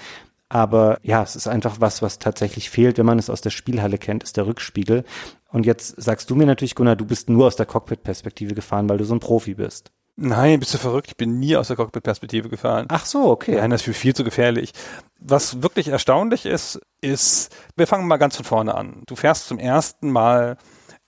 [0.49, 3.99] Aber ja, es ist einfach was, was tatsächlich fehlt, wenn man es aus der Spielhalle
[3.99, 5.05] kennt, ist der Rückspiegel.
[5.53, 8.99] Und jetzt sagst du mir natürlich, Gunnar, du bist nur aus der Cockpit-Perspektive gefahren, weil
[8.99, 9.93] du so ein Profi bist.
[10.16, 11.09] Nein, bist du verrückt?
[11.09, 12.87] Ich bin nie aus der Cockpit-Perspektive gefahren.
[12.89, 13.57] Ach so, okay.
[13.57, 14.73] Nein, das ist viel zu gefährlich.
[15.18, 19.03] Was wirklich erstaunlich ist, ist, wir fangen mal ganz von vorne an.
[19.07, 20.59] Du fährst zum ersten Mal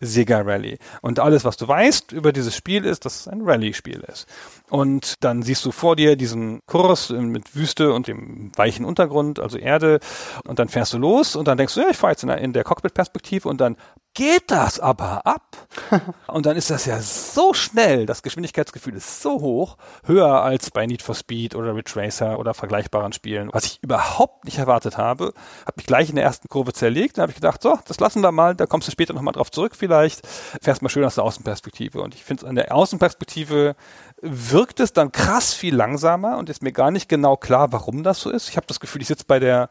[0.03, 0.79] Sega Rally.
[1.01, 4.27] Und alles, was du weißt über dieses Spiel ist, dass es ein Rally-Spiel ist.
[4.69, 9.59] Und dann siehst du vor dir diesen Kurs mit Wüste und dem weichen Untergrund, also
[9.59, 10.01] Erde.
[10.47, 12.39] Und dann fährst du los und dann denkst du, ja, ich fahre jetzt in der,
[12.39, 13.77] in der Cockpit-Perspektive und dann
[14.15, 15.57] geht das aber ab.
[16.27, 20.87] und dann ist das ja so schnell, das Geschwindigkeitsgefühl ist so hoch, höher als bei
[20.87, 25.33] Need for Speed oder Ridge Racer oder vergleichbaren Spielen, was ich überhaupt nicht erwartet habe.
[25.63, 28.21] Habe mich gleich in der ersten Kurve zerlegt, dann habe ich gedacht, so, das lassen
[28.23, 31.25] wir mal, da kommst du später nochmal drauf zurück vielleicht, fährst mal schön aus der
[31.25, 32.03] Außenperspektive.
[32.03, 33.77] Und ich finde, an der Außenperspektive
[34.21, 38.21] wirkt es dann krass viel langsamer und ist mir gar nicht genau klar, warum das
[38.21, 38.49] so ist.
[38.49, 39.71] Ich habe das Gefühl, ich sitze bei der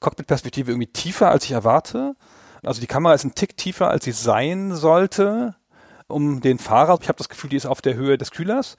[0.00, 2.14] Cockpit-Perspektive irgendwie tiefer, als ich erwarte.
[2.66, 5.54] Also die Kamera ist ein Tick tiefer, als sie sein sollte,
[6.08, 6.98] um den Fahrer.
[7.00, 8.76] Ich habe das Gefühl, die ist auf der Höhe des Kühlers.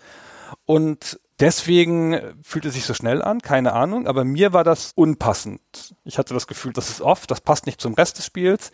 [0.66, 5.62] Und deswegen fühlt es sich so schnell an, keine Ahnung, aber mir war das unpassend.
[6.06, 8.72] Ich hatte das Gefühl, das ist off, das passt nicht zum Rest des Spiels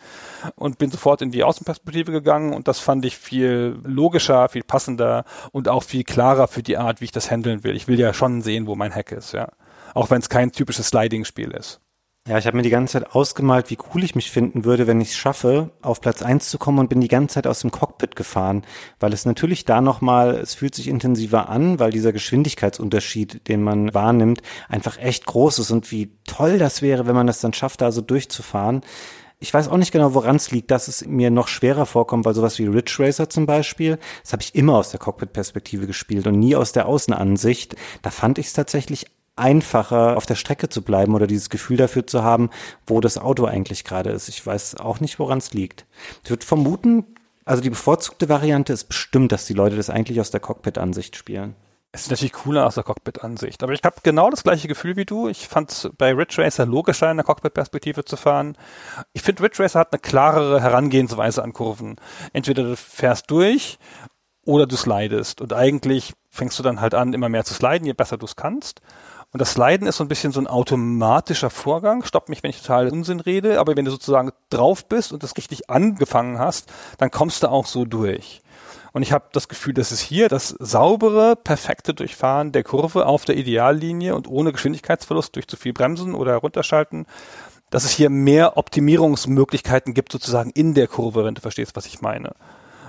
[0.54, 5.24] und bin sofort in die Außenperspektive gegangen und das fand ich viel logischer, viel passender
[5.52, 7.76] und auch viel klarer für die Art, wie ich das handeln will.
[7.76, 9.48] Ich will ja schon sehen, wo mein Hack ist, ja.
[9.92, 11.80] Auch wenn es kein typisches Sliding-Spiel ist.
[12.26, 14.98] Ja, ich habe mir die ganze Zeit ausgemalt, wie cool ich mich finden würde, wenn
[15.02, 17.70] ich es schaffe, auf Platz eins zu kommen und bin die ganze Zeit aus dem
[17.70, 18.62] Cockpit gefahren,
[18.98, 23.92] weil es natürlich da nochmal, es fühlt sich intensiver an, weil dieser Geschwindigkeitsunterschied, den man
[23.92, 27.82] wahrnimmt, einfach echt groß ist und wie toll das wäre, wenn man das dann schafft,
[27.82, 28.80] da so durchzufahren.
[29.38, 32.32] Ich weiß auch nicht genau, woran es liegt, dass es mir noch schwerer vorkommt, weil
[32.32, 36.38] sowas wie Ridge Racer zum Beispiel, das habe ich immer aus der Cockpit-Perspektive gespielt und
[36.38, 37.76] nie aus der Außenansicht.
[38.00, 42.06] Da fand ich es tatsächlich einfacher, auf der Strecke zu bleiben oder dieses Gefühl dafür
[42.06, 42.50] zu haben,
[42.86, 44.28] wo das Auto eigentlich gerade ist.
[44.28, 45.86] Ich weiß auch nicht, woran es liegt.
[46.22, 47.04] Ich würde vermuten,
[47.44, 51.56] also die bevorzugte Variante ist bestimmt, dass die Leute das eigentlich aus der Cockpit-Ansicht spielen.
[51.94, 53.62] Es ist natürlich cooler aus der Cockpit-Ansicht.
[53.62, 55.28] Aber ich habe genau das gleiche Gefühl wie du.
[55.28, 58.56] Ich fand es bei Ridge Racer logischer, in der Cockpit-Perspektive zu fahren.
[59.12, 61.94] Ich finde, Ridge Racer hat eine klarere Herangehensweise an Kurven.
[62.32, 63.78] Entweder du fährst durch
[64.44, 65.40] oder du slidest.
[65.40, 68.34] Und eigentlich fängst du dann halt an, immer mehr zu sliden, je besser du es
[68.34, 68.80] kannst.
[69.34, 72.04] Und das Sliden ist so ein bisschen so ein automatischer Vorgang.
[72.04, 73.58] Stopp mich, wenn ich total Unsinn rede.
[73.58, 77.66] Aber wenn du sozusagen drauf bist und das richtig angefangen hast, dann kommst du auch
[77.66, 78.42] so durch.
[78.92, 83.24] Und ich habe das Gefühl, dass es hier das saubere, perfekte Durchfahren der Kurve auf
[83.24, 87.06] der Ideallinie und ohne Geschwindigkeitsverlust durch zu viel Bremsen oder runterschalten,
[87.70, 92.00] dass es hier mehr Optimierungsmöglichkeiten gibt sozusagen in der Kurve, wenn du verstehst, was ich
[92.00, 92.36] meine.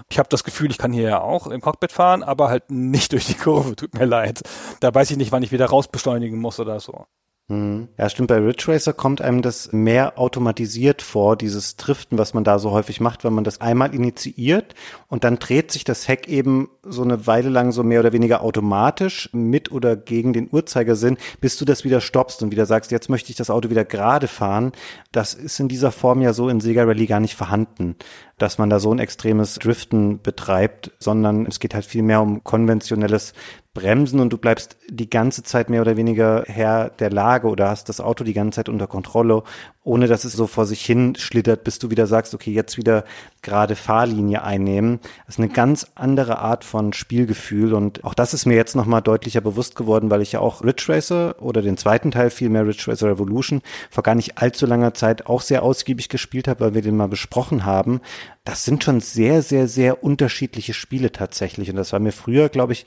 [0.10, 3.12] Ich habe das Gefühl, ich kann hier ja auch im Cockpit fahren, aber halt nicht
[3.12, 4.41] durch die Kurve, tut mir leid.
[4.80, 7.08] Da weiß ich nicht, wann ich wieder rausbeschleunigen muss oder so.
[7.48, 7.89] Mhm.
[7.98, 8.30] Ja, stimmt.
[8.30, 12.72] Bei Ridge Racer kommt einem das mehr automatisiert vor, dieses Driften, was man da so
[12.72, 14.74] häufig macht, wenn man das einmal initiiert
[15.10, 18.41] und dann dreht sich das Heck eben so eine Weile lang so mehr oder weniger
[18.41, 23.10] automatisch mit oder gegen den Uhrzeigersinn, bis du das wieder stoppst und wieder sagst, jetzt
[23.10, 24.72] möchte ich das Auto wieder gerade fahren.
[25.12, 27.96] Das ist in dieser Form ja so in Sega Rally gar nicht vorhanden
[28.38, 32.43] dass man da so ein extremes Driften betreibt, sondern es geht halt viel mehr um
[32.43, 33.34] konventionelles
[33.76, 37.89] Bremsen und du bleibst die ganze Zeit mehr oder weniger Herr der Lage oder hast
[37.89, 39.43] das Auto die ganze Zeit unter Kontrolle,
[39.84, 43.03] ohne dass es so vor sich hin schlittert, bis du wieder sagst, okay, jetzt wieder
[43.43, 44.99] gerade Fahrlinie einnehmen.
[45.28, 49.03] Das ist eine ganz andere Art von Spielgefühl und auch das ist mir jetzt nochmal
[49.03, 52.86] deutlicher bewusst geworden, weil ich ja auch Ridge Racer oder den zweiten Teil vielmehr Ridge
[52.88, 53.61] Racer Revolution
[53.91, 57.09] vor gar nicht allzu langer Zeit auch sehr ausgiebig gespielt habe, weil wir den mal
[57.09, 57.99] besprochen haben
[58.45, 61.71] das sind schon sehr, sehr, sehr unterschiedliche Spiele tatsächlich.
[61.71, 62.86] Und das war mir früher, glaube ich,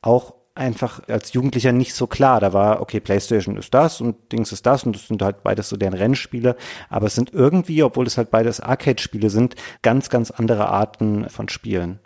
[0.00, 2.40] auch einfach als Jugendlicher nicht so klar.
[2.40, 5.68] Da war, okay, PlayStation ist das und Dings ist das und das sind halt beides
[5.68, 6.56] so deren Rennspiele.
[6.90, 11.48] Aber es sind irgendwie, obwohl es halt beides Arcade-Spiele sind, ganz, ganz andere Arten von
[11.48, 12.00] Spielen.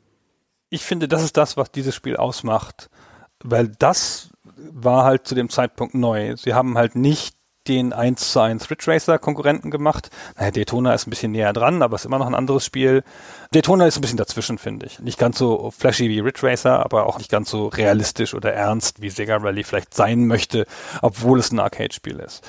[0.69, 2.91] Ich finde, das ist das, was dieses Spiel ausmacht.
[3.43, 6.37] Weil das war halt zu dem Zeitpunkt neu.
[6.37, 7.37] Sie haben halt nicht
[7.69, 10.11] den 1 zu 1 Ridge Racer Konkurrenten gemacht.
[10.37, 13.05] Naja, Daytona ist ein bisschen näher dran, aber ist immer noch ein anderes Spiel.
[13.53, 14.99] Daytona ist ein bisschen dazwischen, finde ich.
[14.99, 19.01] Nicht ganz so flashy wie Ridge Racer, aber auch nicht ganz so realistisch oder ernst,
[19.03, 20.67] wie Sega Rally vielleicht sein möchte,
[21.03, 22.43] obwohl es ein Arcade-Spiel ist.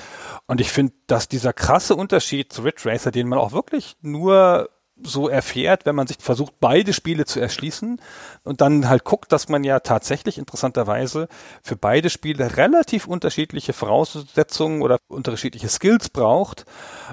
[0.46, 4.68] Und ich finde, dass dieser krasse Unterschied zu Ridge Racer, den man auch wirklich nur
[5.02, 8.00] so erfährt, wenn man sich versucht, beide Spiele zu erschließen
[8.44, 11.28] und dann halt guckt, dass man ja tatsächlich interessanterweise
[11.62, 16.64] für beide Spiele relativ unterschiedliche Voraussetzungen oder unterschiedliche Skills braucht.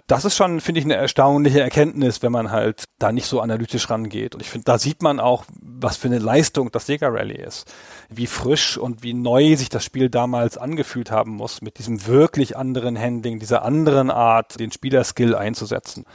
[0.05, 3.89] Das ist schon, finde ich, eine erstaunliche Erkenntnis, wenn man halt da nicht so analytisch
[3.89, 4.35] rangeht.
[4.35, 7.73] Und ich finde, da sieht man auch, was für eine Leistung das Sega Rally ist.
[8.09, 12.55] Wie frisch und wie neu sich das Spiel damals angefühlt haben muss, mit diesem wirklich
[12.55, 16.05] anderen Handling, dieser anderen Art, den Spielerskill einzusetzen.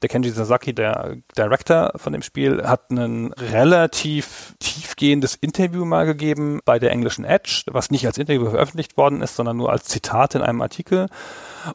[0.00, 6.60] Der Kenji Sasaki, der Director von dem Spiel, hat ein relativ tiefgehendes Interview mal gegeben
[6.64, 10.34] bei der englischen Edge, was nicht als Interview veröffentlicht worden ist, sondern nur als Zitat
[10.34, 11.08] in einem Artikel.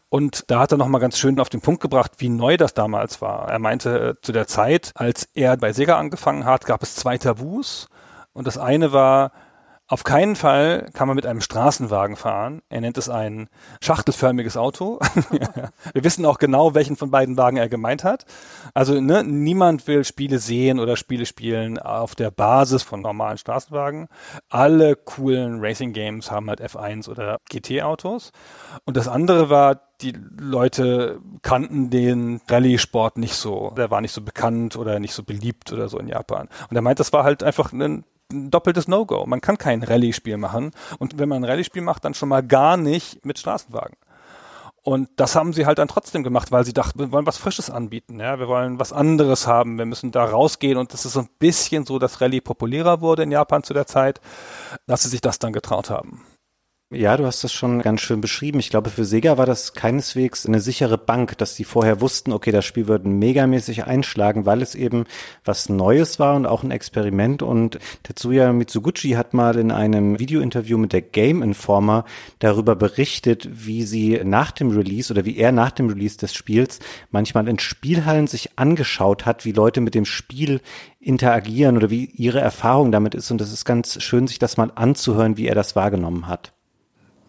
[0.09, 3.21] Und da hat er nochmal ganz schön auf den Punkt gebracht, wie neu das damals
[3.21, 3.49] war.
[3.49, 7.17] Er meinte, äh, zu der Zeit, als er bei Sega angefangen hat, gab es zwei
[7.17, 7.87] Tabus.
[8.33, 9.31] Und das eine war,
[9.87, 12.63] auf keinen Fall kann man mit einem Straßenwagen fahren.
[12.69, 13.49] Er nennt es ein
[13.81, 14.99] schachtelförmiges Auto.
[15.93, 18.25] Wir wissen auch genau, welchen von beiden Wagen er gemeint hat.
[18.73, 24.07] Also ne, niemand will Spiele sehen oder Spiele spielen auf der Basis von normalen Straßenwagen.
[24.49, 28.31] Alle coolen Racing Games haben halt F1 oder GT-Autos.
[28.85, 33.71] Und das andere war, die Leute kannten den Rallye-Sport nicht so.
[33.77, 36.49] Der war nicht so bekannt oder nicht so beliebt oder so in Japan.
[36.71, 39.25] Und er meint, das war halt einfach ein ein doppeltes No-Go.
[39.25, 40.71] Man kann kein Rallye-Spiel machen.
[40.99, 43.95] Und wenn man ein Rallye-Spiel macht, dann schon mal gar nicht mit Straßenwagen.
[44.85, 47.71] Und das haben sie halt dann trotzdem gemacht, weil sie dachten, wir wollen was Frisches
[47.71, 51.21] anbieten, ja, wir wollen was anderes haben, wir müssen da rausgehen und das ist so
[51.21, 54.21] ein bisschen so, dass Rallye populärer wurde in Japan zu der Zeit,
[54.85, 56.21] dass sie sich das dann getraut haben.
[56.91, 58.59] Ja, du hast das schon ganz schön beschrieben.
[58.59, 62.51] Ich glaube, für Sega war das keineswegs eine sichere Bank, dass sie vorher wussten, okay,
[62.51, 65.05] das Spiel würde megamäßig einschlagen, weil es eben
[65.43, 67.41] was Neues war und auch ein Experiment.
[67.41, 72.05] Und Tetsuya Mitsuguchi hat mal in einem Videointerview mit der Game Informer
[72.37, 76.79] darüber berichtet, wie sie nach dem Release oder wie er nach dem Release des Spiels
[77.09, 80.61] manchmal in Spielhallen sich angeschaut hat, wie Leute mit dem Spiel
[80.99, 83.31] interagieren oder wie ihre Erfahrung damit ist.
[83.31, 86.53] Und das ist ganz schön, sich das mal anzuhören, wie er das wahrgenommen hat.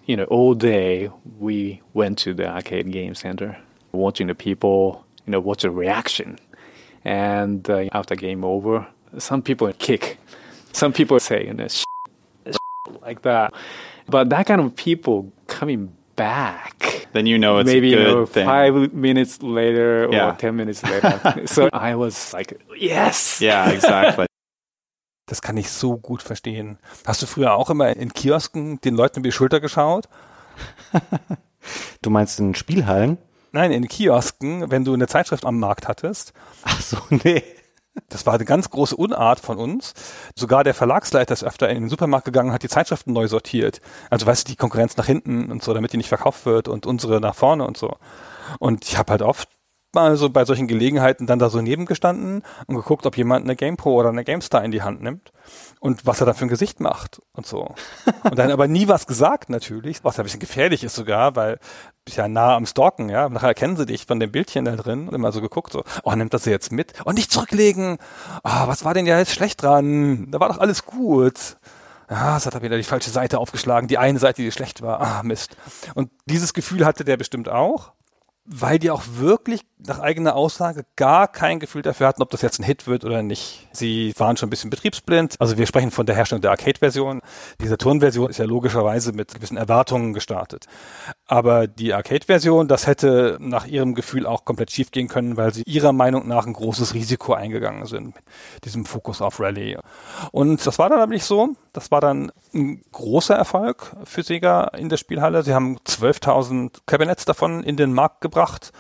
[0.07, 3.59] You know, all day we went to the arcade game center,
[3.93, 6.39] watching the people you know, watch the reaction?
[7.05, 8.87] And uh, after game over,
[9.19, 10.19] some people kick,
[10.73, 11.67] some people say, you know,
[13.03, 13.55] like that.
[14.09, 17.07] But that kind of people coming back.
[17.13, 18.47] Then you know it's maybe you know, thing.
[18.47, 20.31] five minutes later Yeah.
[20.31, 21.43] or ten minutes later.
[21.47, 23.41] so I was like, yes.
[23.41, 24.26] Yeah, exactly.
[25.27, 26.79] Das kann ich so gut verstehen.
[27.05, 30.09] Hast du früher auch immer in Kiosken den Leuten über die Schulter geschaut?
[32.01, 33.19] Du meinst in Spielhallen?
[33.51, 36.33] Nein, in Kiosken, wenn du eine Zeitschrift am Markt hattest.
[36.63, 37.43] Ach so, nee.
[38.11, 39.95] Das war eine ganz große Unart von uns.
[40.35, 43.81] Sogar der Verlagsleiter ist öfter in den Supermarkt gegangen und hat die Zeitschriften neu sortiert.
[44.11, 46.85] Also weißt du, die Konkurrenz nach hinten und so, damit die nicht verkauft wird und
[46.85, 47.97] unsere nach vorne und so.
[48.59, 49.49] Und ich habe halt oft
[49.95, 53.95] mal so bei solchen Gelegenheiten dann da so nebengestanden und geguckt, ob jemand eine GamePro
[53.95, 55.33] oder eine GameStar in die Hand nimmt
[55.81, 57.75] und was er da für ein Gesicht macht und so.
[58.25, 61.59] Und dann aber nie was gesagt natürlich, was ja ein bisschen gefährlich ist sogar, weil
[62.05, 63.29] bist ja nah am Stalken, ja.
[63.29, 66.15] Nachher erkennen sie dich von dem Bildchen da drin und immer so geguckt, so, oh,
[66.15, 66.95] nimmt das jetzt mit?
[67.05, 67.99] Und nicht zurücklegen.
[68.43, 70.31] Ah, was war denn ja jetzt schlecht dran?
[70.31, 71.57] Da war doch alles gut.
[72.09, 75.01] Ah, es hat er wieder die falsche Seite aufgeschlagen, die eine Seite, die schlecht war.
[75.01, 75.57] Ah, Mist.
[75.95, 77.93] Und dieses Gefühl hatte der bestimmt auch
[78.47, 82.59] weil die auch wirklich nach eigener Aussage gar kein Gefühl dafür hatten, ob das jetzt
[82.61, 83.69] ein Hit wird oder nicht.
[83.73, 85.37] Sie waren schon ein bisschen betriebsblind.
[85.39, 87.21] Also wir sprechen von der Herstellung der Arcade-Version.
[87.61, 90.67] Die Saturn-Version ist ja logischerweise mit gewissen Erwartungen gestartet.
[91.29, 95.63] Aber die Arcade-Version, das hätte nach ihrem Gefühl auch komplett schief gehen können, weil sie
[95.67, 98.15] ihrer Meinung nach ein großes Risiko eingegangen sind
[98.55, 99.79] mit diesem Fokus auf Rallye.
[100.31, 101.57] Und das war dann aber nicht so.
[101.73, 105.43] Das war dann ein großer Erfolg für Sega in der Spielhalle.
[105.43, 108.73] Sie haben 12.000 Cabinets davon in den Markt gebracht.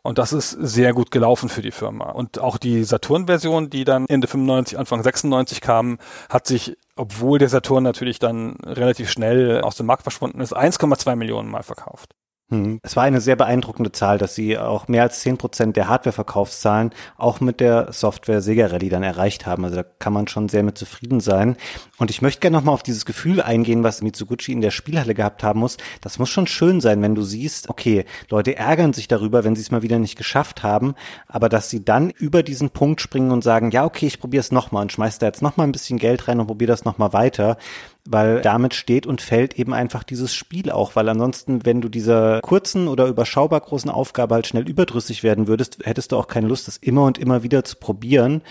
[0.00, 2.10] Und das ist sehr gut gelaufen für die Firma.
[2.12, 5.98] Und auch die Saturn-Version, die dann Ende 95, Anfang 96 kam,
[6.30, 11.14] hat sich, obwohl der Saturn natürlich dann relativ schnell aus dem Markt verschwunden ist, 1,2
[11.16, 12.14] Millionen Mal verkauft.
[12.48, 12.78] Hm.
[12.84, 16.90] Es war eine sehr beeindruckende Zahl, dass sie auch mehr als zehn Prozent der Hardware-Verkaufszahlen
[17.16, 19.64] auch mit der Software Sega Rally dann erreicht haben.
[19.64, 21.56] Also da kann man schon sehr mit zufrieden sein.
[21.98, 25.42] Und ich möchte gerne nochmal auf dieses Gefühl eingehen, was Mitsuguchi in der Spielhalle gehabt
[25.42, 25.76] haben muss.
[26.00, 29.62] Das muss schon schön sein, wenn du siehst, okay, Leute ärgern sich darüber, wenn sie
[29.62, 30.94] es mal wieder nicht geschafft haben,
[31.26, 34.52] aber dass sie dann über diesen Punkt springen und sagen, ja, okay, ich probiere es
[34.52, 37.56] nochmal und schmeiß da jetzt nochmal ein bisschen Geld rein und probiere das nochmal weiter
[38.12, 42.40] weil damit steht und fällt eben einfach dieses Spiel auch, weil ansonsten, wenn du dieser
[42.40, 46.68] kurzen oder überschaubar großen Aufgabe halt schnell überdrüssig werden würdest, hättest du auch keine Lust,
[46.68, 48.42] das immer und immer wieder zu probieren.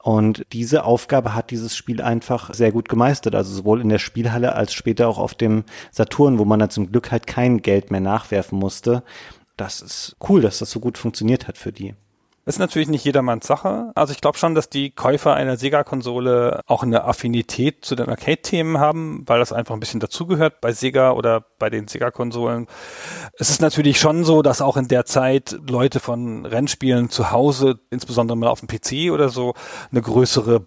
[0.00, 4.54] Und diese Aufgabe hat dieses Spiel einfach sehr gut gemeistert, also sowohl in der Spielhalle
[4.54, 8.00] als später auch auf dem Saturn, wo man dann zum Glück halt kein Geld mehr
[8.00, 9.02] nachwerfen musste.
[9.56, 11.94] Das ist cool, dass das so gut funktioniert hat für die.
[12.48, 13.92] Ist natürlich nicht jedermanns Sache.
[13.94, 18.78] Also ich glaube schon, dass die Käufer einer Sega-Konsole auch eine Affinität zu den Arcade-Themen
[18.78, 22.66] haben, weil das einfach ein bisschen dazugehört bei Sega oder bei den Sega-Konsolen.
[23.34, 27.80] Es ist natürlich schon so, dass auch in der Zeit Leute von Rennspielen zu Hause,
[27.90, 29.52] insbesondere mal auf dem PC oder so,
[29.90, 30.66] eine größere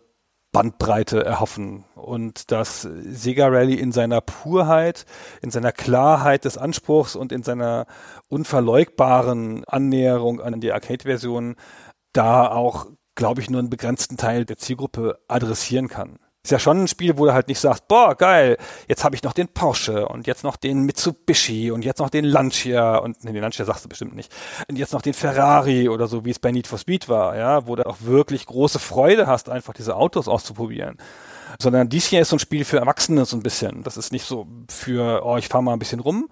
[0.51, 5.05] Bandbreite erhoffen und dass Sega Rally in seiner Purheit,
[5.41, 7.85] in seiner Klarheit des Anspruchs und in seiner
[8.27, 11.55] unverleugbaren Annäherung an die Arcade-Version
[12.13, 16.19] da auch, glaube ich, nur einen begrenzten Teil der Zielgruppe adressieren kann.
[16.43, 19.21] Ist ja schon ein Spiel, wo du halt nicht sagst, boah, geil, jetzt habe ich
[19.21, 23.31] noch den Porsche und jetzt noch den Mitsubishi und jetzt noch den Lancia und nee,
[23.31, 24.33] den Lancia sagst du bestimmt nicht.
[24.67, 27.67] Und jetzt noch den Ferrari oder so, wie es bei Need for Speed war, ja,
[27.67, 30.97] wo du auch wirklich große Freude hast, einfach diese Autos auszuprobieren.
[31.59, 33.83] Sondern dies hier ist so ein Spiel für Erwachsene so ein bisschen.
[33.83, 36.29] Das ist nicht so für, oh, ich fahre mal ein bisschen rum,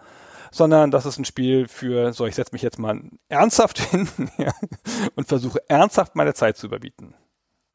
[0.52, 4.08] sondern das ist ein Spiel für, so, ich setze mich jetzt mal ernsthaft hin
[4.38, 4.52] ja,
[5.16, 7.16] und versuche ernsthaft meine Zeit zu überbieten.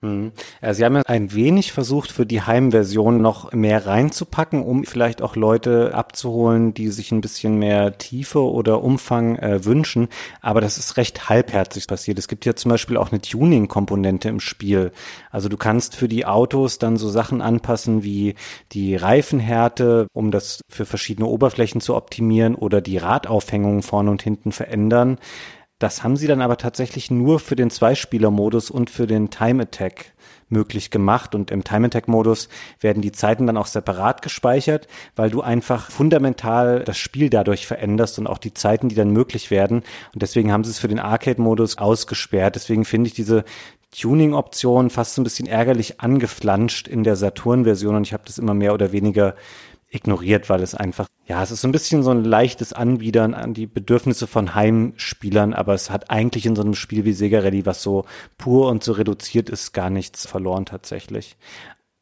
[0.05, 0.33] Hm.
[0.61, 5.23] Ja, Sie haben ja ein wenig versucht, für die Heimversion noch mehr reinzupacken, um vielleicht
[5.23, 10.09] auch Leute abzuholen, die sich ein bisschen mehr Tiefe oder Umfang äh, wünschen.
[10.43, 12.19] Aber das ist recht halbherzig passiert.
[12.19, 14.93] Es gibt ja zum Beispiel auch eine Tuning-Komponente im Spiel.
[15.31, 18.35] Also du kannst für die Autos dann so Sachen anpassen wie
[18.73, 24.53] die Reifenhärte, um das für verschiedene Oberflächen zu optimieren oder die Radaufhängung vorne und hinten
[24.53, 25.17] verändern.
[25.79, 30.15] Das haben sie dann aber tatsächlich nur für den Zweispieler-Modus und für den Time Attack
[30.49, 31.35] möglich gemacht.
[31.35, 32.49] Und im Time Attack Modus
[32.81, 38.19] werden die Zeiten dann auch separat gespeichert, weil du einfach fundamental das Spiel dadurch veränderst
[38.19, 39.83] und auch die Zeiten, die dann möglich werden.
[40.13, 42.55] Und deswegen haben sie es für den Arcade Modus ausgesperrt.
[42.55, 43.45] Deswegen finde ich diese
[43.91, 48.55] Tuning-Option fast so ein bisschen ärgerlich angeflanscht in der Saturn-Version und ich habe das immer
[48.55, 49.35] mehr oder weniger
[49.95, 53.55] ignoriert, weil es einfach, ja, es ist so ein bisschen so ein leichtes Anbiedern an
[53.55, 57.65] die Bedürfnisse von Heimspielern, aber es hat eigentlich in so einem Spiel wie Sega Rally,
[57.65, 58.05] was so
[58.37, 61.37] pur und so reduziert ist, gar nichts verloren tatsächlich.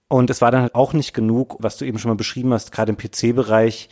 [0.08, 2.72] Und es war dann halt auch nicht genug, was du eben schon mal beschrieben hast,
[2.72, 3.88] gerade im PC-Bereich,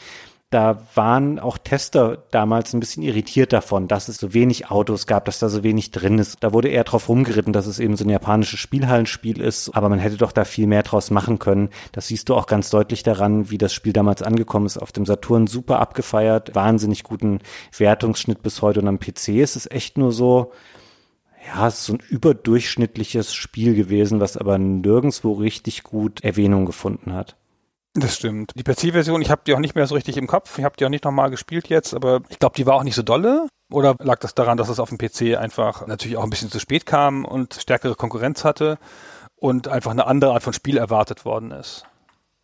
[0.51, 5.25] Da waren auch Tester damals ein bisschen irritiert davon, dass es so wenig Autos gab,
[5.27, 6.43] dass da so wenig drin ist.
[6.43, 10.01] Da wurde eher drauf rumgeritten, dass es eben so ein japanisches Spielhallenspiel ist, aber man
[10.01, 11.69] hätte doch da viel mehr draus machen können.
[11.93, 14.79] Das siehst du auch ganz deutlich daran, wie das Spiel damals angekommen ist.
[14.79, 17.39] Auf dem Saturn super abgefeiert, wahnsinnig guten
[17.79, 20.51] Wertungsschnitt bis heute und am PC ist es echt nur so,
[21.47, 27.13] ja, es ist so ein überdurchschnittliches Spiel gewesen, was aber nirgendwo richtig gut Erwähnung gefunden
[27.13, 27.37] hat.
[27.95, 28.53] Das stimmt.
[28.55, 30.59] Die PC-Version, ich habe die auch nicht mehr so richtig im Kopf.
[30.59, 32.95] Ich habe die auch nicht nochmal gespielt jetzt, aber ich glaube, die war auch nicht
[32.95, 33.49] so dolle.
[33.73, 36.61] Oder lag das daran, dass es auf dem PC einfach natürlich auch ein bisschen zu
[36.61, 38.79] spät kam und stärkere Konkurrenz hatte
[39.37, 41.85] und einfach eine andere Art von Spiel erwartet worden ist?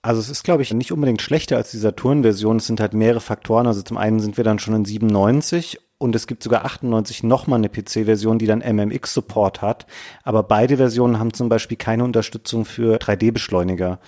[0.03, 2.59] Also es ist, glaube ich, nicht unbedingt schlechter als die Saturn-Version.
[2.59, 3.67] Es sind halt mehrere Faktoren.
[3.67, 7.59] Also zum einen sind wir dann schon in 97 und es gibt sogar 98 nochmal
[7.59, 9.87] eine PC-Version, die dann MMX-Support hat.
[10.23, 13.99] Aber beide Versionen haben zum Beispiel keine Unterstützung für 3D-Beschleuniger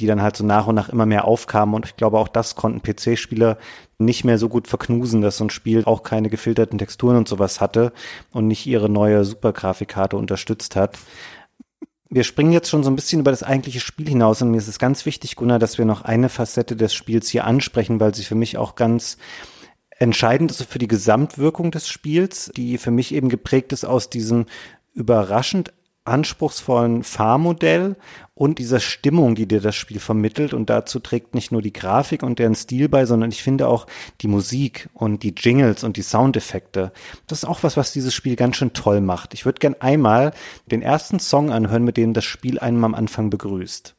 [0.00, 1.74] die dann halt so nach und nach immer mehr aufkamen.
[1.74, 3.58] Und ich glaube, auch das konnten PC-Spieler
[3.98, 7.60] nicht mehr so gut verknusen, dass so ein Spiel auch keine gefilterten Texturen und sowas
[7.60, 7.92] hatte
[8.32, 10.98] und nicht ihre neue Supergrafikkarte unterstützt hat.
[12.10, 14.68] Wir springen jetzt schon so ein bisschen über das eigentliche Spiel hinaus und mir ist
[14.68, 18.24] es ganz wichtig, Gunnar, dass wir noch eine Facette des Spiels hier ansprechen, weil sie
[18.24, 19.18] für mich auch ganz
[19.98, 24.46] entscheidend ist für die Gesamtwirkung des Spiels, die für mich eben geprägt ist aus diesem
[24.94, 25.72] überraschend
[26.08, 27.96] anspruchsvollen Fahrmodell
[28.34, 30.54] und dieser Stimmung, die dir das Spiel vermittelt.
[30.54, 33.86] Und dazu trägt nicht nur die Grafik und deren Stil bei, sondern ich finde auch
[34.20, 36.92] die Musik und die Jingles und die Soundeffekte.
[37.26, 39.34] Das ist auch was, was dieses Spiel ganz schön toll macht.
[39.34, 40.32] Ich würde gern einmal
[40.70, 43.94] den ersten Song anhören, mit dem das Spiel einem am Anfang begrüßt.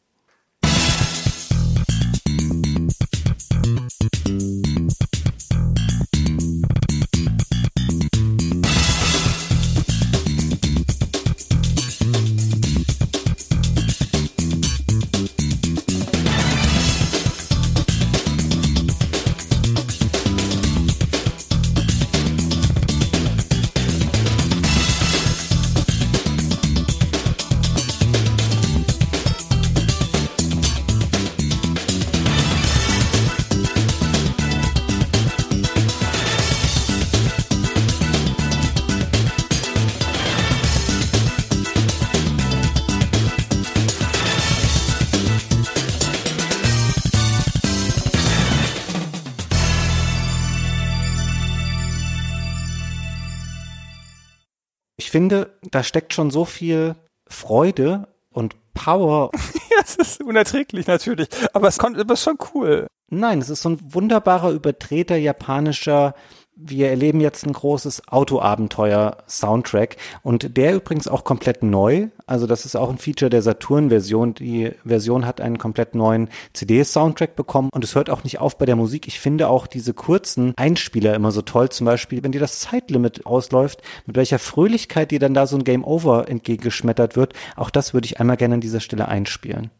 [55.09, 56.95] Ich finde, da steckt schon so viel
[57.27, 59.31] Freude und Power.
[59.71, 62.85] ja, es ist unerträglich natürlich, aber es, kommt, es ist schon cool.
[63.09, 66.13] Nein, es ist so ein wunderbarer, übertreter japanischer
[66.61, 72.07] wir erleben jetzt ein großes Autoabenteuer-Soundtrack und der übrigens auch komplett neu.
[72.27, 74.33] Also das ist auch ein Feature der Saturn-Version.
[74.33, 78.65] Die Version hat einen komplett neuen CD-Soundtrack bekommen und es hört auch nicht auf bei
[78.65, 79.07] der Musik.
[79.07, 81.69] Ich finde auch diese kurzen Einspieler immer so toll.
[81.69, 85.63] Zum Beispiel, wenn dir das Zeitlimit ausläuft, mit welcher Fröhlichkeit dir dann da so ein
[85.63, 87.33] Game Over entgegengeschmettert wird.
[87.55, 89.71] Auch das würde ich einmal gerne an dieser Stelle einspielen.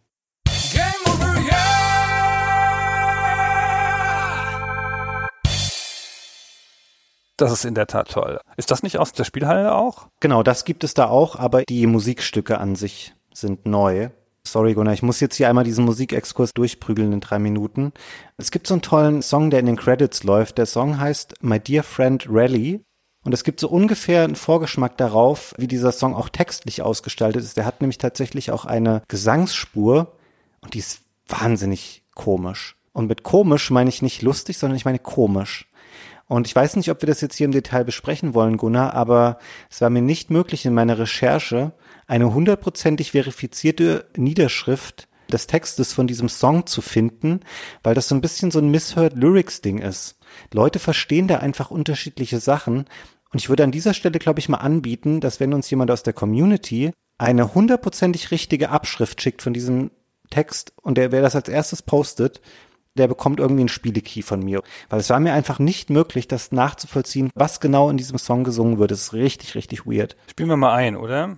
[7.39, 8.39] Das ist in der Tat toll.
[8.57, 10.07] Ist das nicht aus der Spielhalle auch?
[10.19, 14.09] Genau, das gibt es da auch, aber die Musikstücke an sich sind neu.
[14.45, 17.93] Sorry, Gunnar, ich muss jetzt hier einmal diesen Musikexkurs durchprügeln in drei Minuten.
[18.37, 20.57] Es gibt so einen tollen Song, der in den Credits läuft.
[20.57, 22.81] Der Song heißt My Dear Friend Rally.
[23.23, 27.57] Und es gibt so ungefähr einen Vorgeschmack darauf, wie dieser Song auch textlich ausgestaltet ist.
[27.57, 30.13] Der hat nämlich tatsächlich auch eine Gesangsspur
[30.61, 32.75] und die ist wahnsinnig komisch.
[32.91, 35.68] Und mit komisch meine ich nicht lustig, sondern ich meine komisch.
[36.29, 39.39] Und ich weiß nicht, ob wir das jetzt hier im Detail besprechen wollen, Gunnar, aber
[39.67, 41.73] es war mir nicht möglich in meiner Recherche
[42.05, 47.39] eine hundertprozentig verifizierte Niederschrift des Textes von diesem Song zu finden,
[47.81, 50.19] weil das so ein bisschen so ein Misheard Lyrics Ding ist.
[50.53, 52.85] Leute verstehen da einfach unterschiedliche Sachen
[53.31, 56.03] und ich würde an dieser Stelle, glaube ich, mal anbieten, dass wenn uns jemand aus
[56.03, 59.89] der Community eine hundertprozentig richtige Abschrift schickt von diesem
[60.29, 62.39] Text und der, wer das als erstes postet,
[62.99, 64.61] der bekommt irgendwie einen Spielekey von mir.
[64.89, 68.77] Weil es war mir einfach nicht möglich, das nachzuvollziehen, was genau in diesem Song gesungen
[68.77, 68.91] wird.
[68.91, 70.15] Das ist richtig, richtig weird.
[70.29, 71.37] Spielen wir mal ein, oder?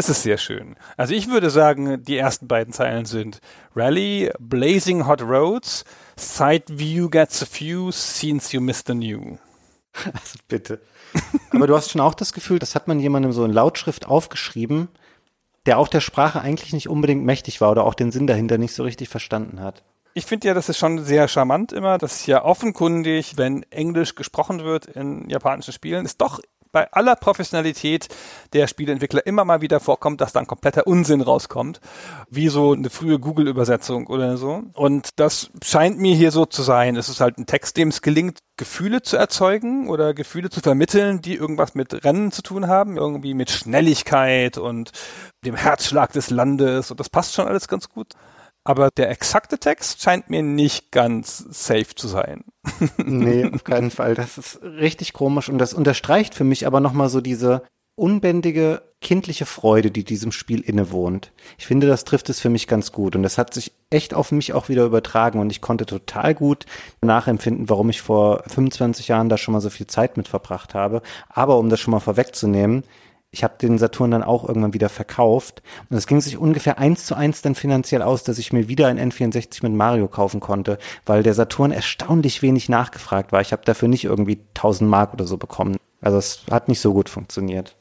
[0.00, 0.76] Das ist sehr schön.
[0.96, 3.42] Also ich würde sagen, die ersten beiden Zeilen sind
[3.76, 5.84] Rally, Blazing Hot Roads,
[6.16, 9.36] Side View gets a few, Scenes you missed the new.
[9.92, 10.80] Also bitte.
[11.50, 14.88] Aber du hast schon auch das Gefühl, das hat man jemandem so in Lautschrift aufgeschrieben,
[15.66, 18.72] der auch der Sprache eigentlich nicht unbedingt mächtig war oder auch den Sinn dahinter nicht
[18.72, 19.82] so richtig verstanden hat.
[20.14, 21.98] Ich finde ja, das ist schon sehr charmant immer.
[21.98, 26.40] Das ist ja offenkundig, wenn Englisch gesprochen wird in japanischen Spielen, ist doch
[26.72, 28.08] bei aller Professionalität
[28.52, 31.80] der Spieleentwickler immer mal wieder vorkommt, dass da ein kompletter Unsinn rauskommt,
[32.28, 34.62] wie so eine frühe Google-Übersetzung oder so.
[34.74, 36.96] Und das scheint mir hier so zu sein.
[36.96, 41.20] Es ist halt ein Text, dem es gelingt, Gefühle zu erzeugen oder Gefühle zu vermitteln,
[41.22, 44.92] die irgendwas mit Rennen zu tun haben, irgendwie mit Schnelligkeit und
[45.44, 46.90] dem Herzschlag des Landes.
[46.90, 48.14] Und das passt schon alles ganz gut.
[48.64, 52.44] Aber der exakte Text scheint mir nicht ganz safe zu sein.
[52.98, 54.14] nee, auf keinen Fall.
[54.14, 57.62] Das ist richtig komisch und das unterstreicht für mich aber nochmal so diese
[58.00, 61.32] unbändige kindliche Freude, die diesem Spiel innewohnt.
[61.58, 64.32] Ich finde, das trifft es für mich ganz gut und das hat sich echt auf
[64.32, 66.66] mich auch wieder übertragen und ich konnte total gut
[67.02, 71.02] nachempfinden, warum ich vor 25 Jahren da schon mal so viel Zeit mit verbracht habe.
[71.28, 72.84] Aber um das schon mal vorwegzunehmen,
[73.32, 77.06] ich habe den Saturn dann auch irgendwann wieder verkauft und es ging sich ungefähr eins
[77.06, 80.78] zu eins dann finanziell aus, dass ich mir wieder ein N64 mit Mario kaufen konnte,
[81.06, 83.40] weil der Saturn erstaunlich wenig nachgefragt war.
[83.40, 85.76] Ich habe dafür nicht irgendwie 1000 Mark oder so bekommen.
[86.00, 87.76] Also es hat nicht so gut funktioniert.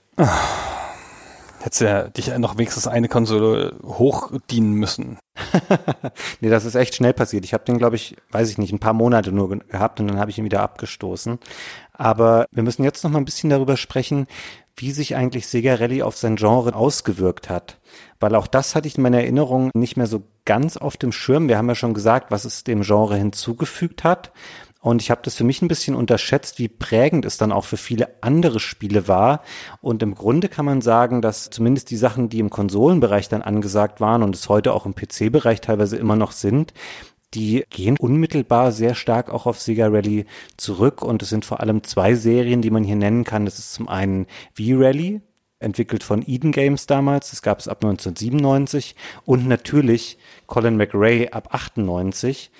[1.61, 5.17] Hättest ja dich noch wenigstens eine Konsole hochdienen müssen.
[6.41, 7.43] nee, das ist echt schnell passiert.
[7.43, 10.19] Ich habe den, glaube ich, weiß ich nicht, ein paar Monate nur gehabt und dann
[10.19, 11.37] habe ich ihn wieder abgestoßen.
[11.91, 14.27] Aber wir müssen jetzt noch mal ein bisschen darüber sprechen,
[14.75, 17.79] wie sich eigentlich Sega Rally auf sein Genre ausgewirkt hat.
[18.19, 21.47] Weil auch das hatte ich in meiner Erinnerung nicht mehr so ganz auf dem Schirm.
[21.47, 24.31] Wir haben ja schon gesagt, was es dem Genre hinzugefügt hat.
[24.81, 27.75] Und ich habe das für mich ein bisschen unterschätzt, wie prägend es dann auch für
[27.75, 29.43] viele andere Spiele war.
[29.81, 33.99] Und im Grunde kann man sagen, dass zumindest die Sachen, die im Konsolenbereich dann angesagt
[33.99, 36.73] waren und es heute auch im PC-Bereich teilweise immer noch sind,
[37.33, 40.25] die gehen unmittelbar sehr stark auch auf Sega Rally
[40.57, 43.45] zurück und es sind vor allem zwei Serien, die man hier nennen kann.
[43.45, 44.25] Das ist zum einen
[44.55, 45.21] V-Rally,
[45.59, 48.95] entwickelt von Eden Games damals, das gab es ab 1997
[49.25, 52.51] und natürlich Colin McRae ab 98.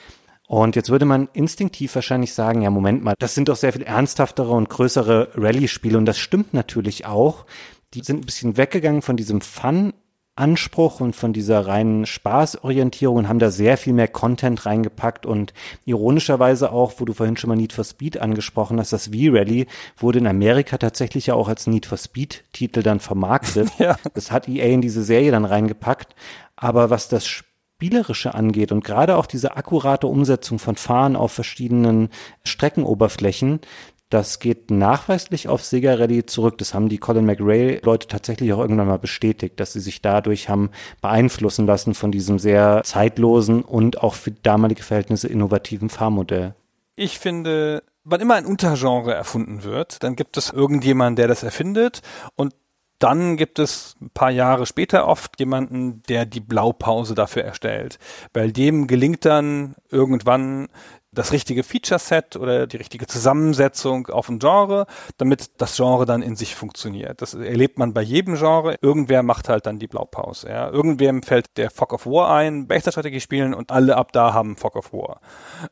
[0.48, 3.84] Und jetzt würde man instinktiv wahrscheinlich sagen, ja, Moment mal, das sind doch sehr viel
[3.84, 7.46] ernsthaftere und größere Rallye-Spiele und das stimmt natürlich auch.
[7.94, 9.94] Die sind ein bisschen weggegangen von diesem Fun
[10.40, 15.54] Anspruch und von dieser reinen Spaßorientierung und haben da sehr viel mehr Content reingepackt und
[15.86, 19.68] ironischerweise auch, wo du vorhin schon mal Need for Speed angesprochen hast, das V-Rally
[19.98, 23.70] wurde in Amerika tatsächlich ja auch als Need for Speed Titel dann vermarktet.
[23.80, 23.98] ja.
[24.14, 26.16] Das hat EA in diese Serie dann reingepackt.
[26.56, 32.10] Aber was das Spielerische angeht und gerade auch diese akkurate Umsetzung von Fahren auf verschiedenen
[32.44, 33.62] Streckenoberflächen,
[34.10, 36.58] das geht nachweislich auf Sega Rally zurück.
[36.58, 40.50] Das haben die Colin McRae Leute tatsächlich auch irgendwann mal bestätigt, dass sie sich dadurch
[40.50, 40.72] haben
[41.02, 46.56] beeinflussen lassen von diesem sehr zeitlosen und auch für damalige Verhältnisse innovativen Fahrmodell.
[46.96, 52.02] Ich finde, wann immer ein Untergenre erfunden wird, dann gibt es irgendjemanden, der das erfindet
[52.36, 52.54] und
[53.00, 57.98] dann gibt es ein paar Jahre später oft jemanden, der die Blaupause dafür erstellt.
[58.34, 60.68] Bei dem gelingt dann irgendwann
[61.12, 64.86] das richtige Feature-Set oder die richtige Zusammensetzung auf ein Genre,
[65.18, 67.22] damit das Genre dann in sich funktioniert.
[67.22, 68.76] Das erlebt man bei jedem Genre.
[68.82, 70.50] Irgendwer macht halt dann die Blaupause.
[70.50, 70.70] Ja.
[70.70, 74.76] Irgendwem fällt der Fog of War ein, Bechterstrategie spielen und alle ab da haben Fog
[74.76, 75.22] of War.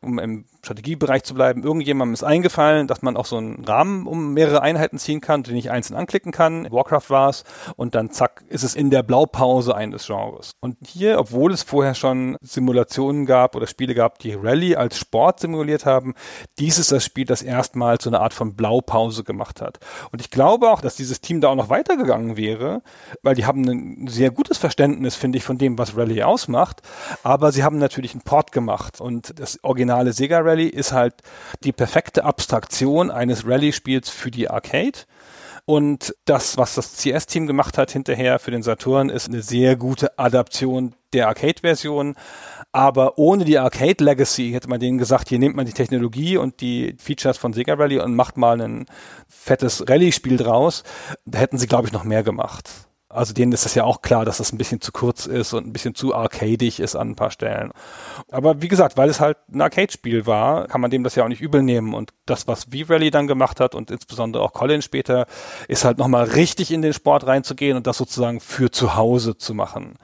[0.01, 4.33] Um im Strategiebereich zu bleiben, irgendjemandem ist eingefallen, dass man auch so einen Rahmen um
[4.33, 6.67] mehrere Einheiten ziehen kann, den ich einzeln anklicken kann.
[6.69, 7.45] Warcraft war es
[7.77, 10.51] und dann zack, ist es in der Blaupause eines Genres.
[10.59, 15.39] Und hier, obwohl es vorher schon Simulationen gab oder Spiele gab, die Rallye als Sport
[15.39, 16.13] simuliert haben.
[16.59, 19.79] Dies ist das Spiel, das erstmals so eine Art von Blaupause gemacht hat.
[20.11, 22.81] Und ich glaube auch, dass dieses Team da auch noch weitergegangen wäre,
[23.21, 26.81] weil die haben ein sehr gutes Verständnis, finde ich, von dem, was Rally ausmacht.
[27.23, 28.99] Aber sie haben natürlich einen Port gemacht.
[28.99, 31.13] Und das originale Sega Rally ist halt
[31.63, 34.99] die perfekte Abstraktion eines Rally-Spiels für die Arcade.
[35.65, 40.17] Und das, was das CS-Team gemacht hat hinterher für den Saturn, ist eine sehr gute
[40.17, 42.15] Adaption der Arcade-Version.
[42.71, 46.61] Aber ohne die Arcade Legacy hätte man denen gesagt, hier nimmt man die Technologie und
[46.61, 48.85] die Features von Sega Rally und macht mal ein
[49.27, 50.83] fettes Rallye-Spiel draus.
[51.25, 52.86] Da hätten sie, glaube ich, noch mehr gemacht.
[53.09, 55.65] Also denen ist das ja auch klar, dass das ein bisschen zu kurz ist und
[55.65, 57.71] ein bisschen zu arcadig ist an ein paar Stellen.
[58.29, 61.29] Aber wie gesagt, weil es halt ein Arcade-Spiel war, kann man dem das ja auch
[61.29, 61.93] nicht übel nehmen.
[61.93, 65.25] Und das, was V-Rally dann gemacht hat und insbesondere auch Colin später,
[65.69, 69.53] ist halt nochmal richtig in den Sport reinzugehen und das sozusagen für zu Hause zu
[69.53, 69.95] machen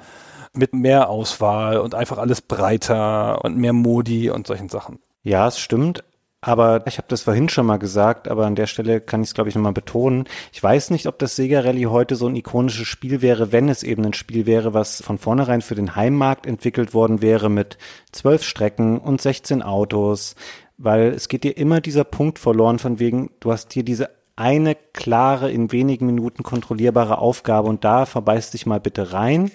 [0.54, 5.00] mit mehr Auswahl und einfach alles breiter und mehr Modi und solchen Sachen.
[5.24, 6.04] Ja, es stimmt.
[6.46, 9.34] Aber ich habe das vorhin schon mal gesagt, aber an der Stelle kann ich es,
[9.34, 10.26] glaube ich, nochmal betonen.
[10.52, 13.82] Ich weiß nicht, ob das Sega Rally heute so ein ikonisches Spiel wäre, wenn es
[13.82, 17.78] eben ein Spiel wäre, was von vornherein für den Heimmarkt entwickelt worden wäre mit
[18.12, 20.36] zwölf Strecken und 16 Autos,
[20.78, 24.76] weil es geht dir immer dieser Punkt verloren von wegen, du hast hier diese eine
[24.76, 29.50] klare, in wenigen Minuten kontrollierbare Aufgabe und da verbeißt dich mal bitte rein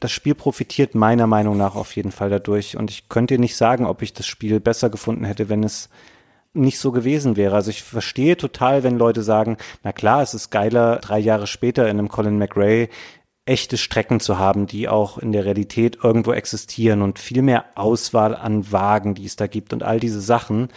[0.00, 2.76] das Spiel profitiert meiner Meinung nach auf jeden Fall dadurch.
[2.76, 5.88] Und ich könnte dir nicht sagen, ob ich das Spiel besser gefunden hätte, wenn es
[6.54, 7.54] nicht so gewesen wäre.
[7.54, 11.84] Also ich verstehe total, wenn Leute sagen, na klar, es ist geiler, drei Jahre später
[11.88, 12.88] in einem Colin McRae
[13.44, 18.36] echte Strecken zu haben, die auch in der Realität irgendwo existieren und viel mehr Auswahl
[18.36, 20.68] an Wagen, die es da gibt und all diese Sachen.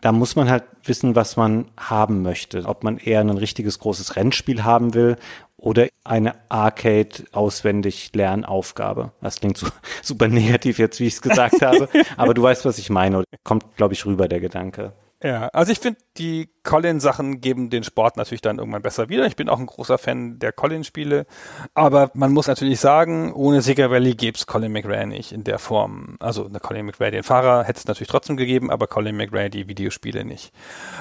[0.00, 2.64] Da muss man halt wissen, was man haben möchte.
[2.66, 5.16] Ob man eher ein richtiges großes Rennspiel haben will
[5.60, 9.12] oder eine Arcade-Auswendig-Lernaufgabe.
[9.20, 9.66] Das klingt so,
[10.02, 13.24] super negativ jetzt, wie ich es gesagt habe, aber du weißt, was ich meine.
[13.44, 14.92] Kommt, glaube ich, rüber, der Gedanke.
[15.22, 19.26] Ja, also ich finde, die Colin-Sachen geben den Sport natürlich dann irgendwann besser wieder.
[19.26, 21.26] Ich bin auch ein großer Fan der Colin-Spiele.
[21.74, 25.58] Aber man muss natürlich sagen, ohne Sega Rally gäbe es Colin McRae nicht in der
[25.58, 26.16] Form.
[26.20, 29.68] Also eine Colin McRae, den Fahrer, hätte es natürlich trotzdem gegeben, aber Colin McRae die
[29.68, 30.54] Videospiele nicht.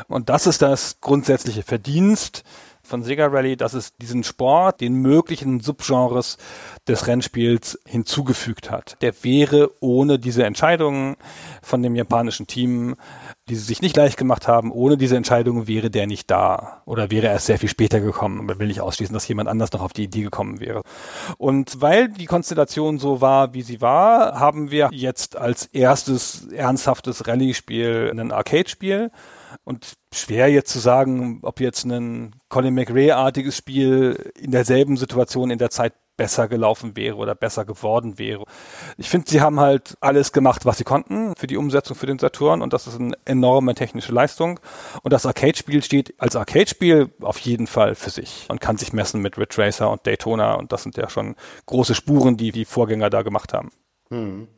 [0.10, 2.44] Und das ist das grundsätzliche Verdienst
[2.90, 6.38] von Sega Rally, dass es diesen Sport den möglichen Subgenres
[6.88, 8.98] des Rennspiels hinzugefügt hat.
[9.02, 11.16] Der wäre ohne diese Entscheidungen
[11.62, 12.96] von dem japanischen Team,
[13.48, 17.12] die sie sich nicht leicht gemacht haben, ohne diese Entscheidungen wäre der nicht da oder
[17.12, 18.40] wäre erst sehr viel später gekommen.
[18.40, 20.82] Aber will ich ausschließen, dass jemand anders noch auf die Idee gekommen wäre.
[21.38, 27.28] Und weil die Konstellation so war, wie sie war, haben wir jetzt als erstes ernsthaftes
[27.28, 29.12] Rallye-Spiel ein Arcade-Spiel
[29.64, 35.60] und schwer jetzt zu sagen, ob jetzt ein Colin McRae-artiges Spiel in derselben Situation in
[35.60, 38.44] der Zeit besser gelaufen wäre oder besser geworden wäre.
[38.98, 42.20] Ich finde, sie haben halt alles gemacht, was sie konnten für die Umsetzung für den
[42.20, 44.60] Saturn und das ist eine enorme technische Leistung.
[45.02, 49.22] Und das Arcade-Spiel steht als Arcade-Spiel auf jeden Fall für sich und kann sich messen
[49.22, 53.10] mit Ridge Racer und Daytona und das sind ja schon große Spuren, die die Vorgänger
[53.10, 53.72] da gemacht haben.
[54.10, 54.50] Hm.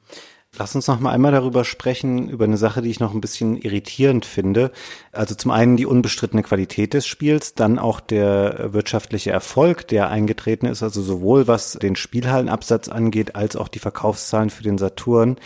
[0.57, 3.55] Lass uns noch mal einmal darüber sprechen, über eine Sache, die ich noch ein bisschen
[3.55, 4.71] irritierend finde.
[5.13, 10.65] Also zum einen die unbestrittene Qualität des Spiels, dann auch der wirtschaftliche Erfolg, der eingetreten
[10.65, 15.37] ist, also sowohl was den Spielhallenabsatz angeht, als auch die Verkaufszahlen für den Saturn.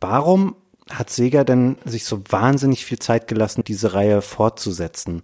[0.00, 0.56] Warum
[0.90, 5.22] hat Sega denn sich so wahnsinnig viel Zeit gelassen, diese Reihe fortzusetzen?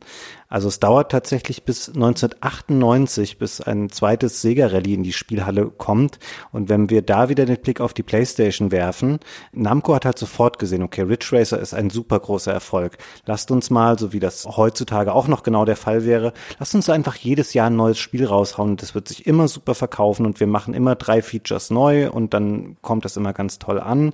[0.53, 6.19] Also es dauert tatsächlich bis 1998, bis ein zweites Sega Rally in die Spielhalle kommt.
[6.51, 9.19] Und wenn wir da wieder den Blick auf die PlayStation werfen,
[9.53, 12.99] Namco hat halt sofort gesehen, okay, Ridge Racer ist ein super großer Erfolg.
[13.25, 16.91] Lasst uns mal, so wie das heutzutage auch noch genau der Fall wäre, lasst uns
[16.91, 18.77] einfach jedes Jahr ein neues Spiel raushauen.
[18.77, 22.77] Das wird sich immer super verkaufen und wir machen immer drei Features neu und dann
[22.83, 24.13] kommt das immer ganz toll an.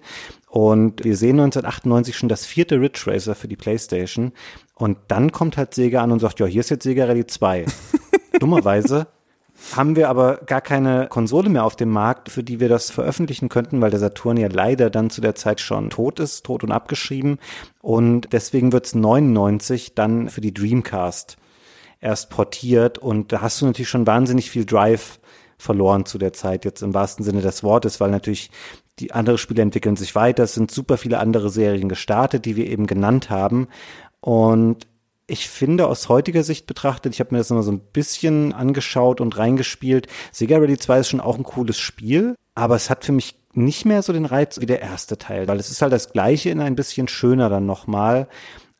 [0.48, 4.32] Und wir sehen 1998 schon das vierte Ridge Racer für die PlayStation.
[4.74, 7.66] Und dann kommt halt Sega an und sagt, ja, hier ist jetzt Sega Rally 2.
[8.40, 9.08] Dummerweise
[9.76, 13.48] haben wir aber gar keine Konsole mehr auf dem Markt, für die wir das veröffentlichen
[13.48, 16.70] könnten, weil der Saturn ja leider dann zu der Zeit schon tot ist, tot und
[16.70, 17.38] abgeschrieben.
[17.82, 21.36] Und deswegen wird's 99 dann für die Dreamcast
[22.00, 22.98] erst portiert.
[22.98, 25.18] Und da hast du natürlich schon wahnsinnig viel Drive
[25.58, 28.50] verloren zu der Zeit, jetzt im wahrsten Sinne des Wortes, weil natürlich
[28.98, 30.44] die andere Spiele entwickeln sich weiter.
[30.44, 33.68] Es sind super viele andere Serien gestartet, die wir eben genannt haben.
[34.20, 34.86] Und
[35.26, 39.20] ich finde aus heutiger Sicht betrachtet, ich habe mir das immer so ein bisschen angeschaut
[39.20, 40.06] und reingespielt.
[40.32, 43.84] Sega Rally 2 ist schon auch ein cooles Spiel, aber es hat für mich nicht
[43.84, 46.60] mehr so den Reiz wie der erste Teil, weil es ist halt das gleiche in
[46.60, 48.28] ein bisschen schöner dann nochmal.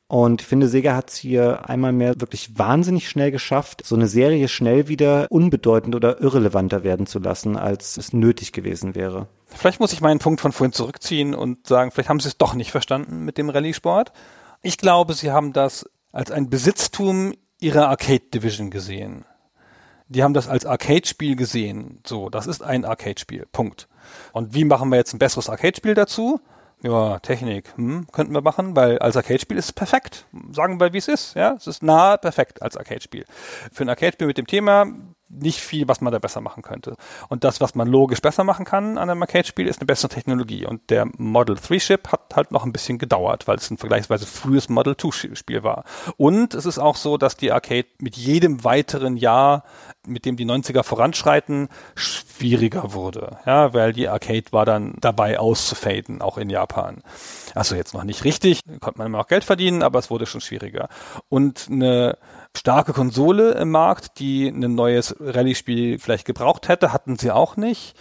[0.09, 4.07] Und ich finde, Sega hat es hier einmal mehr wirklich wahnsinnig schnell geschafft, so eine
[4.07, 9.29] Serie schnell wieder unbedeutend oder irrelevanter werden zu lassen, als es nötig gewesen wäre.
[9.47, 12.55] Vielleicht muss ich meinen Punkt von vorhin zurückziehen und sagen, vielleicht haben sie es doch
[12.55, 14.13] nicht verstanden mit dem Rallye-Sport.
[14.63, 19.27] Ich glaube, sie haben das als ein Besitztum ihrer Arcade Division gesehen.
[20.09, 22.01] Die haben das als Arcade-Spiel gesehen.
[22.07, 23.47] So, das ist ein Arcade-Spiel.
[23.53, 23.89] Punkt.
[24.33, 26.41] Und wie machen wir jetzt ein besseres Arcade-Spiel dazu?
[26.83, 30.27] Ja, Technik, hm, könnten wir machen, weil als Arcade-Spiel ist es perfekt.
[30.53, 31.55] Sagen wir, wie es ist, ja.
[31.55, 33.25] Es ist nahe perfekt als Arcade-Spiel.
[33.73, 34.87] Für ein Arcade-Spiel mit dem Thema
[35.29, 36.97] nicht viel, was man da besser machen könnte.
[37.29, 40.67] Und das, was man logisch besser machen kann an einem Arcade-Spiel, ist eine bessere Technologie.
[40.67, 44.69] Und der Model 3-Chip hat halt noch ein bisschen gedauert, weil es ein vergleichsweise frühes
[44.69, 45.85] Model 2-Spiel war.
[46.17, 49.65] Und es ist auch so, dass die Arcade mit jedem weiteren Jahr,
[50.07, 53.39] mit dem die 90er voranschreiten, schwieriger wurde.
[53.45, 57.03] Ja, weil die Arcade war dann dabei auszufaden, auch in Japan.
[57.55, 60.41] Also jetzt noch nicht richtig, konnte man immer auch Geld verdienen, aber es wurde schon
[60.41, 60.89] schwieriger.
[61.29, 62.17] Und eine
[62.59, 67.95] starke Konsole im Markt, die ein neues Rallye-Spiel vielleicht gebraucht hätte, hatten sie auch nicht.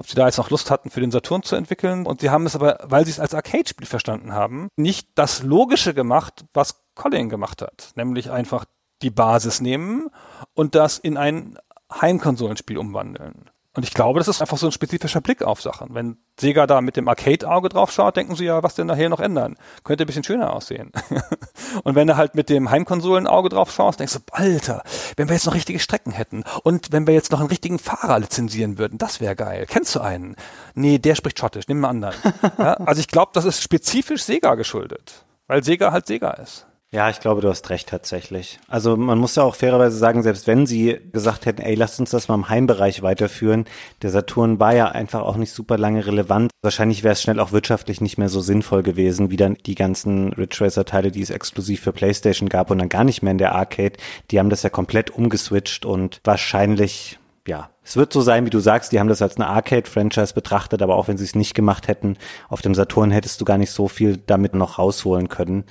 [0.00, 2.06] ob sie da jetzt noch Lust hatten, für den Saturn zu entwickeln.
[2.06, 5.92] Und sie haben es aber, weil sie es als Arcade-Spiel verstanden haben, nicht das Logische
[5.92, 7.92] gemacht, was Colin gemacht hat.
[7.96, 8.64] Nämlich einfach
[9.02, 10.08] die Basis nehmen
[10.54, 11.58] und das in ein
[11.92, 13.50] Heimkonsolenspiel umwandeln.
[13.76, 15.94] Und ich glaube, das ist einfach so ein spezifischer Blick auf Sachen.
[15.94, 19.20] Wenn Sega da mit dem Arcade-Auge drauf schaut, denken sie ja, was denn nachher noch
[19.20, 19.56] ändern?
[19.84, 20.90] Könnte ein bisschen schöner aussehen.
[21.84, 24.82] und wenn du halt mit dem Heimkonsolen-Auge drauf schaust, denkst du, Alter,
[25.16, 28.18] wenn wir jetzt noch richtige Strecken hätten und wenn wir jetzt noch einen richtigen Fahrer
[28.18, 29.66] lizenzieren würden, das wäre geil.
[29.68, 30.34] Kennst du einen?
[30.74, 32.16] Nee, der spricht Schottisch, nimm mal anderen.
[32.58, 32.74] ja?
[32.74, 36.66] Also ich glaube, das ist spezifisch Sega geschuldet, weil Sega halt Sega ist.
[36.92, 38.58] Ja, ich glaube, du hast recht tatsächlich.
[38.66, 42.10] Also man muss ja auch fairerweise sagen, selbst wenn sie gesagt hätten, ey, lasst uns
[42.10, 43.66] das mal im Heimbereich weiterführen,
[44.02, 46.50] der Saturn war ja einfach auch nicht super lange relevant.
[46.62, 50.32] Wahrscheinlich wäre es schnell auch wirtschaftlich nicht mehr so sinnvoll gewesen, wie dann die ganzen
[50.32, 53.38] Ridge Racer Teile, die es exklusiv für PlayStation gab und dann gar nicht mehr in
[53.38, 53.92] der Arcade.
[54.32, 58.58] Die haben das ja komplett umgeswitcht und wahrscheinlich ja, es wird so sein, wie du
[58.58, 61.88] sagst, die haben das als eine Arcade-Franchise betrachtet, aber auch wenn sie es nicht gemacht
[61.88, 62.16] hätten,
[62.48, 65.64] auf dem Saturn hättest du gar nicht so viel damit noch rausholen können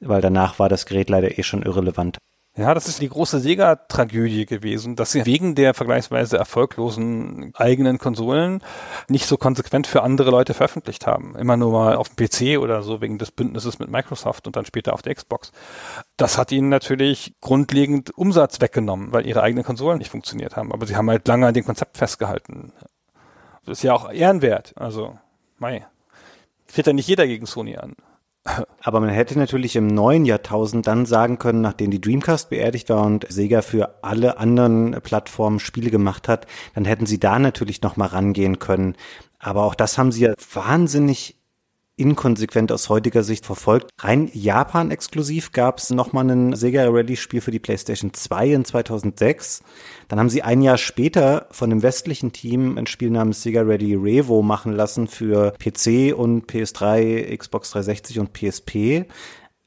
[0.00, 2.18] weil danach war das Gerät leider eh schon irrelevant.
[2.56, 8.60] Ja, das ist die große Sega-Tragödie gewesen, dass sie wegen der vergleichsweise erfolglosen eigenen Konsolen
[9.08, 11.36] nicht so konsequent für andere Leute veröffentlicht haben.
[11.36, 14.66] Immer nur mal auf dem PC oder so wegen des Bündnisses mit Microsoft und dann
[14.66, 15.52] später auf der Xbox.
[16.16, 20.72] Das hat ihnen natürlich grundlegend Umsatz weggenommen, weil ihre eigenen Konsolen nicht funktioniert haben.
[20.72, 22.72] Aber sie haben halt lange an dem Konzept festgehalten.
[23.64, 24.72] Das ist ja auch ehrenwert.
[24.74, 25.16] Also,
[25.58, 25.86] mei.
[26.66, 27.94] Tritt ja nicht jeder gegen Sony an.
[28.80, 33.04] Aber man hätte natürlich im neuen Jahrtausend dann sagen können, nachdem die Dreamcast beerdigt war
[33.04, 37.96] und Sega für alle anderen Plattformen Spiele gemacht hat, dann hätten sie da natürlich noch
[37.96, 38.96] mal rangehen können.
[39.38, 41.39] Aber auch das haben sie ja wahnsinnig
[42.00, 43.90] inkonsequent aus heutiger Sicht verfolgt.
[43.98, 49.62] Rein Japan-exklusiv gab es nochmal ein Sega Rally-Spiel für die PlayStation 2 in 2006.
[50.08, 53.94] Dann haben sie ein Jahr später von dem westlichen Team ein Spiel namens Sega Rally
[53.94, 59.04] Revo machen lassen für PC und PS3, Xbox 360 und PSP.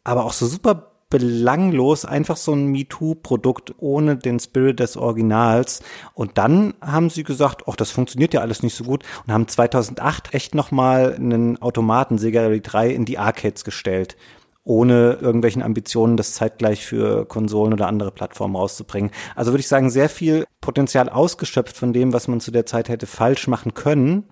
[0.03, 5.83] Aber auch so super belanglos, einfach so ein MeToo-Produkt ohne den Spirit des Originals.
[6.15, 9.47] Und dann haben sie gesagt, ach, das funktioniert ja alles nicht so gut und haben
[9.47, 14.17] 2008 echt nochmal einen Automaten Sega Rally 3 in die Arcades gestellt
[14.65, 19.11] ohne irgendwelchen Ambitionen, das zeitgleich für Konsolen oder andere Plattformen rauszubringen.
[19.35, 22.87] Also würde ich sagen, sehr viel Potenzial ausgeschöpft von dem, was man zu der Zeit
[22.87, 24.23] hätte falsch machen können.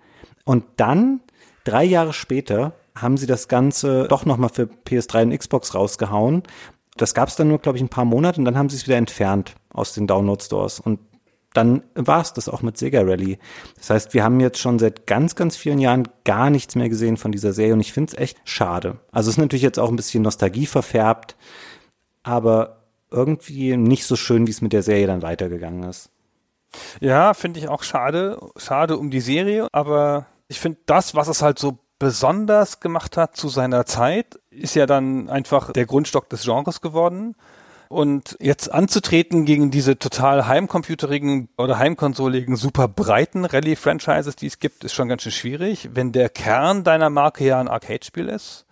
[0.45, 1.19] Und dann,
[1.65, 2.71] drei Jahre später,
[3.01, 6.43] haben sie das Ganze doch nochmal für PS3 und Xbox rausgehauen.
[6.97, 8.85] Das gab es dann nur, glaube ich, ein paar Monate und dann haben sie es
[8.85, 10.79] wieder entfernt aus den Download-Stores.
[10.79, 10.99] Und
[11.53, 13.37] dann war es das auch mit Sega Rally.
[13.77, 17.17] Das heißt, wir haben jetzt schon seit ganz, ganz vielen Jahren gar nichts mehr gesehen
[17.17, 18.99] von dieser Serie und ich finde es echt schade.
[19.11, 21.35] Also es ist natürlich jetzt auch ein bisschen Nostalgie verfärbt,
[22.23, 26.09] aber irgendwie nicht so schön, wie es mit der Serie dann weitergegangen ist.
[27.01, 28.39] Ja, finde ich auch schade.
[28.55, 33.37] Schade um die Serie, aber ich finde das, was es halt so besonders gemacht hat
[33.37, 37.35] zu seiner Zeit, ist ja dann einfach der Grundstock des Genres geworden.
[37.89, 44.83] Und jetzt anzutreten gegen diese total heimcomputerigen oder heimkonsoligen, super breiten Rallye-Franchises, die es gibt,
[44.83, 48.65] ist schon ganz schön schwierig, wenn der Kern deiner Marke ja ein Arcade-Spiel ist.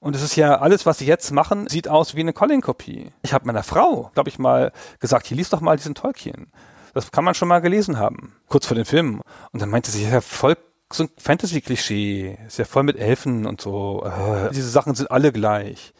[0.00, 3.12] Und es ist ja alles, was sie jetzt machen, sieht aus wie eine Colin-Kopie.
[3.20, 6.46] Ich habe meiner Frau, glaube ich, mal gesagt, hier liest doch mal diesen Tolkien.
[6.94, 9.20] Das kann man schon mal gelesen haben, kurz vor den Filmen.
[9.52, 10.56] Und dann meinte sie, ja, voll
[10.92, 12.38] so ein Fantasy-Klischee.
[12.46, 14.04] Ist ja voll mit Elfen und so.
[14.04, 15.92] Äh, diese Sachen sind alle gleich.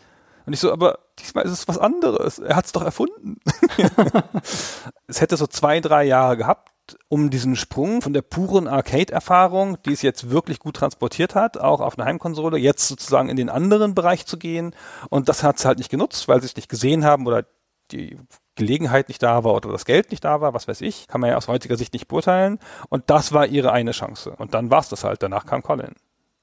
[0.46, 2.38] Und ich so, aber diesmal ist es was anderes.
[2.38, 3.40] Er hat es doch erfunden.
[5.08, 6.70] es hätte so zwei, drei Jahre gehabt,
[7.08, 11.80] um diesen Sprung von der puren Arcade-Erfahrung, die es jetzt wirklich gut transportiert hat, auch
[11.80, 14.74] auf eine Heimkonsole, jetzt sozusagen in den anderen Bereich zu gehen.
[15.10, 17.44] Und das hat es halt nicht genutzt, weil sie es nicht gesehen haben oder
[17.92, 18.18] die
[18.54, 21.30] Gelegenheit nicht da war oder das Geld nicht da war, was weiß ich, kann man
[21.30, 22.58] ja aus heutiger Sicht nicht beurteilen.
[22.88, 24.30] Und das war ihre eine Chance.
[24.36, 25.22] Und dann war es das halt.
[25.22, 25.94] Danach kam Colin.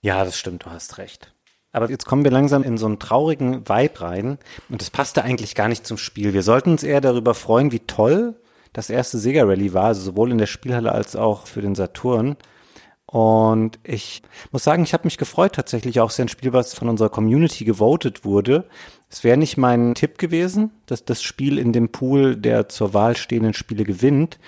[0.02, 1.34] Ja, das stimmt, du hast recht.
[1.72, 4.38] Aber jetzt kommen wir langsam in so einen traurigen Vibe rein.
[4.70, 6.34] Und das passte eigentlich gar nicht zum Spiel.
[6.34, 8.40] Wir sollten uns eher darüber freuen, wie toll
[8.74, 12.38] das erste Sega Rally war, also sowohl in der Spielhalle als auch für den Saturn.
[13.14, 16.90] Und ich muss sagen, ich habe mich gefreut tatsächlich auch sehr ein Spiel, was von
[16.90, 18.68] unserer Community gewotet wurde.
[19.08, 23.16] Es wäre nicht mein Tipp gewesen, dass das Spiel in dem Pool der zur Wahl
[23.16, 24.40] stehenden Spiele gewinnt.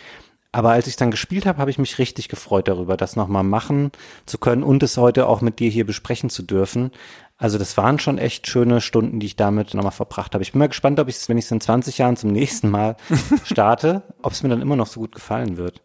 [0.51, 3.91] Aber als ich dann gespielt habe, habe ich mich richtig gefreut darüber, das nochmal machen
[4.25, 6.89] zu können und es heute auch mit dir hier besprechen zu dürfen.
[7.37, 10.41] Also das waren schon echt schöne Stunden, die ich damit nochmal verbracht habe.
[10.41, 12.71] Ich bin mal gespannt, ob ich es, wenn ich es in 20 Jahren zum nächsten
[12.71, 12.97] Mal
[13.43, 15.83] starte, ob es mir dann immer noch so gut gefallen wird.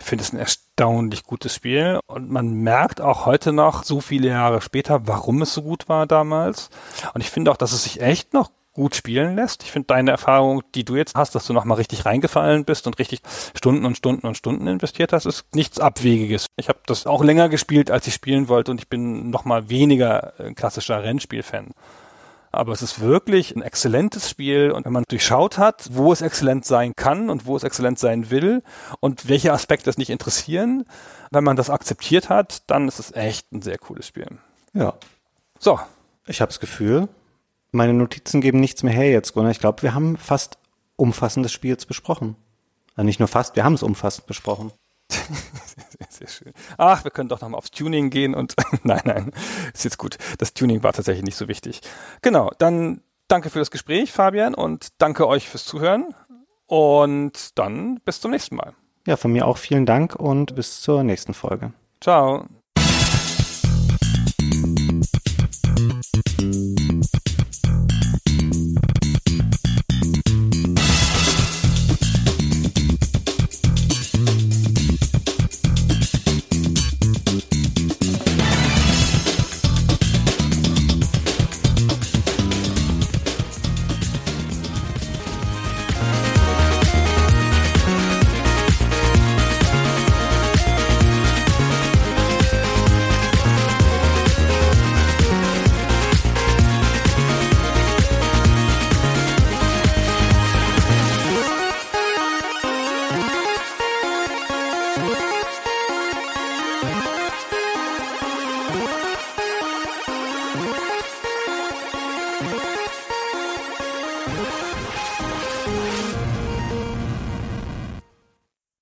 [0.00, 0.38] Ich finde es ein
[0.76, 5.54] erstaunlich gutes Spiel und man merkt auch heute noch, so viele Jahre später, warum es
[5.54, 6.68] so gut war damals.
[7.14, 9.62] Und ich finde auch, dass es sich echt noch gut spielen lässt.
[9.62, 12.98] Ich finde deine Erfahrung, die du jetzt hast, dass du nochmal richtig reingefallen bist und
[12.98, 13.20] richtig
[13.56, 16.46] Stunden und Stunden und Stunden investiert hast, ist nichts Abwegiges.
[16.56, 20.40] Ich habe das auch länger gespielt, als ich spielen wollte und ich bin nochmal weniger
[20.40, 21.70] äh, klassischer Rennspiel-Fan.
[22.56, 26.64] Aber es ist wirklich ein exzellentes Spiel und wenn man durchschaut hat, wo es exzellent
[26.64, 28.62] sein kann und wo es exzellent sein will
[29.00, 30.84] und welche Aspekte es nicht interessieren,
[31.30, 34.28] wenn man das akzeptiert hat, dann ist es echt ein sehr cooles Spiel.
[34.72, 34.94] Ja.
[35.58, 35.78] So.
[36.26, 37.08] Ich habe das Gefühl,
[37.70, 39.50] meine Notizen geben nichts mehr her jetzt, Gunnar.
[39.50, 40.58] Ich glaube, wir haben fast
[40.96, 42.36] umfassend des Spiels besprochen.
[42.94, 44.72] Also nicht nur fast, wir haben es umfassend besprochen.
[45.14, 46.52] Sehr, sehr schön.
[46.76, 49.32] Ach, wir können doch nochmal aufs Tuning gehen und nein, nein,
[49.72, 50.18] ist jetzt gut.
[50.38, 51.80] Das Tuning war tatsächlich nicht so wichtig.
[52.22, 56.14] Genau, dann danke für das Gespräch, Fabian, und danke euch fürs Zuhören.
[56.66, 58.74] Und dann bis zum nächsten Mal.
[59.06, 61.72] Ja, von mir auch vielen Dank und bis zur nächsten Folge.
[62.00, 62.46] Ciao.